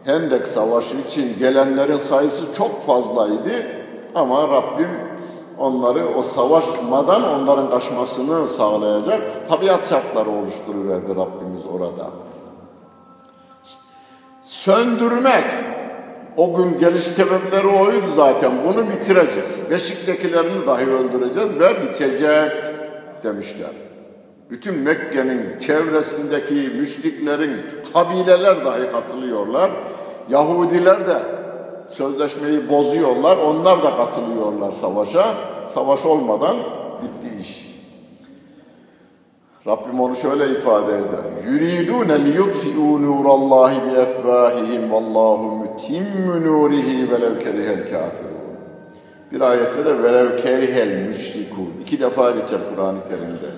Hendek 0.05 0.47
savaşı 0.47 0.97
için 1.09 1.39
gelenlerin 1.39 1.97
sayısı 1.97 2.55
çok 2.57 2.81
fazlaydı 2.81 3.67
ama 4.15 4.49
Rabbim 4.49 4.89
onları 5.59 6.09
o 6.17 6.23
savaşmadan 6.23 7.35
onların 7.35 7.71
kaçmasını 7.71 8.49
sağlayacak 8.49 9.49
tabiat 9.49 9.89
şartları 9.89 10.31
oluşturuverdi 10.31 11.17
Rabbimiz 11.17 11.67
orada. 11.73 12.11
Söndürmek, 14.43 15.45
o 16.37 16.57
gün 16.57 16.79
geliş 16.79 17.03
sebepleri 17.03 17.67
oydu 17.67 18.07
zaten. 18.17 18.53
Bunu 18.67 18.91
bitireceğiz. 18.91 19.71
Beşik'tekilerini 19.71 20.67
dahi 20.67 20.91
öldüreceğiz 20.91 21.61
ve 21.61 21.83
bitecek 21.83 22.53
demişler. 23.23 23.71
Bütün 24.51 24.79
Mekke'nin 24.79 25.59
çevresindeki 25.61 26.55
müşriklerin 26.55 27.61
kabileler 27.93 28.65
dahi 28.65 28.93
katılıyorlar. 28.93 29.71
Yahudiler 30.29 31.07
de 31.07 31.38
sözleşmeyi 31.89 32.69
bozuyorlar. 32.69 33.37
Onlar 33.37 33.83
da 33.83 33.97
katılıyorlar 33.97 34.73
savaşa. 34.73 35.35
Savaş 35.69 36.07
olmadan 36.07 36.57
bitti 37.03 37.35
iş. 37.41 37.69
Rabbim 39.67 40.01
onu 40.01 40.17
şöyle 40.17 40.51
ifade 40.51 40.93
eder. 40.93 41.53
Yuridune 41.53 42.25
li 42.25 42.37
yutfi'u 42.37 43.03
nurallahi 43.03 43.77
bi 43.91 43.99
efvahihim 43.99 44.93
vallahu 44.93 45.43
mutimmu 45.43 46.43
nurihi 46.45 47.11
velev 47.11 47.39
kerihel 47.39 47.83
kafirun. 47.83 48.39
Bir 49.33 49.41
ayette 49.41 49.85
de 49.85 50.03
velev 50.03 50.39
kerihel 50.39 51.07
müşrikun. 51.07 51.73
İki 51.83 52.01
defa 52.01 52.31
geçer 52.31 52.59
Kur'an-ı 52.75 52.99
Kerim'de. 53.09 53.51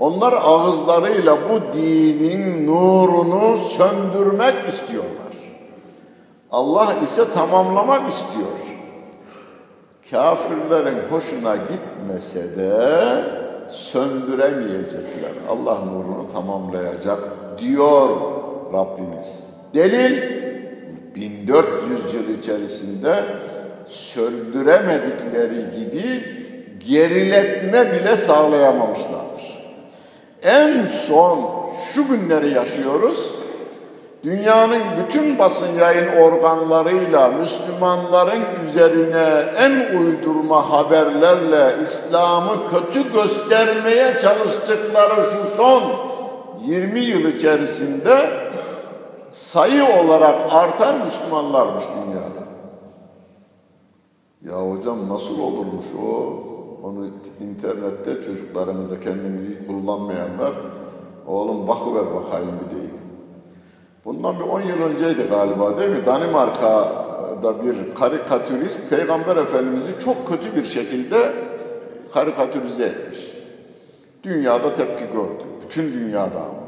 Onlar 0.00 0.32
ağızlarıyla 0.32 1.38
bu 1.48 1.78
dinin 1.78 2.66
nurunu 2.66 3.58
söndürmek 3.58 4.68
istiyorlar. 4.68 5.23
Allah 6.54 6.94
ise 7.02 7.24
tamamlamak 7.34 8.10
istiyor. 8.10 8.48
Kafirlerin 10.10 10.98
hoşuna 11.10 11.56
gitmese 11.56 12.56
de 12.56 13.24
söndüremeyecekler. 13.68 15.30
Allah 15.50 15.78
nurunu 15.84 16.32
tamamlayacak 16.32 17.18
diyor 17.58 18.08
Rabbimiz. 18.72 19.40
Delil 19.74 20.22
1400 21.14 22.14
yıl 22.14 22.28
içerisinde 22.38 23.24
söndüremedikleri 23.86 25.64
gibi 25.78 26.24
geriletme 26.88 27.92
bile 27.92 28.16
sağlayamamışlardır. 28.16 29.64
En 30.42 30.86
son 30.86 31.50
şu 31.94 32.08
günleri 32.08 32.50
yaşıyoruz. 32.50 33.43
Dünyanın 34.24 34.82
bütün 34.98 35.38
basın 35.38 35.78
yayın 35.78 36.16
organlarıyla 36.16 37.28
Müslümanların 37.28 38.42
üzerine 38.66 39.44
en 39.58 39.98
uydurma 39.98 40.70
haberlerle 40.70 41.82
İslam'ı 41.82 42.70
kötü 42.70 43.12
göstermeye 43.12 44.18
çalıştıkları 44.18 45.30
şu 45.32 45.56
son 45.56 45.82
20 46.66 47.00
yıl 47.00 47.24
içerisinde 47.24 48.30
sayı 49.30 49.84
olarak 49.84 50.34
artan 50.50 51.00
Müslümanlarmış 51.04 51.84
dünyada. 51.84 52.44
Ya 54.42 54.70
hocam 54.70 55.08
nasıl 55.08 55.40
olurmuş 55.40 55.86
o? 56.02 56.44
Onu 56.82 57.06
internette 57.40 58.22
çocuklarımıza 58.22 59.00
kendinizi 59.00 59.66
kullanmayanlar 59.66 60.52
oğlum 61.26 61.68
bakıver 61.68 62.04
bakayım 62.14 62.52
bir 62.64 62.76
deyin. 62.76 63.03
Bundan 64.04 64.38
bir 64.38 64.44
10 64.44 64.60
yıl 64.60 64.82
önceydi 64.82 65.22
galiba 65.22 65.78
değil 65.78 65.90
mi? 65.90 66.06
Danimarka'da 66.06 67.64
bir 67.64 67.94
karikatürist 67.94 68.90
Peygamber 68.90 69.36
Efendimiz'i 69.36 70.00
çok 70.04 70.28
kötü 70.28 70.56
bir 70.56 70.64
şekilde 70.64 71.32
karikatürize 72.12 72.84
etmiş. 72.84 73.34
Dünyada 74.22 74.74
tepki 74.74 75.04
gördü. 75.04 75.44
Bütün 75.64 75.92
dünyada 75.92 76.38
ama. 76.38 76.64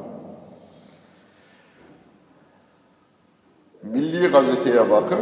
Milli 3.82 4.26
gazeteye 4.26 4.90
bakın, 4.90 5.18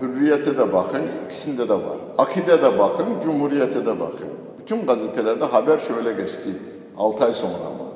Hürriyete 0.00 0.58
de 0.58 0.72
bakın, 0.72 1.02
ikisinde 1.26 1.68
de 1.68 1.74
var. 1.74 1.96
Akide 2.18 2.62
de 2.62 2.78
bakın, 2.78 3.06
Cumhuriyete 3.24 3.86
de 3.86 4.00
bakın. 4.00 4.28
Bütün 4.60 4.86
gazetelerde 4.86 5.44
haber 5.44 5.78
şöyle 5.78 6.12
geçti. 6.12 6.50
6 6.98 7.24
ay 7.24 7.32
sonra 7.32 7.54
ama. 7.54 7.88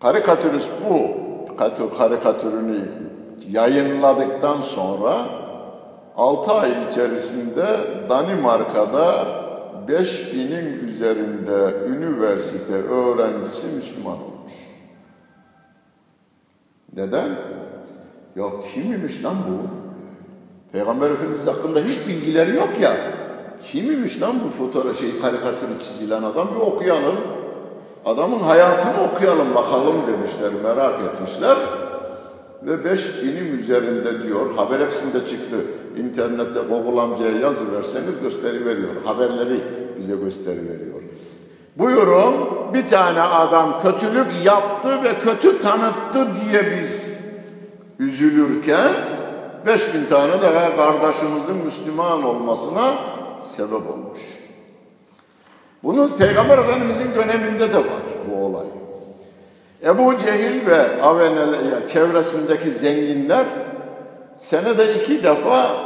Karikatürist 0.00 0.70
bu 0.90 1.23
karikatürünü 1.98 2.88
yayınladıktan 3.50 4.60
sonra 4.60 5.26
6 6.16 6.52
ay 6.52 6.72
içerisinde 6.90 7.66
Danimarka'da 8.08 9.26
5000'in 9.88 10.84
üzerinde 10.84 11.74
üniversite 11.88 12.74
öğrencisi 12.74 13.76
Müslüman 13.76 14.12
olmuş. 14.12 14.52
Neden? 16.96 17.28
Ya 18.36 18.44
kimmiş 18.74 19.24
lan 19.24 19.36
bu? 19.48 19.84
Peygamber 20.72 21.10
Efendimiz 21.10 21.46
hakkında 21.46 21.80
hiç 21.80 22.08
bilgileri 22.08 22.56
yok 22.56 22.70
ya. 22.80 22.96
Kimmiş 23.62 24.20
lan 24.20 24.34
bu 24.46 24.50
fotoğraf 24.50 25.00
şey 25.00 25.20
karikatürü 25.20 25.80
çizilen 25.80 26.22
adam 26.22 26.48
bir 26.54 26.60
okuyalım. 26.60 27.16
Adamın 28.04 28.40
hayatını 28.40 29.04
okuyalım 29.12 29.54
bakalım 29.54 29.96
demişler, 30.06 30.50
merak 30.64 31.00
etmişler. 31.00 31.56
Ve 32.62 32.84
beş 32.84 33.22
binim 33.22 33.58
üzerinde 33.58 34.22
diyor, 34.22 34.54
haber 34.56 34.80
hepsinde 34.80 35.26
çıktı. 35.26 35.56
İnternette 35.96 36.60
Google 36.60 37.00
amcaya 37.00 37.38
yazı 37.38 37.72
verseniz 37.72 38.20
gösteri 38.22 38.64
veriyor. 38.64 38.90
Haberleri 39.04 39.60
bize 39.98 40.16
gösteri 40.16 40.68
veriyor. 40.68 41.02
Buyurun 41.78 42.34
bir 42.74 42.90
tane 42.90 43.20
adam 43.20 43.82
kötülük 43.82 44.26
yaptı 44.44 45.02
ve 45.02 45.18
kötü 45.18 45.60
tanıttı 45.60 46.28
diye 46.40 46.76
biz 46.76 47.18
üzülürken 47.98 48.92
beş 49.66 49.94
bin 49.94 50.04
tane 50.04 50.42
daha 50.42 50.76
kardeşimizin 50.76 51.56
Müslüman 51.64 52.22
olmasına 52.22 52.94
sebep 53.40 53.72
olmuş. 53.72 54.43
Bunu 55.84 56.16
Peygamber 56.16 56.58
Efendimizin 56.58 57.14
döneminde 57.14 57.72
de 57.72 57.76
var 57.76 58.02
bu 58.30 58.44
olay. 58.44 58.66
Ebu 59.84 60.18
Cehil 60.18 60.66
ve 60.66 61.02
Avenel 61.02 61.86
çevresindeki 61.86 62.70
zenginler 62.70 63.44
senede 64.36 64.94
iki 64.94 65.24
defa 65.24 65.76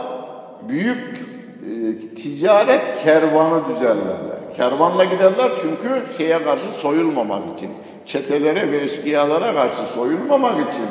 büyük 0.68 0.98
e, 0.98 1.98
ticaret 2.14 3.02
kervanı 3.04 3.68
düzenlerler. 3.68 4.52
Kervanla 4.56 5.04
giderler 5.04 5.52
çünkü 5.60 6.16
şeye 6.16 6.44
karşı 6.44 6.70
soyulmamak 6.70 7.42
için. 7.56 7.70
Çetelere 8.06 8.72
ve 8.72 8.78
eşkıyalara 8.78 9.54
karşı 9.54 9.82
soyulmamak 9.82 10.72
için 10.72 10.86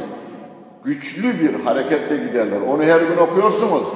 güçlü 0.84 1.40
bir 1.40 1.64
hareketle 1.64 2.18
giderler. 2.18 2.60
Onu 2.70 2.84
her 2.84 3.00
gün 3.00 3.18
okuyorsunuz. 3.18 3.88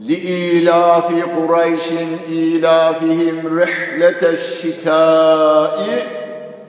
لإيلاف 0.00 1.08
قريش 1.36 1.92
إيلافهم 2.28 3.58
رحلة 3.58 4.22
الشتاء 4.32 5.78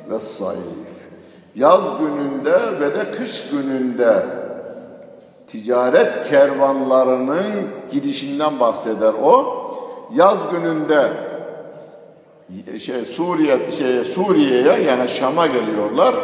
والصيف 0.10 0.82
yaz 1.56 1.84
gününde 2.00 2.80
ve 2.80 2.96
de 2.96 3.12
kış 3.12 3.50
gününde 3.50 4.26
ticaret 5.48 6.30
kervanlarının 6.30 7.44
gidişinden 7.92 8.60
bahseder 8.60 9.14
o. 9.24 9.62
Yaz 10.16 10.52
gününde 10.52 11.08
şey 12.80 13.06
Suriye 13.06 13.72
şey 13.72 14.04
Suriye'ye 14.04 14.82
yani 14.82 15.10
Şam'a 15.10 15.48
geliyorlar. 15.48 16.16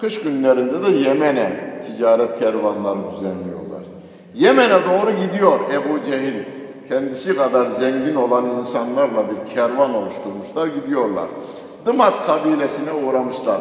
Kış 0.00 0.20
günlerinde 0.22 0.82
de 0.82 0.90
Yemen'e 0.90 1.80
ticaret 1.80 2.38
kervanları 2.38 2.98
düzenliyor. 3.10 3.57
Yemen'e 4.38 4.78
doğru 4.84 5.10
gidiyor 5.10 5.60
Ebu 5.72 6.04
Cehil. 6.04 6.44
Kendisi 6.88 7.36
kadar 7.36 7.66
zengin 7.66 8.14
olan 8.14 8.44
insanlarla 8.44 9.24
bir 9.30 9.54
kervan 9.54 9.94
oluşturmuşlar, 9.94 10.66
gidiyorlar. 10.66 11.26
Dımat 11.86 12.26
kabilesine 12.26 12.92
uğramışlar. 12.92 13.60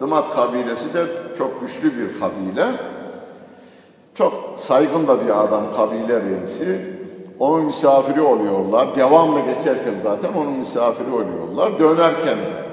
Dımat 0.00 0.34
kabilesi 0.34 0.94
de 0.94 1.04
çok 1.38 1.60
güçlü 1.60 1.92
bir 1.98 2.20
kabile. 2.20 2.66
Çok 4.14 4.32
saygın 4.56 5.06
da 5.06 5.24
bir 5.24 5.44
adam 5.44 5.62
kabile 5.76 6.20
reisi. 6.20 6.80
Onun 7.38 7.64
misafiri 7.64 8.20
oluyorlar. 8.20 8.96
Devamlı 8.96 9.40
geçerken 9.40 9.94
zaten 10.02 10.30
onun 10.36 10.52
misafiri 10.52 11.10
oluyorlar. 11.10 11.78
Dönerken 11.78 12.38
de. 12.38 12.64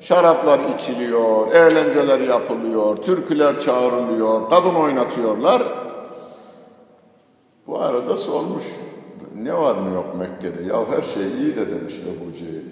Şaraplar 0.00 0.60
içiliyor, 0.74 1.52
eğlenceler 1.52 2.20
yapılıyor, 2.20 2.96
türküler 2.96 3.60
çağrılıyor, 3.60 4.50
kadın 4.50 4.74
oynatıyorlar. 4.74 5.62
Bu 7.70 7.80
arada 7.80 8.16
sormuş, 8.16 8.64
ne 9.36 9.54
var 9.54 9.74
mı 9.74 9.94
yok 9.94 10.16
Mekke'de? 10.18 10.62
Ya 10.62 10.88
her 10.88 11.02
şey 11.02 11.22
iyi 11.22 11.56
de 11.56 11.70
demiş 11.70 11.94
Ebu 12.00 12.36
Cehil. 12.36 12.64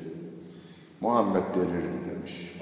Muhammed 1.01 1.43
delirdi 1.55 2.11
demiş. 2.11 2.59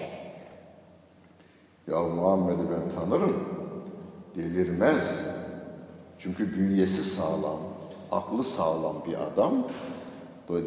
Ya 1.87 2.03
Muhammed'i 2.03 2.63
ben 2.71 3.01
tanırım. 3.01 3.37
Delirmez. 4.35 5.27
Çünkü 6.19 6.57
bünyesi 6.57 7.05
sağlam, 7.05 7.59
aklı 8.13 8.45
sağlam 8.45 8.97
bir 9.07 9.15
adam. 9.15 9.53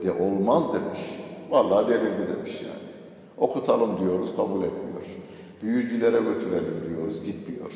De 0.03 0.11
olmaz 0.11 0.73
demiş. 0.73 0.99
Vallahi 1.49 1.87
delirdi 1.87 2.35
demiş 2.35 2.61
yani. 2.61 2.89
Okutalım 3.37 3.99
diyoruz, 3.99 4.35
kabul 4.35 4.63
etmiyor. 4.63 5.03
Büyücülere 5.61 6.19
götürelim 6.19 6.83
diyoruz, 6.89 7.23
gitmiyor. 7.23 7.73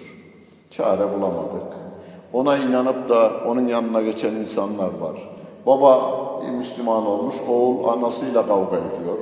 Çare 0.69 1.13
bulamadık. 1.13 1.82
Ona 2.33 2.57
inanıp 2.57 3.09
da 3.09 3.31
onun 3.47 3.67
yanına 3.67 4.01
geçen 4.01 4.33
insanlar 4.35 4.89
var. 4.99 5.29
Baba 5.65 6.23
Müslüman 6.51 7.05
olmuş, 7.05 7.35
oğul 7.49 7.87
anasıyla 7.87 8.47
kavga 8.47 8.77
ediyor. 8.77 9.17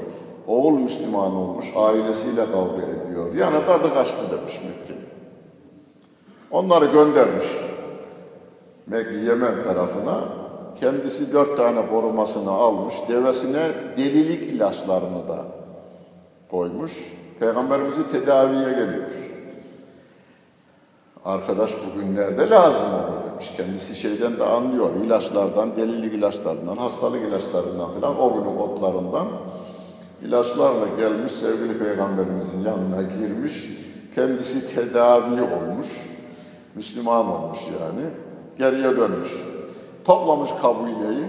Oğul 0.48 0.80
Müslüman 0.80 1.36
olmuş, 1.36 1.66
ailesiyle 1.76 2.46
kavga 2.52 2.82
ediyor. 2.82 3.34
Yani 3.36 3.66
tadı 3.66 3.94
kaçtı 3.94 4.38
demiş 4.38 4.60
Mekke'nin. 4.68 5.08
Onları 6.52 6.86
göndermiş 6.86 7.46
Mekke 8.88 9.16
Yemen 9.16 9.64
tarafına. 9.64 10.20
Kendisi 10.80 11.34
dört 11.34 11.58
tane 11.58 11.88
korumasını 11.88 12.52
almış. 12.52 12.96
Devesine 13.10 13.64
delilik 13.98 14.44
ilaçlarını 14.44 15.28
da 15.28 15.46
koymuş. 16.52 17.14
Peygamberimizi 17.40 18.12
tedaviye 18.12 18.70
geliyor. 18.70 19.31
Arkadaş 21.26 21.72
bugünlerde 21.86 22.50
lazım 22.50 22.90
olur 22.94 23.32
demiş. 23.32 23.54
Kendisi 23.58 23.96
şeyden 23.96 24.40
de 24.40 24.44
anlıyor. 24.44 24.90
İlaçlardan, 25.06 25.76
delilik 25.76 26.14
ilaçlarından, 26.14 26.78
hastalık 26.78 27.22
ilaçlarından 27.22 27.90
falan, 27.92 28.20
o 28.20 28.34
günün 28.34 28.58
otlarından 28.58 29.28
ilaçlarla 30.26 30.88
gelmiş 30.98 31.32
sevgili 31.32 31.80
peygamberimizin 31.80 32.66
yanına 32.66 33.02
girmiş. 33.02 33.70
Kendisi 34.16 34.76
tedavi 34.76 35.42
olmuş. 35.42 35.88
Müslüman 36.76 37.28
olmuş 37.28 37.60
yani. 37.82 38.06
Geriye 38.58 38.98
dönmüş. 38.98 39.30
Toplamış 40.06 40.50
kabileyi. 40.62 41.26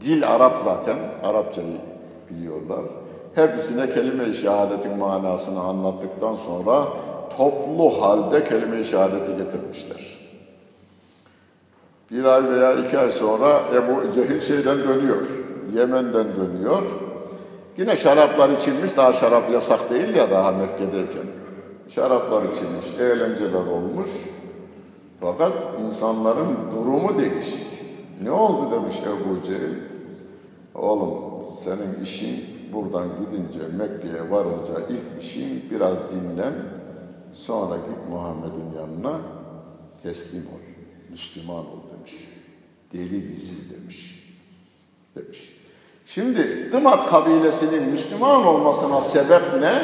Dil 0.00 0.34
Arap 0.34 0.56
zaten. 0.64 0.96
Arapçayı 1.22 1.76
biliyorlar. 2.30 2.84
Hepsine 3.34 3.94
kelime-i 3.94 4.34
şehadetin 4.34 4.98
manasını 4.98 5.60
anlattıktan 5.60 6.34
sonra 6.34 6.86
toplu 7.36 8.02
halde 8.02 8.44
kelime-i 8.44 8.84
şehadeti 8.84 9.36
getirmişler. 9.36 10.16
Bir 12.10 12.24
ay 12.24 12.50
veya 12.50 12.72
iki 12.72 12.98
ay 12.98 13.10
sonra 13.10 13.62
Ebu 13.74 14.12
Cehil 14.12 14.40
şeyden 14.40 14.78
dönüyor. 14.78 15.26
Yemen'den 15.74 16.26
dönüyor. 16.36 16.82
Yine 17.78 17.96
şaraplar 17.96 18.50
içilmiş, 18.50 18.96
daha 18.96 19.12
şarap 19.12 19.52
yasak 19.52 19.90
değil 19.90 20.14
ya 20.14 20.30
daha 20.30 20.52
Mekke'deyken. 20.52 21.26
Şaraplar 21.88 22.42
içilmiş, 22.42 23.00
eğlenceler 23.00 23.66
olmuş. 23.66 24.10
Fakat 25.20 25.52
insanların 25.86 26.56
durumu 26.72 27.18
değişik. 27.18 27.66
Ne 28.22 28.30
oldu 28.30 28.70
demiş 28.70 28.96
Ebu 29.02 29.46
Cehil. 29.46 29.74
Oğlum 30.74 31.22
senin 31.58 32.02
işin 32.02 32.44
buradan 32.72 33.08
gidince 33.20 33.60
Mekke'ye 33.78 34.30
varınca 34.30 34.74
ilk 34.88 35.22
işin 35.22 35.64
biraz 35.70 35.98
dinlen. 36.10 36.54
Sonra 37.44 37.76
git 37.76 38.10
Muhammed'in 38.10 38.78
yanına 38.78 39.20
teslim 40.02 40.42
ol. 40.42 40.60
Müslüman 41.10 41.56
ol 41.56 41.80
demiş. 41.96 42.28
Deli 42.92 43.28
biziz 43.28 43.74
demiş. 43.74 44.32
Demiş. 45.16 45.52
Şimdi 46.06 46.72
Dımat 46.72 47.10
kabilesinin 47.10 47.88
Müslüman 47.88 48.46
olmasına 48.46 49.00
sebep 49.00 49.42
ne? 49.60 49.82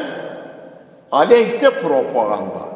Aleyhte 1.13 1.71
propaganda. 1.71 2.73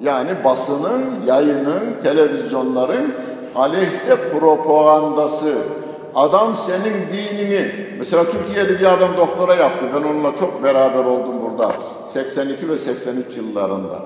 Yani 0.00 0.44
basının, 0.44 1.26
yayının, 1.26 2.00
televizyonların 2.02 3.14
aleyhte 3.54 4.30
propagandası. 4.30 5.81
Adam 6.14 6.54
senin 6.56 6.94
dinini, 7.12 7.72
mesela 7.98 8.24
Türkiye'de 8.30 8.80
bir 8.80 8.92
adam 8.92 9.16
doktora 9.16 9.54
yaptı. 9.54 9.86
Ben 9.94 10.02
onunla 10.02 10.36
çok 10.36 10.64
beraber 10.64 11.04
oldum 11.04 11.34
burada. 11.42 11.72
82 12.06 12.68
ve 12.68 12.78
83 12.78 13.36
yıllarında. 13.36 14.02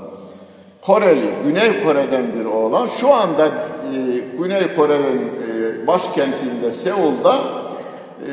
Koreli, 0.83 1.35
Güney 1.45 1.85
Kore'den 1.85 2.35
bir 2.35 2.45
oğlan. 2.45 2.87
Şu 2.87 3.15
anda 3.15 3.47
e, 3.47 3.51
Güney 4.39 4.75
Kore'nin 4.77 5.31
e, 5.49 5.87
başkentinde 5.87 6.71
Seul'da 6.71 7.37
e, 8.21 8.33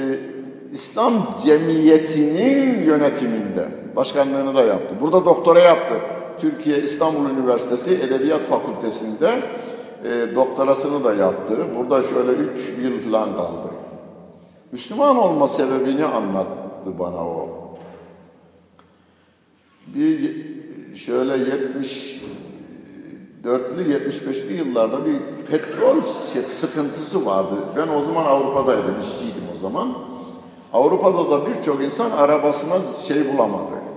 İslam 0.71 1.13
Cemiyeti'nin 1.43 2.85
yönetiminde 2.85 3.67
başkanlığını 3.95 4.55
da 4.55 4.63
yaptı. 4.63 4.95
Burada 5.01 5.25
doktora 5.25 5.59
yaptı. 5.59 5.95
Türkiye 6.41 6.77
İstanbul 6.77 7.29
Üniversitesi 7.29 7.93
Edebiyat 7.93 8.41
Fakültesi'nde 8.41 9.31
e, 10.03 10.35
doktorasını 10.35 11.03
da 11.03 11.13
yaptı. 11.13 11.57
Burada 11.77 12.03
şöyle 12.03 12.31
üç 12.31 12.73
yıl 12.81 13.01
falan 13.01 13.35
kaldı. 13.35 13.67
Müslüman 14.71 15.17
olma 15.17 15.47
sebebini 15.47 16.05
anlattı 16.05 16.99
bana 16.99 17.27
o. 17.27 17.49
Bir 19.87 20.45
şöyle 20.95 21.33
74'lü 21.33 22.21
75'li 23.43 24.53
yıllarda 24.53 25.05
bir 25.05 25.19
petrol 25.51 26.01
sıkıntısı 26.47 27.25
vardı. 27.25 27.55
Ben 27.77 27.87
o 27.87 28.01
zaman 28.01 28.25
Avrupa'daydım, 28.25 28.99
işçiydim 28.99 29.43
o 29.55 29.59
zaman. 29.59 29.97
Avrupa'da 30.73 31.31
da 31.31 31.47
birçok 31.47 31.83
insan 31.83 32.11
arabasına 32.11 32.75
şey 33.07 33.33
bulamadı. 33.33 33.92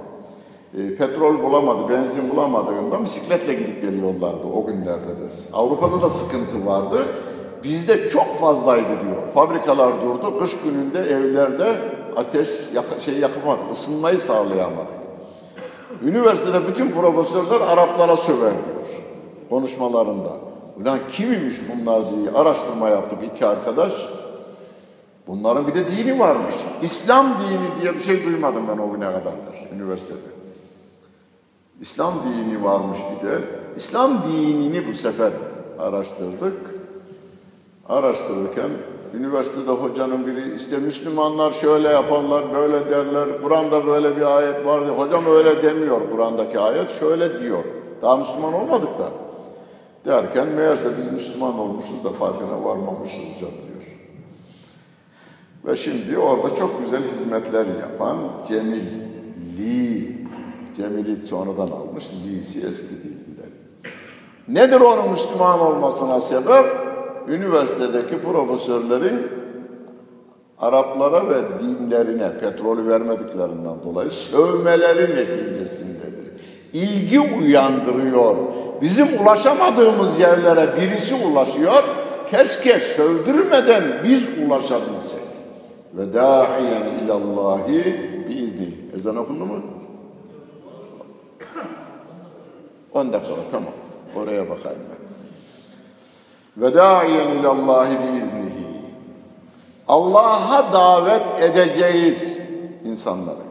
E, 0.77 0.97
petrol 0.97 1.43
bulamadı, 1.43 1.89
benzin 1.89 2.31
bulamadığında 2.31 3.03
bisikletle 3.03 3.55
gidip 3.55 3.83
geliyorlardı 3.83 4.47
o 4.55 4.67
günlerde 4.67 5.09
de. 5.09 5.29
Avrupa'da 5.53 6.03
da 6.03 6.11
sıkıntı 6.11 6.67
vardı. 6.67 7.07
Bizde 7.65 8.11
çok 8.11 8.35
fazlaydı 8.35 8.89
diyor. 8.89 9.23
Fabrikalar 9.35 10.03
durdu. 10.03 10.39
Kış 10.39 10.57
gününde 10.65 10.99
evlerde 10.99 11.79
ateş 12.17 12.49
yak 12.75 12.85
şey 13.01 13.19
yapamadı, 13.19 13.61
ısınmayı 13.73 14.19
sağlayamadı. 14.19 14.93
Üniversitede 16.03 16.69
bütün 16.69 16.91
profesörler 16.91 17.61
Araplara 17.61 18.17
söver 18.17 18.53
diyor 18.53 18.87
konuşmalarında. 19.51 20.31
Ulan 20.81 20.99
kimmiş 21.09 21.55
bunlar 21.69 22.03
diye 22.11 22.31
araştırma 22.31 22.89
yaptık 22.89 23.19
iki 23.35 23.47
arkadaş. 23.47 24.09
Bunların 25.27 25.67
bir 25.67 25.75
de 25.75 25.89
dini 25.89 26.19
varmış. 26.19 26.55
İslam 26.83 27.27
dini 27.27 27.83
diye 27.83 27.95
bir 27.95 27.99
şey 27.99 28.25
duymadım 28.25 28.63
ben 28.69 28.79
o 28.79 28.93
güne 28.93 29.05
kadardır 29.05 29.75
üniversitede. 29.75 30.36
İslam 31.81 32.15
dini 32.25 32.65
varmış 32.65 32.99
bir 32.99 33.29
de. 33.29 33.39
İslam 33.77 34.23
dinini 34.23 34.89
bu 34.89 34.93
sefer 34.93 35.33
araştırdık. 35.79 36.57
Araştırırken 37.89 38.71
Üniversitede 39.15 39.71
hocanın 39.71 40.27
biri 40.27 40.55
işte 40.55 40.79
Müslümanlar 40.79 41.53
şöyle 41.53 41.89
yaparlar, 41.89 42.55
böyle 42.55 42.91
derler. 42.91 43.43
Kur'an'da 43.43 43.87
böyle 43.87 44.17
bir 44.17 44.37
ayet 44.37 44.67
var. 44.67 44.99
Hocam 44.99 45.27
öyle 45.27 45.63
demiyor 45.63 46.01
Kur'an'daki 46.11 46.61
ayet. 46.61 46.91
Şöyle 46.91 47.41
diyor. 47.41 47.65
Daha 48.03 48.17
Müslüman 48.17 48.55
olmadık 48.55 48.99
da. 48.99 49.11
Derken 50.05 50.49
meğerse 50.49 50.91
biz 50.99 51.13
Müslüman 51.13 51.59
olmuşuz 51.59 52.05
da 52.05 52.11
farkına 52.11 52.65
varmamışız 52.65 53.19
hocam 53.19 53.51
diyor. 53.51 53.83
Ve 55.67 55.77
şimdi 55.77 56.19
orada 56.19 56.55
çok 56.55 56.81
güzel 56.85 57.03
hizmetler 57.03 57.67
yapan 57.81 58.17
Cemil 58.49 58.85
Li. 59.59 60.26
Cemil'i 60.77 61.17
sonradan 61.17 61.69
almış. 61.69 62.05
Li'si 62.27 62.67
eski 62.67 62.95
dilinden. 63.03 63.51
Nedir 64.49 64.81
onun 64.81 65.11
Müslüman 65.11 65.61
olmasına 65.61 66.21
sebep? 66.21 66.67
Üniversitedeki 67.29 68.23
profesörlerin 68.23 69.27
Araplara 70.59 71.29
ve 71.29 71.43
dinlerine 71.61 72.39
petrolü 72.39 72.89
vermediklerinden 72.89 73.77
dolayı 73.85 74.11
sövmeleri 74.11 75.17
neticesindedir. 75.17 76.27
İlgi 76.73 77.21
uyandırıyor. 77.21 78.37
Bizim 78.83 79.07
ulaşamadığımız 79.23 80.21
yerlere 80.21 80.69
birisi 80.81 81.15
ulaşıyor. 81.15 81.83
Keşke 82.31 82.81
sövdürmeden 82.81 83.83
biz 84.05 84.23
ulaşabilsek. 84.47 85.21
Ve 85.95 86.15
da'iyen 86.15 86.87
ilallahi 87.05 88.01
biizni. 88.29 88.75
Ezan 88.97 89.17
okundu 89.17 89.47
mu? 89.47 89.63
10 92.97 93.13
dakika 93.13 93.35
tamam. 93.51 93.73
Oraya 94.17 94.51
bakayım 94.51 94.81
ben. 94.91 95.07
Ve 96.63 96.75
da'iyen 96.75 97.29
ilallahi 97.29 97.99
biiznihi. 97.99 98.67
Allah'a 99.89 100.73
davet 100.73 101.43
edeceğiz 101.43 102.39
insanları. 102.85 103.47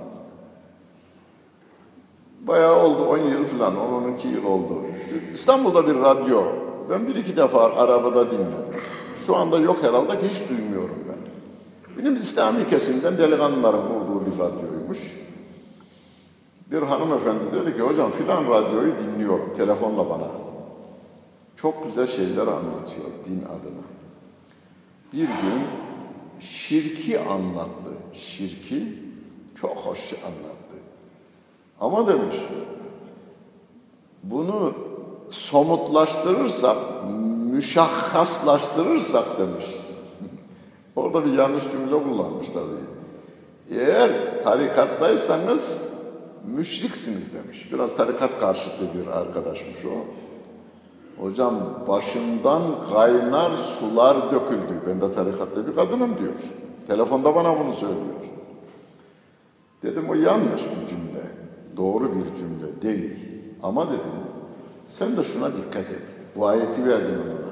Bayağı 2.41 2.83
oldu, 2.83 3.05
10 3.05 3.17
yıl 3.17 3.45
falan, 3.45 3.73
10-12 3.75 4.27
yıl 4.27 4.45
oldu. 4.45 4.81
İstanbul'da 5.33 5.87
bir 5.87 5.95
radyo, 5.95 6.43
ben 6.89 7.07
bir 7.07 7.15
iki 7.15 7.37
defa 7.37 7.63
arabada 7.63 8.31
dinledim. 8.31 8.81
Şu 9.25 9.35
anda 9.35 9.57
yok 9.57 9.77
herhalde 9.83 10.19
ki 10.19 10.27
hiç 10.27 10.49
duymuyorum 10.49 10.97
ben. 11.09 11.17
Benim 11.97 12.15
İslami 12.15 12.69
kesimden 12.69 13.17
delikanlıların 13.17 13.81
kurduğu 13.81 14.25
bir 14.25 14.39
radyoymuş. 14.39 15.24
Bir 16.71 16.81
hanımefendi 16.81 17.43
dedi 17.53 17.75
ki 17.75 17.81
hocam 17.81 18.11
filan 18.11 18.49
radyoyu 18.49 18.93
dinliyorum 18.99 19.53
telefonla 19.57 20.09
bana. 20.09 20.27
Çok 21.55 21.83
güzel 21.83 22.07
şeyler 22.07 22.47
anlatıyor 22.47 23.07
din 23.25 23.43
adına. 23.45 23.85
Bir 25.13 25.27
gün 25.27 25.61
şirki 26.39 27.19
anlattı. 27.19 27.91
Şirki 28.13 28.99
çok 29.55 29.75
hoş 29.77 30.13
anlattı. 30.13 30.75
Ama 31.79 32.07
demiş 32.07 32.35
bunu 34.23 34.73
somutlaştırırsak, 35.29 36.77
müşahhaslaştırırsak 37.51 39.39
demiş. 39.39 39.65
Orada 40.95 41.25
bir 41.25 41.33
yanlış 41.33 41.63
cümle 41.63 42.03
kullanmış 42.03 42.47
tabii. 42.47 42.85
Eğer 43.79 44.43
tarikattaysanız 44.43 45.94
müşriksiniz 46.47 47.33
demiş. 47.33 47.73
Biraz 47.73 47.97
tarikat 47.97 48.39
karşıtı 48.39 48.83
bir 48.93 49.07
arkadaşmış 49.07 49.85
o. 49.85 50.05
Hocam 51.23 51.83
başımdan 51.87 52.61
kaynar 52.93 53.57
sular 53.57 54.31
döküldü. 54.31 54.81
Ben 54.87 55.01
de 55.01 55.13
tarikatta 55.13 55.67
bir 55.67 55.75
kadınım 55.75 56.17
diyor. 56.17 56.33
Telefonda 56.87 57.35
bana 57.35 57.59
bunu 57.59 57.73
söylüyor. 57.73 58.21
Dedim 59.83 60.09
o 60.09 60.13
yanlış 60.13 60.61
bir 60.61 60.89
cümle. 60.89 61.31
Doğru 61.77 62.15
bir 62.15 62.23
cümle 62.37 62.81
değil. 62.81 63.15
Ama 63.63 63.87
dedim 63.87 63.99
sen 64.87 65.17
de 65.17 65.23
şuna 65.23 65.47
dikkat 65.47 65.91
et. 65.91 66.03
Bu 66.35 66.47
ayeti 66.47 66.87
verdim 66.87 67.21
ona. 67.25 67.45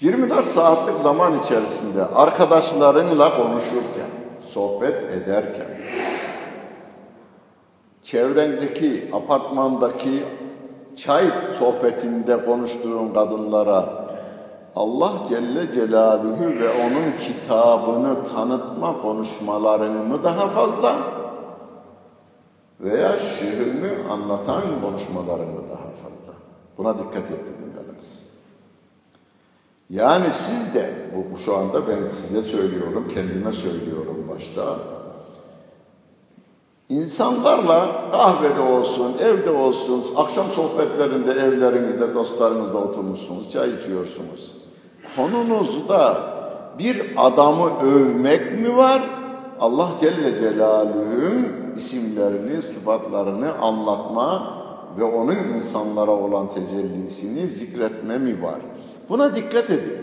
24 0.00 0.44
saatlik 0.44 0.96
zaman 0.96 1.38
içerisinde 1.44 2.04
arkadaşlarınla 2.04 3.36
konuşurken, 3.36 4.10
sohbet 4.40 5.10
ederken, 5.10 5.80
çevrendeki, 8.02 9.10
apartmandaki 9.12 10.24
çay 10.96 11.24
sohbetinde 11.58 12.44
konuştuğun 12.44 13.14
kadınlara 13.14 14.00
Allah 14.76 15.12
Celle 15.28 15.72
Celaluhu 15.72 16.44
ve 16.44 16.70
onun 16.70 17.16
kitabını 17.26 18.24
tanıtma 18.24 19.02
konuşmalarını 19.02 20.04
mı 20.04 20.24
daha 20.24 20.48
fazla 20.48 20.96
veya 22.80 23.16
şiirini 23.16 23.90
anlatan 24.10 24.62
konuşmalarını 24.82 25.68
daha 25.68 25.90
fazla? 26.02 26.32
Buna 26.78 26.98
dikkat 26.98 27.30
et 27.30 27.40
dedim 27.40 27.72
yalnız. 27.76 28.22
Yani 29.90 30.30
siz 30.30 30.74
de, 30.74 30.90
bu 31.14 31.38
şu 31.38 31.56
anda 31.56 31.88
ben 31.88 32.06
size 32.06 32.42
söylüyorum, 32.42 33.08
kendime 33.14 33.52
söylüyorum 33.52 34.26
başta. 34.34 34.78
İnsanlarla 36.90 38.10
kahvede 38.12 38.60
olsun, 38.60 39.12
evde 39.20 39.50
olsun, 39.50 40.04
akşam 40.16 40.46
sohbetlerinde, 40.50 41.32
evlerinizde, 41.32 42.14
dostlarınızla 42.14 42.78
oturmuşsunuz, 42.78 43.50
çay 43.50 43.70
içiyorsunuz. 43.70 44.56
Konunuzda 45.16 46.22
bir 46.78 47.02
adamı 47.16 47.80
övmek 47.80 48.60
mi 48.60 48.76
var? 48.76 49.02
Allah 49.60 49.90
Celle 50.00 50.38
Celaluhu'nun 50.38 51.46
isimlerini, 51.76 52.62
sıfatlarını 52.62 53.54
anlatma 53.54 54.56
ve 54.98 55.04
onun 55.04 55.36
insanlara 55.36 56.10
olan 56.10 56.48
tecellisini 56.48 57.48
zikretme 57.48 58.18
mi 58.18 58.42
var? 58.42 58.60
Buna 59.08 59.36
dikkat 59.36 59.70
edin. 59.70 59.98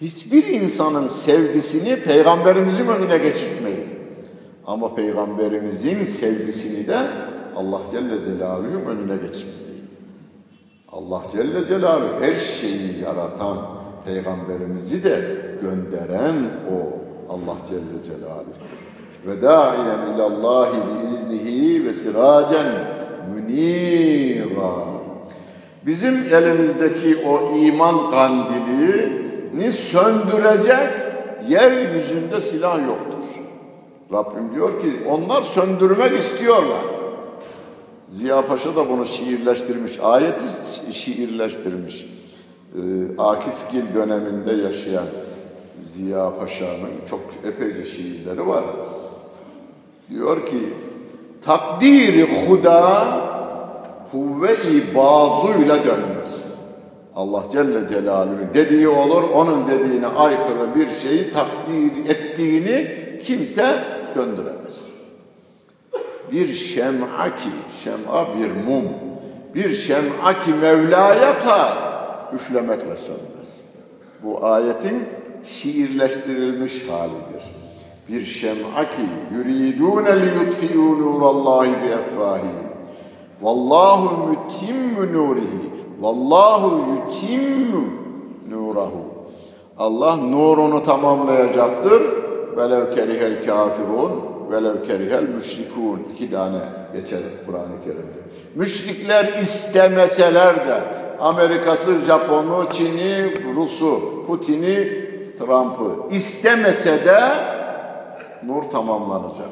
Hiçbir 0.00 0.46
insanın 0.46 1.08
sevgisini 1.08 1.96
peygamberimizin 1.96 2.86
önüne 2.86 3.18
geçirtmeyin. 3.18 3.85
Ama 4.66 4.94
peygamberimizin 4.94 6.04
sevgisini 6.04 6.86
de 6.86 6.98
Allah 7.56 7.80
Celle 7.90 8.24
Celaluhu'nun 8.24 8.84
önüne 8.84 9.16
geçirmeyin. 9.16 9.86
Allah 10.92 11.22
Celle 11.32 11.66
Celaluhu 11.66 12.20
her 12.20 12.34
şeyi 12.34 13.00
yaratan 13.04 13.58
peygamberimizi 14.04 15.04
de 15.04 15.20
gönderen 15.62 16.34
o 16.72 16.96
Allah 17.32 17.56
Celle 17.68 18.04
Celaluhu'dur. 18.04 18.86
Ve 19.26 19.42
da'iyen 19.42 20.14
ilallahi 20.14 20.76
biiznihi 21.30 21.84
ve 21.84 21.92
siracen 21.92 22.66
münira. 23.34 24.86
Bizim 25.86 26.14
elimizdeki 26.34 27.16
o 27.26 27.56
iman 27.56 28.10
kandilini 28.10 29.72
söndürecek 29.72 30.90
yeryüzünde 31.48 32.40
silah 32.40 32.78
yoktur. 32.88 33.15
Rabbim 34.12 34.54
diyor 34.54 34.80
ki 34.80 34.92
onlar 35.08 35.42
söndürmek 35.42 36.18
istiyorlar. 36.18 36.82
Ziya 38.08 38.46
Paşa 38.46 38.76
da 38.76 38.88
bunu 38.90 39.06
şiirleştirmiş, 39.06 40.00
ayeti 40.00 40.44
şiirleştirmiş. 40.92 42.06
Ee, 42.74 42.78
Akif 43.18 43.70
Gil 43.72 43.94
döneminde 43.94 44.52
yaşayan 44.52 45.06
Ziya 45.80 46.38
Paşa'nın 46.38 47.06
çok 47.10 47.20
epeyce 47.44 47.84
şiirleri 47.84 48.46
var. 48.48 48.64
Diyor 50.10 50.46
ki 50.46 50.58
takdiri 51.44 52.46
huda 52.46 53.06
kuvve-i 54.12 54.94
bazuyla 54.94 55.84
dönmez. 55.84 56.46
Allah 57.16 57.42
Celle 57.52 57.88
Celaluhu 57.88 58.54
dediği 58.54 58.88
olur, 58.88 59.22
onun 59.22 59.68
dediğine 59.68 60.06
aykırı 60.06 60.74
bir 60.74 60.88
şeyi 61.02 61.32
takdir 61.32 62.10
ettiğini 62.10 62.88
kimse 63.22 63.95
döndüremez. 64.16 64.92
Bir 66.32 66.52
şem'a 66.52 67.36
ki, 67.36 67.50
şem'a 67.84 68.36
bir 68.36 68.50
mum, 68.66 68.84
bir 69.54 69.70
şem'a 69.70 70.40
ki 70.40 70.50
Mevla'ya 70.60 71.38
kar, 71.38 71.78
üflemekle 72.34 72.96
sönmez. 72.96 73.64
Bu 74.22 74.46
ayetin 74.46 75.02
şiirleştirilmiş 75.44 76.88
halidir. 76.88 77.42
Bir 78.08 78.24
şem'a 78.24 78.84
ki 78.90 79.06
yuridûne 79.36 80.10
liyutfi'û 80.10 81.00
nûrallâhi 81.00 81.70
bi 81.82 81.86
effâhîm. 81.86 82.66
Vallahu 83.42 84.28
mütimmü 84.28 85.12
nurihi. 85.12 85.70
Vallahu 86.00 86.84
yutimmu 86.92 87.84
nurahu. 88.50 89.04
Allah 89.78 90.16
nurunu 90.16 90.82
tamamlayacaktır. 90.82 92.02
Velev 92.56 92.94
kerihel 92.94 93.46
kafirun 93.46 94.36
velev 94.50 94.82
kerihel 94.82 95.22
müşrikun. 95.22 96.06
İki 96.14 96.30
tane 96.30 96.58
geçer 96.92 97.20
Kur'an-ı 97.46 97.84
Kerim'de. 97.84 98.18
Müşrikler 98.54 99.24
istemeseler 99.24 100.66
de, 100.66 100.80
Amerika'sı, 101.20 101.98
Japon'u, 101.98 102.68
Çin'i, 102.72 103.34
Rus'u, 103.56 104.00
Putin'i, 104.26 105.06
Trump'ı 105.38 106.14
istemese 106.14 107.04
de 107.04 107.20
nur 108.46 108.62
tamamlanacak. 108.62 109.48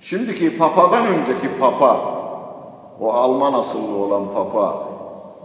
Şimdiki 0.00 0.58
papadan 0.58 1.06
önceki 1.06 1.58
papa, 1.60 2.14
o 3.00 3.12
Alman 3.12 3.52
asıllı 3.52 3.96
olan 3.96 4.34
papa, 4.34 4.88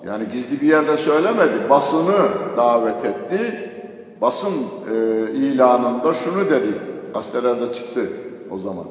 yani 0.05 0.23
gizli 0.31 0.61
bir 0.61 0.67
yerde 0.67 0.97
söylemedi, 0.97 1.69
basını 1.69 2.29
davet 2.57 3.05
etti. 3.05 3.68
Basın 4.21 4.53
e, 4.91 4.95
ilanında 5.31 6.13
şunu 6.13 6.49
dedi, 6.49 6.73
gazetelerde 7.13 7.73
çıktı 7.73 8.09
o 8.51 8.57
zaman. 8.57 8.85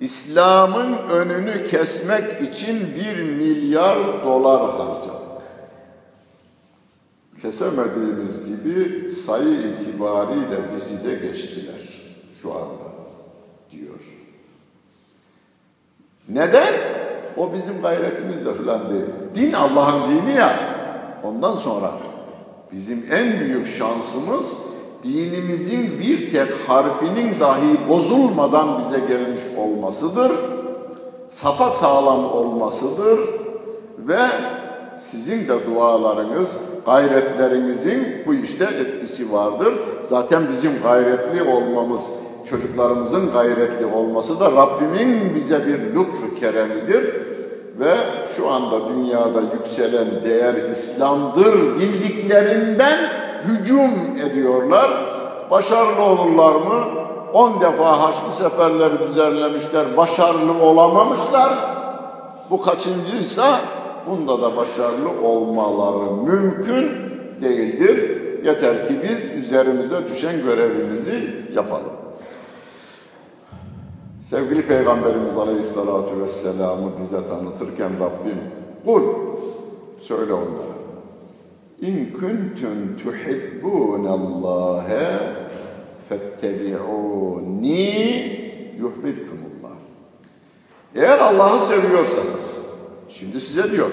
İslam'ın 0.00 0.92
önünü 1.08 1.64
kesmek 1.64 2.42
için 2.42 2.94
bir 2.96 3.22
milyar 3.22 4.24
dolar 4.24 4.70
harcadık. 4.70 5.22
Kesemediğimiz 7.42 8.46
gibi 8.46 9.10
sayı 9.10 9.60
itibariyle 9.60 10.60
bizi 10.74 11.04
de 11.04 11.14
geçtiler 11.26 12.02
şu 12.42 12.52
anda 12.52 12.84
diyor. 13.70 14.00
Neden? 16.28 16.74
O 17.36 17.52
bizim 17.52 17.82
gayretimizle 17.82 18.54
falan 18.54 18.90
değil. 18.90 19.06
Din 19.34 19.52
Allah'ın 19.52 20.10
dini 20.10 20.36
ya. 20.36 20.58
Ondan 21.24 21.56
sonra 21.56 21.92
bizim 22.72 23.04
en 23.10 23.40
büyük 23.40 23.66
şansımız 23.66 24.58
dinimizin 25.04 26.00
bir 26.00 26.30
tek 26.30 26.48
harfinin 26.66 27.40
dahi 27.40 27.88
bozulmadan 27.88 28.78
bize 28.78 29.06
gelmiş 29.08 29.40
olmasıdır. 29.58 30.32
Sapa 31.28 31.70
sağlam 31.70 32.24
olmasıdır 32.24 33.20
ve 33.98 34.28
sizin 35.00 35.48
de 35.48 35.66
dualarınız, 35.66 36.56
gayretlerinizin 36.86 38.08
bu 38.26 38.34
işte 38.34 38.64
etkisi 38.64 39.32
vardır. 39.32 39.74
Zaten 40.02 40.48
bizim 40.48 40.72
gayretli 40.82 41.42
olmamız, 41.42 42.00
çocuklarımızın 42.50 43.32
gayretli 43.32 43.86
olması 43.86 44.40
da 44.40 44.52
Rabbimin 44.52 45.34
bize 45.34 45.66
bir 45.66 45.78
lütfu 45.78 46.34
keremidir. 46.40 47.31
Ve 47.82 47.94
şu 48.36 48.50
anda 48.50 48.88
dünyada 48.88 49.40
yükselen 49.40 50.06
değer 50.24 50.54
İslam'dır 50.54 51.54
bildiklerinden 51.76 52.98
hücum 53.44 54.16
ediyorlar. 54.26 54.90
Başarılı 55.50 56.02
olurlar 56.02 56.54
mı? 56.54 56.84
On 57.32 57.60
defa 57.60 58.00
Haçlı 58.00 58.30
seferleri 58.30 58.98
düzenlemişler, 59.08 59.96
başarılı 59.96 60.62
olamamışlar. 60.62 61.52
Bu 62.50 62.62
kaçıncıysa 62.62 63.60
bunda 64.06 64.42
da 64.42 64.56
başarılı 64.56 65.26
olmaları 65.26 66.12
mümkün 66.12 66.90
değildir. 67.42 68.22
Yeter 68.44 68.88
ki 68.88 68.94
biz 69.02 69.44
üzerimize 69.44 70.08
düşen 70.08 70.42
görevimizi 70.44 71.30
yapalım. 71.54 72.01
Sevgili 74.24 74.66
Peygamberimiz 74.66 75.36
Aleyhisselatü 75.36 76.22
Vesselam'ı 76.22 76.90
bize 77.00 77.26
tanıtırken 77.26 77.90
Rabbim 78.00 78.38
kul 78.84 79.02
söyle 79.98 80.32
onlara 80.32 80.72
İn 81.80 82.12
kuntum 82.12 82.96
tuhibbunallâhe 83.04 85.18
fettebi'ûni 86.08 87.82
yuhbibkumullah. 88.78 89.76
Eğer 90.94 91.18
Allah'ı 91.18 91.60
seviyorsanız, 91.60 92.66
şimdi 93.08 93.40
size 93.40 93.70
diyor, 93.70 93.90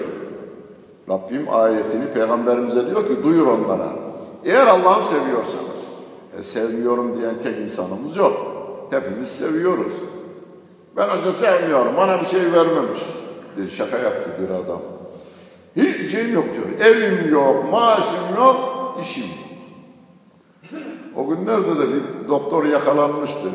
Rabbim 1.08 1.46
ayetini 1.50 2.06
peygamberimize 2.14 2.86
diyor 2.86 3.08
ki 3.08 3.24
duyur 3.24 3.46
onlara. 3.46 3.92
Eğer 4.44 4.66
Allah'ı 4.66 5.02
seviyorsanız, 5.02 5.90
e, 6.38 6.42
sevmiyorum 6.42 7.18
diyen 7.18 7.34
tek 7.42 7.58
insanımız 7.58 8.16
yok. 8.16 8.46
Hepimiz 8.90 9.28
seviyoruz. 9.28 10.09
Ben 10.96 11.08
hoca 11.08 11.32
sevmiyorum, 11.32 11.96
bana 11.96 12.20
bir 12.20 12.26
şey 12.26 12.52
vermemiş. 12.52 13.00
Dedi, 13.56 13.70
şaka 13.70 13.98
yaptı 13.98 14.30
bir 14.42 14.50
adam. 14.50 14.80
Hiçbir 15.76 16.06
şeyim 16.06 16.34
yok 16.34 16.44
diyor. 16.54 16.88
Evim 16.88 17.32
yok, 17.32 17.72
maaşım 17.72 18.36
yok, 18.36 18.56
işim 19.00 19.24
yok. 19.24 19.50
O 21.16 21.28
günlerde 21.28 21.78
de 21.78 21.88
bir 21.88 22.28
doktor 22.28 22.64
yakalanmıştı. 22.64 23.48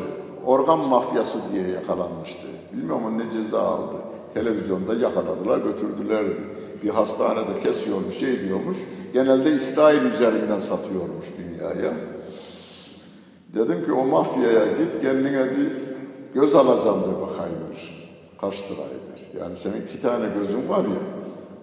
Organ 0.46 0.78
mafyası 0.78 1.38
diye 1.52 1.68
yakalanmıştı. 1.68 2.46
Bilmiyorum 2.72 3.18
ne 3.18 3.32
ceza 3.32 3.60
aldı. 3.60 3.96
Televizyonda 4.34 4.94
yakaladılar, 4.94 5.58
götürdülerdi. 5.58 6.40
Bir 6.82 6.90
hastanede 6.90 7.60
kesiyormuş, 7.62 8.18
şey 8.18 8.40
diyormuş. 8.40 8.76
Genelde 9.12 9.52
İsrail 9.52 10.04
üzerinden 10.04 10.58
satıyormuş 10.58 11.26
dünyaya. 11.38 11.92
Dedim 13.54 13.84
ki 13.84 13.92
o 13.92 14.04
mafyaya 14.04 14.66
git 14.66 15.02
kendine 15.02 15.50
bir 15.56 15.85
göz 16.36 16.54
alacağım 16.54 17.00
de 17.02 17.20
bakayımdır. 17.20 18.06
Kaç 18.40 18.54
lira 18.54 18.80
eder? 18.80 19.40
Yani 19.40 19.56
senin 19.56 19.82
iki 19.86 20.02
tane 20.02 20.28
gözün 20.38 20.68
var 20.68 20.78
ya, 20.78 21.00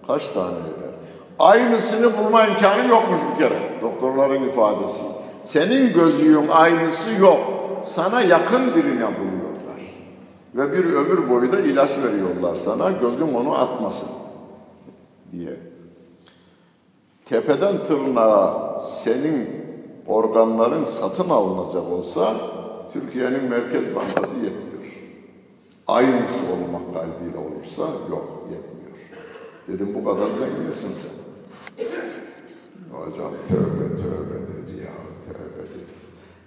kaç 0.06 0.28
tane 0.28 0.56
eder? 0.58 0.94
Aynısını 1.38 2.18
bulma 2.18 2.46
imkanı 2.46 2.88
yokmuş 2.88 3.20
bir 3.32 3.38
kere. 3.38 3.80
Doktorların 3.82 4.48
ifadesi. 4.48 5.04
Senin 5.42 5.92
gözüğün 5.92 6.48
aynısı 6.48 7.10
yok. 7.20 7.38
Sana 7.82 8.20
yakın 8.22 8.74
birine 8.74 9.06
buluyorlar. 9.18 9.80
Ve 10.54 10.72
bir 10.72 10.84
ömür 10.84 11.30
boyu 11.30 11.52
da 11.52 11.60
ilaç 11.60 11.90
veriyorlar 11.98 12.56
sana. 12.56 12.90
Gözün 12.90 13.34
onu 13.34 13.58
atmasın 13.58 14.08
diye. 15.32 15.56
Tepeden 17.24 17.82
tırnağa 17.82 18.78
senin 18.78 19.48
organların 20.06 20.84
satın 20.84 21.30
alınacak 21.30 21.92
olsa 21.92 22.32
Türkiye'nin 22.92 23.44
Merkez 23.44 23.94
Bankası 23.94 24.36
yetmiyor. 24.36 24.74
Aynısı 25.86 26.52
olmak 26.52 26.94
kaydıyla 26.94 27.40
olursa 27.40 27.82
yok 28.10 28.48
yetmiyor. 28.50 28.98
Dedim 29.68 29.94
bu 29.94 30.04
kadar 30.04 30.26
zenginsin 30.30 30.88
sen. 30.88 31.24
Hocam 32.92 33.32
tövbe 33.48 33.96
tövbe 33.96 34.34
dedi 34.34 34.80
ya 34.80 34.92
tövbe 35.26 35.62
dedi. 35.62 35.84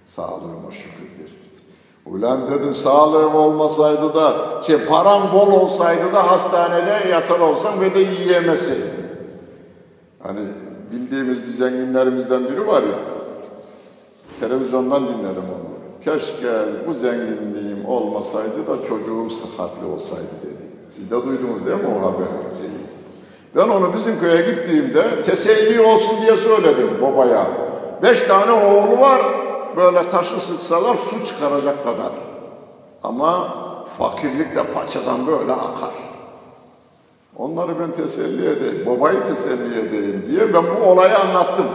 Sağlığıma 0.06 0.70
şükür 0.70 1.04
dedi. 1.18 1.30
Ulan 2.06 2.50
dedim 2.50 2.74
sağlığım 2.74 3.34
olmasaydı 3.34 4.14
da 4.14 4.62
şey 4.62 4.78
param 4.78 5.32
bol 5.32 5.52
olsaydı 5.52 6.12
da 6.14 6.30
hastanede 6.30 7.08
yatar 7.08 7.40
olsam 7.40 7.80
ve 7.80 7.94
de 7.94 8.00
yiyemeseydim. 8.00 9.08
Hani 10.22 10.40
bildiğimiz 10.92 11.42
bir 11.42 11.50
zenginlerimizden 11.50 12.44
biri 12.44 12.66
var 12.66 12.82
ya. 12.82 12.98
Televizyondan 14.40 15.02
dinledim 15.02 15.42
onu. 15.42 15.67
Keşke 16.04 16.52
bu 16.86 16.92
zenginliğim 16.92 17.86
olmasaydı 17.86 18.66
da 18.66 18.84
çocuğum 18.84 19.30
sıhhatli 19.30 19.86
olsaydı 19.94 20.28
dedi. 20.42 20.62
Siz 20.88 21.10
de 21.10 21.22
duydunuz 21.26 21.66
değil 21.66 21.78
mi 21.78 21.88
o 21.98 22.06
haberi? 22.06 22.28
Ben 23.56 23.68
onu 23.68 23.94
bizim 23.94 24.20
köye 24.20 24.50
gittiğimde 24.50 25.22
teselli 25.22 25.80
olsun 25.80 26.16
diye 26.22 26.36
söyledim 26.36 26.90
babaya. 27.02 27.46
Beş 28.02 28.20
tane 28.20 28.52
oğlu 28.52 29.00
var, 29.00 29.22
böyle 29.76 30.08
taşı 30.08 30.40
sıksalar 30.40 30.96
su 30.96 31.24
çıkaracak 31.24 31.84
kadar. 31.84 32.12
Ama 33.04 33.48
fakirlik 33.98 34.56
de 34.56 34.64
paçadan 34.66 35.26
böyle 35.26 35.52
akar. 35.52 35.90
Onları 37.36 37.80
ben 37.80 37.92
teselli 37.92 38.48
edeyim, 38.48 38.86
babayı 38.86 39.22
teselli 39.22 39.88
edeyim 39.88 40.24
diye 40.28 40.54
ben 40.54 40.64
bu 40.64 40.90
olayı 40.90 41.18
anlattım. 41.18 41.66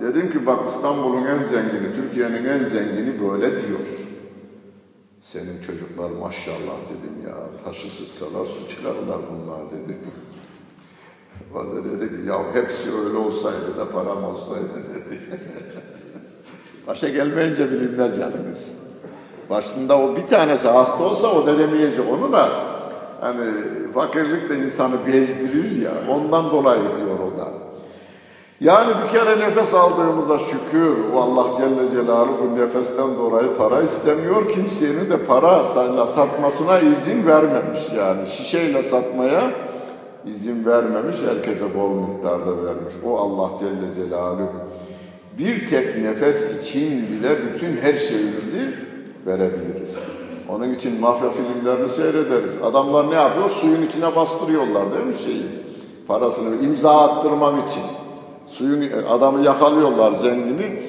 Dedim 0.00 0.32
ki 0.32 0.46
bak 0.46 0.68
İstanbul'un 0.68 1.24
en 1.24 1.42
zengini, 1.42 1.94
Türkiye'nin 1.94 2.44
en 2.44 2.64
zengini 2.64 3.22
böyle 3.22 3.50
diyor. 3.50 3.80
Senin 5.20 5.60
çocuklar 5.60 6.10
maşallah 6.10 6.76
dedim 6.88 7.28
ya, 7.28 7.34
taşı 7.64 7.88
sıksalar 7.88 8.46
su 8.46 8.68
çıkarırlar 8.68 9.18
bunlar 9.30 9.70
dedim. 9.70 9.98
O 11.54 11.84
dedi 11.84 12.08
ki 12.08 12.28
ya 12.28 12.54
hepsi 12.54 12.90
öyle 13.06 13.16
olsaydı 13.16 13.78
da 13.78 13.90
param 13.92 14.24
olsaydı 14.24 14.68
dedi. 14.94 15.20
Başa 16.86 17.08
gelmeyince 17.08 17.70
bilinmez 17.70 18.18
yalnız. 18.18 18.76
Başında 19.50 19.98
o 19.98 20.16
bir 20.16 20.26
tanesi 20.26 20.68
hasta 20.68 21.04
olsa 21.04 21.28
o 21.28 21.46
da 21.46 21.58
demeyecek 21.58 22.04
onu 22.10 22.32
da. 22.32 22.70
Hani 23.20 23.44
fakirlik 23.94 24.48
de 24.48 24.58
insanı 24.58 25.06
bezdirir 25.06 25.82
ya 25.82 25.92
ondan 26.08 26.50
dolayı 26.50 26.82
diyor 26.82 27.18
o 27.18 27.38
da. 27.38 27.69
Yani 28.60 28.92
bir 29.02 29.12
kere 29.18 29.40
nefes 29.40 29.74
aldığımızda 29.74 30.38
şükür 30.38 30.96
Allah 31.16 31.46
Celle 31.58 31.90
Celaluhu 31.90 32.56
nefesten 32.56 33.16
dolayı 33.16 33.56
para 33.56 33.82
istemiyor. 33.82 34.48
Kimsenin 34.48 35.10
de 35.10 35.16
para 35.16 35.64
satmasına 36.06 36.78
izin 36.78 37.26
vermemiş 37.26 37.80
yani. 37.96 38.28
Şişeyle 38.28 38.82
satmaya 38.82 39.52
izin 40.26 40.64
vermemiş. 40.66 41.16
Herkese 41.28 41.74
bol 41.78 41.90
miktarda 41.90 42.64
vermiş. 42.64 42.94
O 43.06 43.18
Allah 43.18 43.50
Celle 43.58 43.94
Celaluhu. 43.94 44.52
Bir 45.38 45.68
tek 45.68 45.98
nefes 45.98 46.62
için 46.62 47.08
bile 47.10 47.38
bütün 47.44 47.76
her 47.76 47.94
şeyimizi 47.94 48.74
verebiliriz. 49.26 49.98
Onun 50.48 50.74
için 50.74 51.00
mafya 51.00 51.30
filmlerini 51.30 51.88
seyrederiz. 51.88 52.58
Adamlar 52.62 53.10
ne 53.10 53.14
yapıyor? 53.14 53.50
Suyun 53.50 53.82
içine 53.82 54.16
bastırıyorlar 54.16 54.92
değil 54.92 55.06
mi 55.06 55.14
şeyi? 55.24 55.60
parasını 56.10 56.64
imza 56.64 57.00
attırmak 57.00 57.70
için. 57.70 57.82
Suyun 58.50 59.04
adamı 59.10 59.44
yakalıyorlar 59.44 60.12
zengini. 60.12 60.82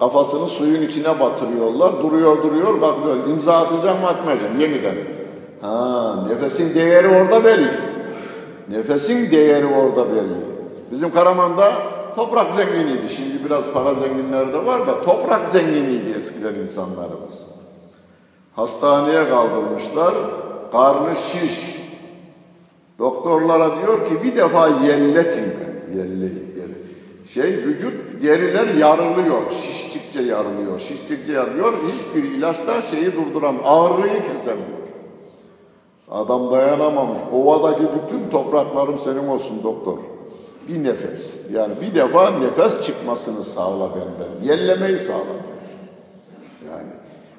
Kafasını 0.00 0.46
suyun 0.46 0.82
içine 0.82 1.20
batırıyorlar. 1.20 2.02
Duruyor 2.02 2.42
duruyor 2.42 2.80
kalkıyor. 2.80 3.16
İmza 3.28 3.56
atacağım 3.56 4.00
mı 4.00 4.06
atmayacağım 4.06 4.60
yeniden. 4.60 4.94
Ha, 5.60 6.14
nefesin 6.28 6.74
değeri 6.74 7.08
orada 7.08 7.44
belli. 7.44 7.70
Nefesin 8.68 9.30
değeri 9.30 9.66
orada 9.66 10.12
belli. 10.12 10.40
Bizim 10.90 11.10
Karaman'da 11.10 11.72
toprak 12.16 12.50
zenginiydi. 12.50 13.08
Şimdi 13.08 13.44
biraz 13.44 13.64
para 13.74 13.94
zenginleri 13.94 14.52
de 14.52 14.66
var 14.66 14.86
da 14.86 15.02
toprak 15.02 15.46
zenginiydi 15.46 16.14
eskiden 16.16 16.54
insanlarımız. 16.54 17.46
Hastaneye 18.56 19.28
kaldırmışlar. 19.28 20.14
Karnı 20.72 21.16
şiş. 21.16 21.82
Doktorlara 22.98 23.70
diyor 23.80 24.06
ki 24.06 24.22
bir 24.22 24.36
defa 24.36 24.68
yelletin 24.68 25.44
beni. 25.44 25.98
Yelleyin. 25.98 26.51
Şey 27.28 27.52
vücut 27.52 28.22
deriler 28.22 28.66
yarılıyor. 28.74 29.50
Şiştikçe 29.50 30.22
yarılıyor. 30.22 30.78
Şiştikçe 30.78 31.32
yarılıyor. 31.32 31.74
Hiçbir 31.92 32.30
ilaçta 32.30 32.82
şeyi 32.82 33.12
durduram. 33.12 33.56
Ağrıyı 33.64 34.22
kesemiyor. 34.22 34.82
Adam 36.10 36.50
dayanamamış. 36.50 37.18
Ovadaki 37.32 37.82
bütün 37.82 38.30
topraklarım 38.30 38.98
senin 38.98 39.28
olsun 39.28 39.62
doktor. 39.62 39.98
Bir 40.68 40.84
nefes. 40.84 41.40
Yani 41.52 41.72
bir 41.80 41.94
defa 41.94 42.30
nefes 42.30 42.82
çıkmasını 42.82 43.44
sağla 43.44 43.88
benden. 43.90 44.52
Yellemeyi 44.52 44.98
sağla 44.98 45.24
diyor. 45.24 46.72
Yani 46.72 46.92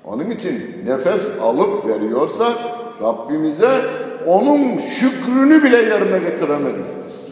onun 0.06 0.30
için 0.30 0.86
nefes 0.86 1.42
alıp 1.42 1.88
veriyorsa 1.88 2.54
Rabbimize 3.02 3.82
onun 4.28 4.78
şükrünü 4.78 5.64
bile 5.64 5.78
yerine 5.78 6.20
getiremeyiz 6.20 6.86
biz. 7.08 7.23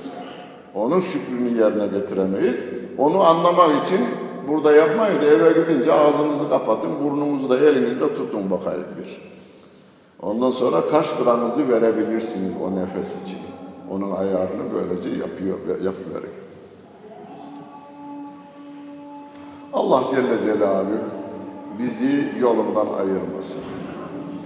Onun 0.76 1.00
şükrünü 1.00 1.58
yerine 1.58 1.88
getiremeyiz. 1.88 2.68
Onu 2.98 3.24
anlamak 3.24 3.88
için 3.88 4.00
burada 4.48 4.76
yapmayın 4.76 5.22
eve 5.22 5.62
gidince 5.62 5.94
ağzınızı 5.94 6.50
kapatın, 6.50 6.92
burnunuzu 7.04 7.50
da 7.50 7.60
elinizde 7.60 8.16
tutun 8.16 8.52
bakayım 8.52 8.86
bir. 9.00 9.32
Ondan 10.22 10.52
sonra 10.52 10.86
kaç 10.88 11.20
liranızı 11.22 11.70
verebilirsiniz 11.70 12.52
o 12.64 12.76
nefes 12.76 13.24
için. 13.24 13.38
Onun 13.92 14.12
ayarını 14.12 14.64
böylece 14.74 15.10
yapıyor, 15.10 15.58
yapıverin. 15.68 16.34
Allah 19.74 20.04
Celle 20.12 20.44
Celaluhu 20.44 21.00
bizi 21.80 22.30
yolundan 22.40 22.88
ayırmasın. 23.00 23.64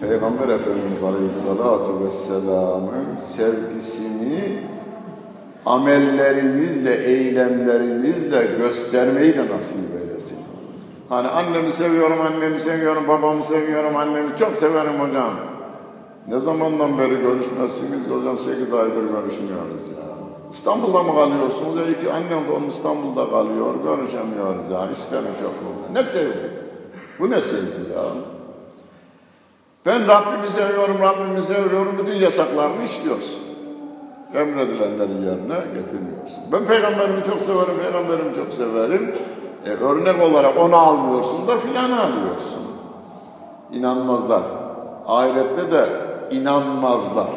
Peygamber 0.01 0.47
Efendimiz 0.47 1.03
Aleyhisselatü 1.03 2.03
Vesselam'ın 2.03 3.15
sevgisini 3.15 4.59
amellerimizle, 5.65 6.95
eylemlerimizle 6.95 8.45
göstermeyi 8.57 9.33
de 9.33 9.47
nasip 9.55 10.01
eylesin. 10.01 10.37
Hani 11.09 11.27
annemi 11.27 11.71
seviyorum, 11.71 12.21
annemi 12.21 12.59
seviyorum, 12.59 13.07
babamı 13.07 13.43
seviyorum, 13.43 13.95
annemi 13.95 14.37
çok 14.39 14.55
severim 14.55 14.99
hocam. 14.99 15.33
Ne 16.27 16.39
zamandan 16.39 16.97
beri 16.97 17.21
görüşmezsiniz 17.21 18.09
hocam? 18.09 18.37
Sekiz 18.37 18.73
aydır 18.73 19.03
görüşmüyoruz 19.03 19.81
ya. 19.81 20.05
İstanbul'da 20.51 21.03
mı 21.03 21.15
kalıyorsunuz? 21.15 21.77
Ya 21.77 21.87
iki 21.87 22.11
annem 22.11 22.47
de 22.47 22.51
onun 22.51 22.67
İstanbul'da 22.67 23.29
kalıyor. 23.29 23.75
Görüşemiyoruz 23.83 24.69
ya. 24.69 24.79
İşlerim 24.91 25.33
çok 25.41 25.53
burada. 25.63 25.99
Ne 25.99 26.03
sevgi? 26.03 26.49
Bu 27.19 27.29
ne 27.29 27.41
sevgi 27.41 27.93
ya? 27.95 28.03
Ben 29.85 30.07
Rabbimi 30.07 30.49
seviyorum, 30.49 30.97
Rabbimi 31.01 31.41
seviyorum. 31.41 31.95
Bütün 31.99 32.19
yasaklarını 32.19 32.83
işliyorsun. 32.83 33.44
Emredilenleri 34.33 35.13
yerine 35.13 35.57
getirmiyorsun. 35.73 36.43
Ben 36.51 36.65
peygamberimi 36.65 37.23
çok 37.23 37.41
severim, 37.41 37.77
peygamberimi 37.83 38.35
çok 38.35 38.53
severim. 38.53 39.15
E, 39.65 39.69
örnek 39.69 40.21
olarak 40.21 40.57
onu 40.59 40.75
almıyorsun 40.75 41.47
da 41.47 41.57
filan 41.57 41.91
alıyorsun. 41.91 42.61
İnanmazlar. 43.73 44.43
Ahirette 45.07 45.71
de 45.71 45.85
inanmazlar. 46.31 47.29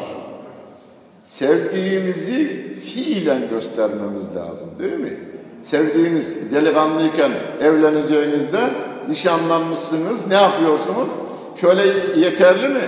Sevdiğimizi 1.22 2.74
fiilen 2.80 3.49
göstermemiz 3.51 4.36
lazım 4.36 4.68
değil 4.78 5.01
mi? 5.01 5.18
Sevdiğiniz 5.62 6.53
delikanlıyken 6.55 7.32
evleneceğinizde 7.61 8.70
nişanlanmışsınız. 9.09 10.26
Ne 10.26 10.34
yapıyorsunuz? 10.34 11.09
Şöyle 11.57 11.82
yeterli 12.20 12.68
mi? 12.68 12.80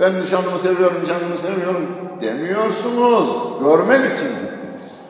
Ben 0.00 0.20
nişanlımı 0.20 0.58
seviyorum, 0.58 0.96
nişanlımı 1.02 1.38
seviyorum 1.38 1.86
demiyorsunuz. 2.22 3.28
Görmek 3.60 4.06
için 4.06 4.28
gittiniz. 4.28 5.06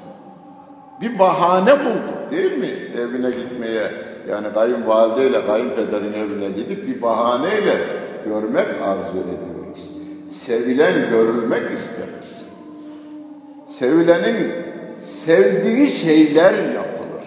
Bir 1.00 1.18
bahane 1.18 1.84
bulduk 1.84 2.30
değil 2.30 2.58
mi? 2.58 2.70
Evine 2.98 3.30
gitmeye. 3.30 3.90
Yani 4.28 4.46
kayınvalideyle 4.54 5.46
kayınpederin 5.46 6.12
evine 6.12 6.48
gidip 6.48 6.88
bir 6.88 7.02
bahaneyle 7.02 7.78
görmek 8.24 8.66
arzu 8.82 9.18
ediyoruz. 9.18 9.90
Sevilen 10.28 11.10
görülmek 11.10 11.72
istenir. 11.72 12.24
Sevilenin 13.66 14.52
sevdiği 14.98 15.86
şeyler 15.86 16.54
yapılır. 16.54 17.24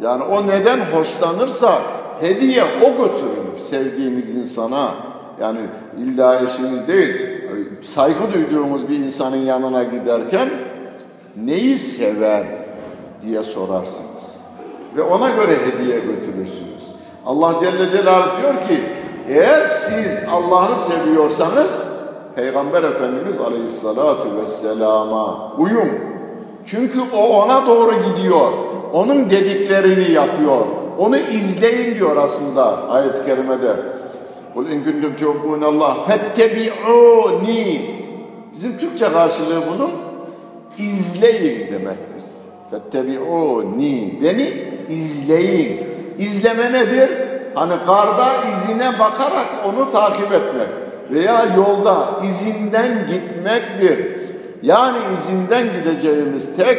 Yani 0.00 0.22
o 0.22 0.46
neden 0.46 0.80
hoşlanırsa 0.80 1.82
hediye 2.20 2.64
o 2.64 2.90
götürülür 2.90 3.58
sevdiğimiz 3.58 4.36
insana. 4.36 4.94
Yani 5.40 5.60
illa 5.98 6.40
eşiniz 6.40 6.88
değil, 6.88 7.31
saygı 7.82 8.32
duyduğumuz 8.32 8.88
bir 8.88 8.98
insanın 8.98 9.36
yanına 9.36 9.82
giderken 9.82 10.50
neyi 11.36 11.78
sever 11.78 12.44
diye 13.22 13.42
sorarsınız. 13.42 14.40
Ve 14.96 15.02
ona 15.02 15.30
göre 15.30 15.58
hediye 15.66 15.98
götürürsünüz. 15.98 16.82
Allah 17.26 17.54
Celle 17.60 17.90
Celaluhu 17.90 18.42
diyor 18.42 18.54
ki 18.54 18.80
eğer 19.28 19.64
siz 19.64 20.24
Allah'ı 20.30 20.76
seviyorsanız 20.76 21.92
Peygamber 22.36 22.82
Efendimiz 22.82 23.40
Aleyhisselatü 23.40 24.36
Vesselam'a 24.36 25.52
uyun. 25.58 25.88
Çünkü 26.66 27.00
o 27.14 27.42
ona 27.42 27.66
doğru 27.66 27.92
gidiyor. 28.02 28.52
Onun 28.92 29.30
dediklerini 29.30 30.12
yapıyor. 30.12 30.60
Onu 30.98 31.16
izleyin 31.16 31.94
diyor 31.94 32.16
aslında 32.16 32.88
ayet-i 32.88 33.26
kerimede. 33.26 33.76
Kul 34.54 34.66
in 34.66 34.84
kuntum 34.84 35.16
tuhibbun 35.16 35.62
Allah 35.62 35.96
fettebi'uni. 36.06 37.82
Bizim 38.54 38.78
Türkçe 38.78 39.12
karşılığı 39.12 39.62
bunun 39.74 39.90
izleyin 40.78 41.72
demektir. 41.72 42.24
Fettebi'uni. 42.70 44.18
Beni 44.22 44.52
izleyin. 44.88 45.80
İzleme 46.18 46.72
nedir? 46.72 47.10
Hani 47.54 47.74
karda 47.86 48.34
izine 48.50 48.92
bakarak 48.98 49.46
onu 49.68 49.90
takip 49.90 50.32
etmek 50.32 50.68
veya 51.10 51.44
yolda 51.56 52.08
izinden 52.24 53.06
gitmektir. 53.06 54.22
Yani 54.62 54.98
izinden 55.14 55.68
gideceğimiz 55.72 56.56
tek 56.56 56.78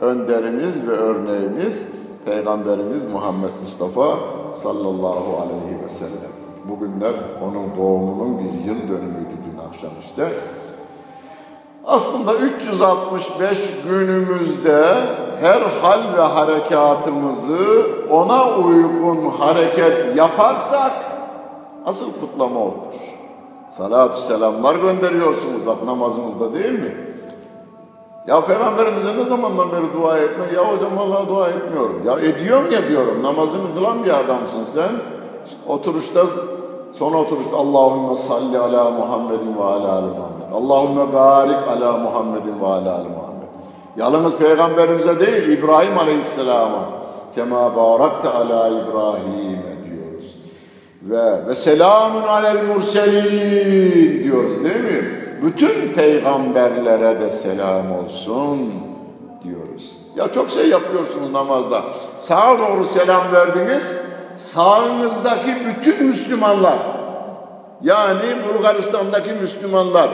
önderimiz 0.00 0.86
ve 0.88 0.92
örneğimiz 0.92 1.86
Peygamberimiz 2.24 3.04
Muhammed 3.04 3.50
Mustafa 3.62 4.18
sallallahu 4.52 5.42
aleyhi 5.42 5.82
ve 5.84 5.88
sellem. 5.88 6.37
Bugünler 6.68 7.14
onun 7.42 7.76
doğumunun 7.78 8.38
bir 8.38 8.66
yıl 8.66 8.88
dönümüydü 8.88 9.36
dün 9.46 9.58
akşam 9.68 9.90
işte. 10.00 10.28
Aslında 11.86 12.34
365 12.34 13.74
günümüzde 13.84 14.94
her 15.40 15.60
hal 15.60 16.16
ve 16.16 16.20
harekatımızı 16.20 17.86
ona 18.10 18.56
uygun 18.56 19.30
hareket 19.30 20.16
yaparsak 20.16 20.92
asıl 21.86 22.12
kutlama 22.20 22.60
odur. 22.60 22.98
Salatü 23.68 24.20
selamlar 24.20 24.74
gönderiyorsunuz 24.74 25.66
bak 25.66 25.82
namazınızda 25.82 26.54
değil 26.54 26.80
mi? 26.80 26.96
Ya 28.26 28.46
Peygamberimize 28.46 29.16
ne 29.16 29.24
zamandan 29.24 29.72
beri 29.72 30.00
dua 30.00 30.18
etme? 30.18 30.44
Ya 30.54 30.72
hocam 30.72 30.96
vallahi 30.96 31.28
dua 31.28 31.48
etmiyorum. 31.48 32.02
Ya 32.06 32.18
ediyorum 32.18 32.72
ya 32.72 32.88
diyorum. 32.88 33.22
Namazını 33.22 33.74
kılan 33.74 34.04
bir 34.04 34.20
adamsın 34.20 34.64
sen. 34.64 34.90
Oturuşta 35.66 36.26
son 36.98 37.12
oturuşta 37.12 37.56
Allahümme 37.56 38.16
salli 38.16 38.58
ala 38.58 38.90
Muhammedin 38.90 39.56
ve 39.58 39.64
ala 39.64 39.92
ali 39.92 40.06
Muhammed. 40.06 40.52
Allahümme 40.54 41.12
barik 41.12 41.68
ala 41.68 41.98
Muhammedin 41.98 42.60
ve 42.60 42.66
ala 42.66 42.94
ali 42.94 43.08
Muhammed. 43.08 43.48
Yalnız 43.96 44.36
Peygamberimize 44.36 45.20
değil 45.20 45.48
İbrahim 45.58 45.98
Aleyhisselam'a. 45.98 46.84
Kema 47.34 47.76
barakte 47.76 48.28
ala 48.28 48.68
İbrahim'e 48.68 49.90
diyoruz. 49.90 50.36
Ve 51.02 51.46
ve 51.46 51.54
selamun 51.54 52.22
alel 52.22 52.64
murselin 52.64 54.24
diyoruz 54.24 54.64
değil 54.64 54.84
mi? 54.84 55.18
bütün 55.42 55.92
peygamberlere 55.94 57.20
de 57.20 57.30
selam 57.30 57.92
olsun 57.92 58.72
diyoruz. 59.44 59.96
Ya 60.16 60.32
çok 60.32 60.50
şey 60.50 60.68
yapıyorsunuz 60.68 61.32
namazda. 61.32 61.84
Sağa 62.18 62.58
doğru 62.58 62.84
selam 62.84 63.32
verdiniz. 63.32 63.98
Sağınızdaki 64.38 65.56
bütün 65.66 66.06
Müslümanlar 66.06 66.78
yani 67.82 68.36
Bulgaristan'daki 68.48 69.32
Müslümanlar 69.32 70.10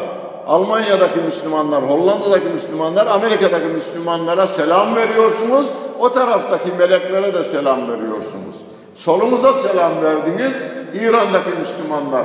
Almanya'daki 0.47 1.21
Müslümanlar, 1.21 1.83
Hollanda'daki 1.83 2.49
Müslümanlar, 2.49 3.07
Amerika'daki 3.07 3.67
Müslümanlara 3.67 4.47
selam 4.47 4.97
veriyorsunuz. 4.97 5.67
O 6.01 6.13
taraftaki 6.13 6.73
meleklere 6.79 7.35
de 7.35 7.45
selam 7.45 7.89
veriyorsunuz. 7.89 8.57
Solumuza 8.95 9.53
selam 9.53 9.93
verdiniz. 10.03 10.63
İran'daki 10.95 11.51
Müslümanlar, 11.59 12.25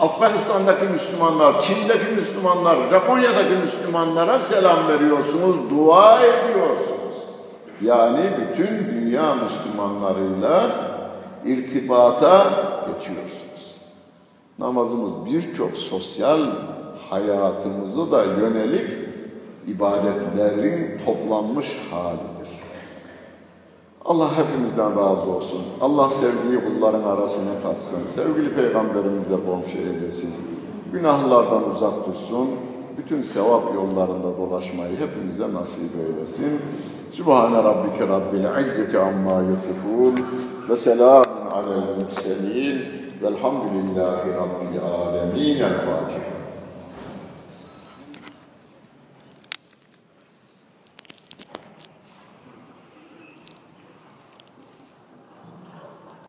Afganistan'daki 0.00 0.84
Müslümanlar, 0.84 1.60
Çin'deki 1.60 2.14
Müslümanlar, 2.16 2.76
Japonya'daki 2.90 3.54
Müslümanlara 3.62 4.38
selam 4.38 4.78
veriyorsunuz, 4.88 5.56
dua 5.70 6.20
ediyorsunuz. 6.20 7.14
Yani 7.80 8.20
bütün 8.38 8.68
dünya 8.68 9.34
Müslümanlarıyla 9.34 10.62
irtibata 11.46 12.52
geçiyorsunuz. 12.86 13.76
Namazımız 14.58 15.12
birçok 15.26 15.76
sosyal 15.76 16.40
hayatımızı 17.10 18.12
da 18.12 18.24
yönelik 18.24 18.90
ibadetlerin 19.66 20.98
toplanmış 21.04 21.80
halidir. 21.90 22.34
Allah 24.04 24.38
hepimizden 24.38 24.90
razı 24.90 25.30
olsun. 25.30 25.60
Allah 25.80 26.08
sevdiği 26.08 26.60
kulların 26.60 27.02
arasına 27.02 27.62
katsın. 27.62 28.06
Sevgili 28.06 28.54
peygamberimize 28.54 29.36
komşu 29.46 29.78
eylesin. 29.78 30.34
Günahlardan 30.92 31.70
uzak 31.70 32.04
tutsun. 32.04 32.48
Bütün 32.98 33.20
sevap 33.20 33.74
yollarında 33.74 34.38
dolaşmayı 34.38 34.96
hepimize 34.98 35.52
nasip 35.52 35.90
eylesin. 36.06 36.60
Sübhane 37.10 37.56
rabbike 37.56 38.08
rabbil 38.08 38.60
izzeti 38.60 38.98
amma 38.98 39.42
yasifun 39.50 40.14
ve 40.68 40.76
selamun 40.76 41.46
alel 41.52 41.96
murselin 42.00 42.84
velhamdülillahi 43.22 44.30
rabbil 44.34 44.80
alemin. 44.82 45.60
El 45.60 45.78
Fatiha. 45.78 46.33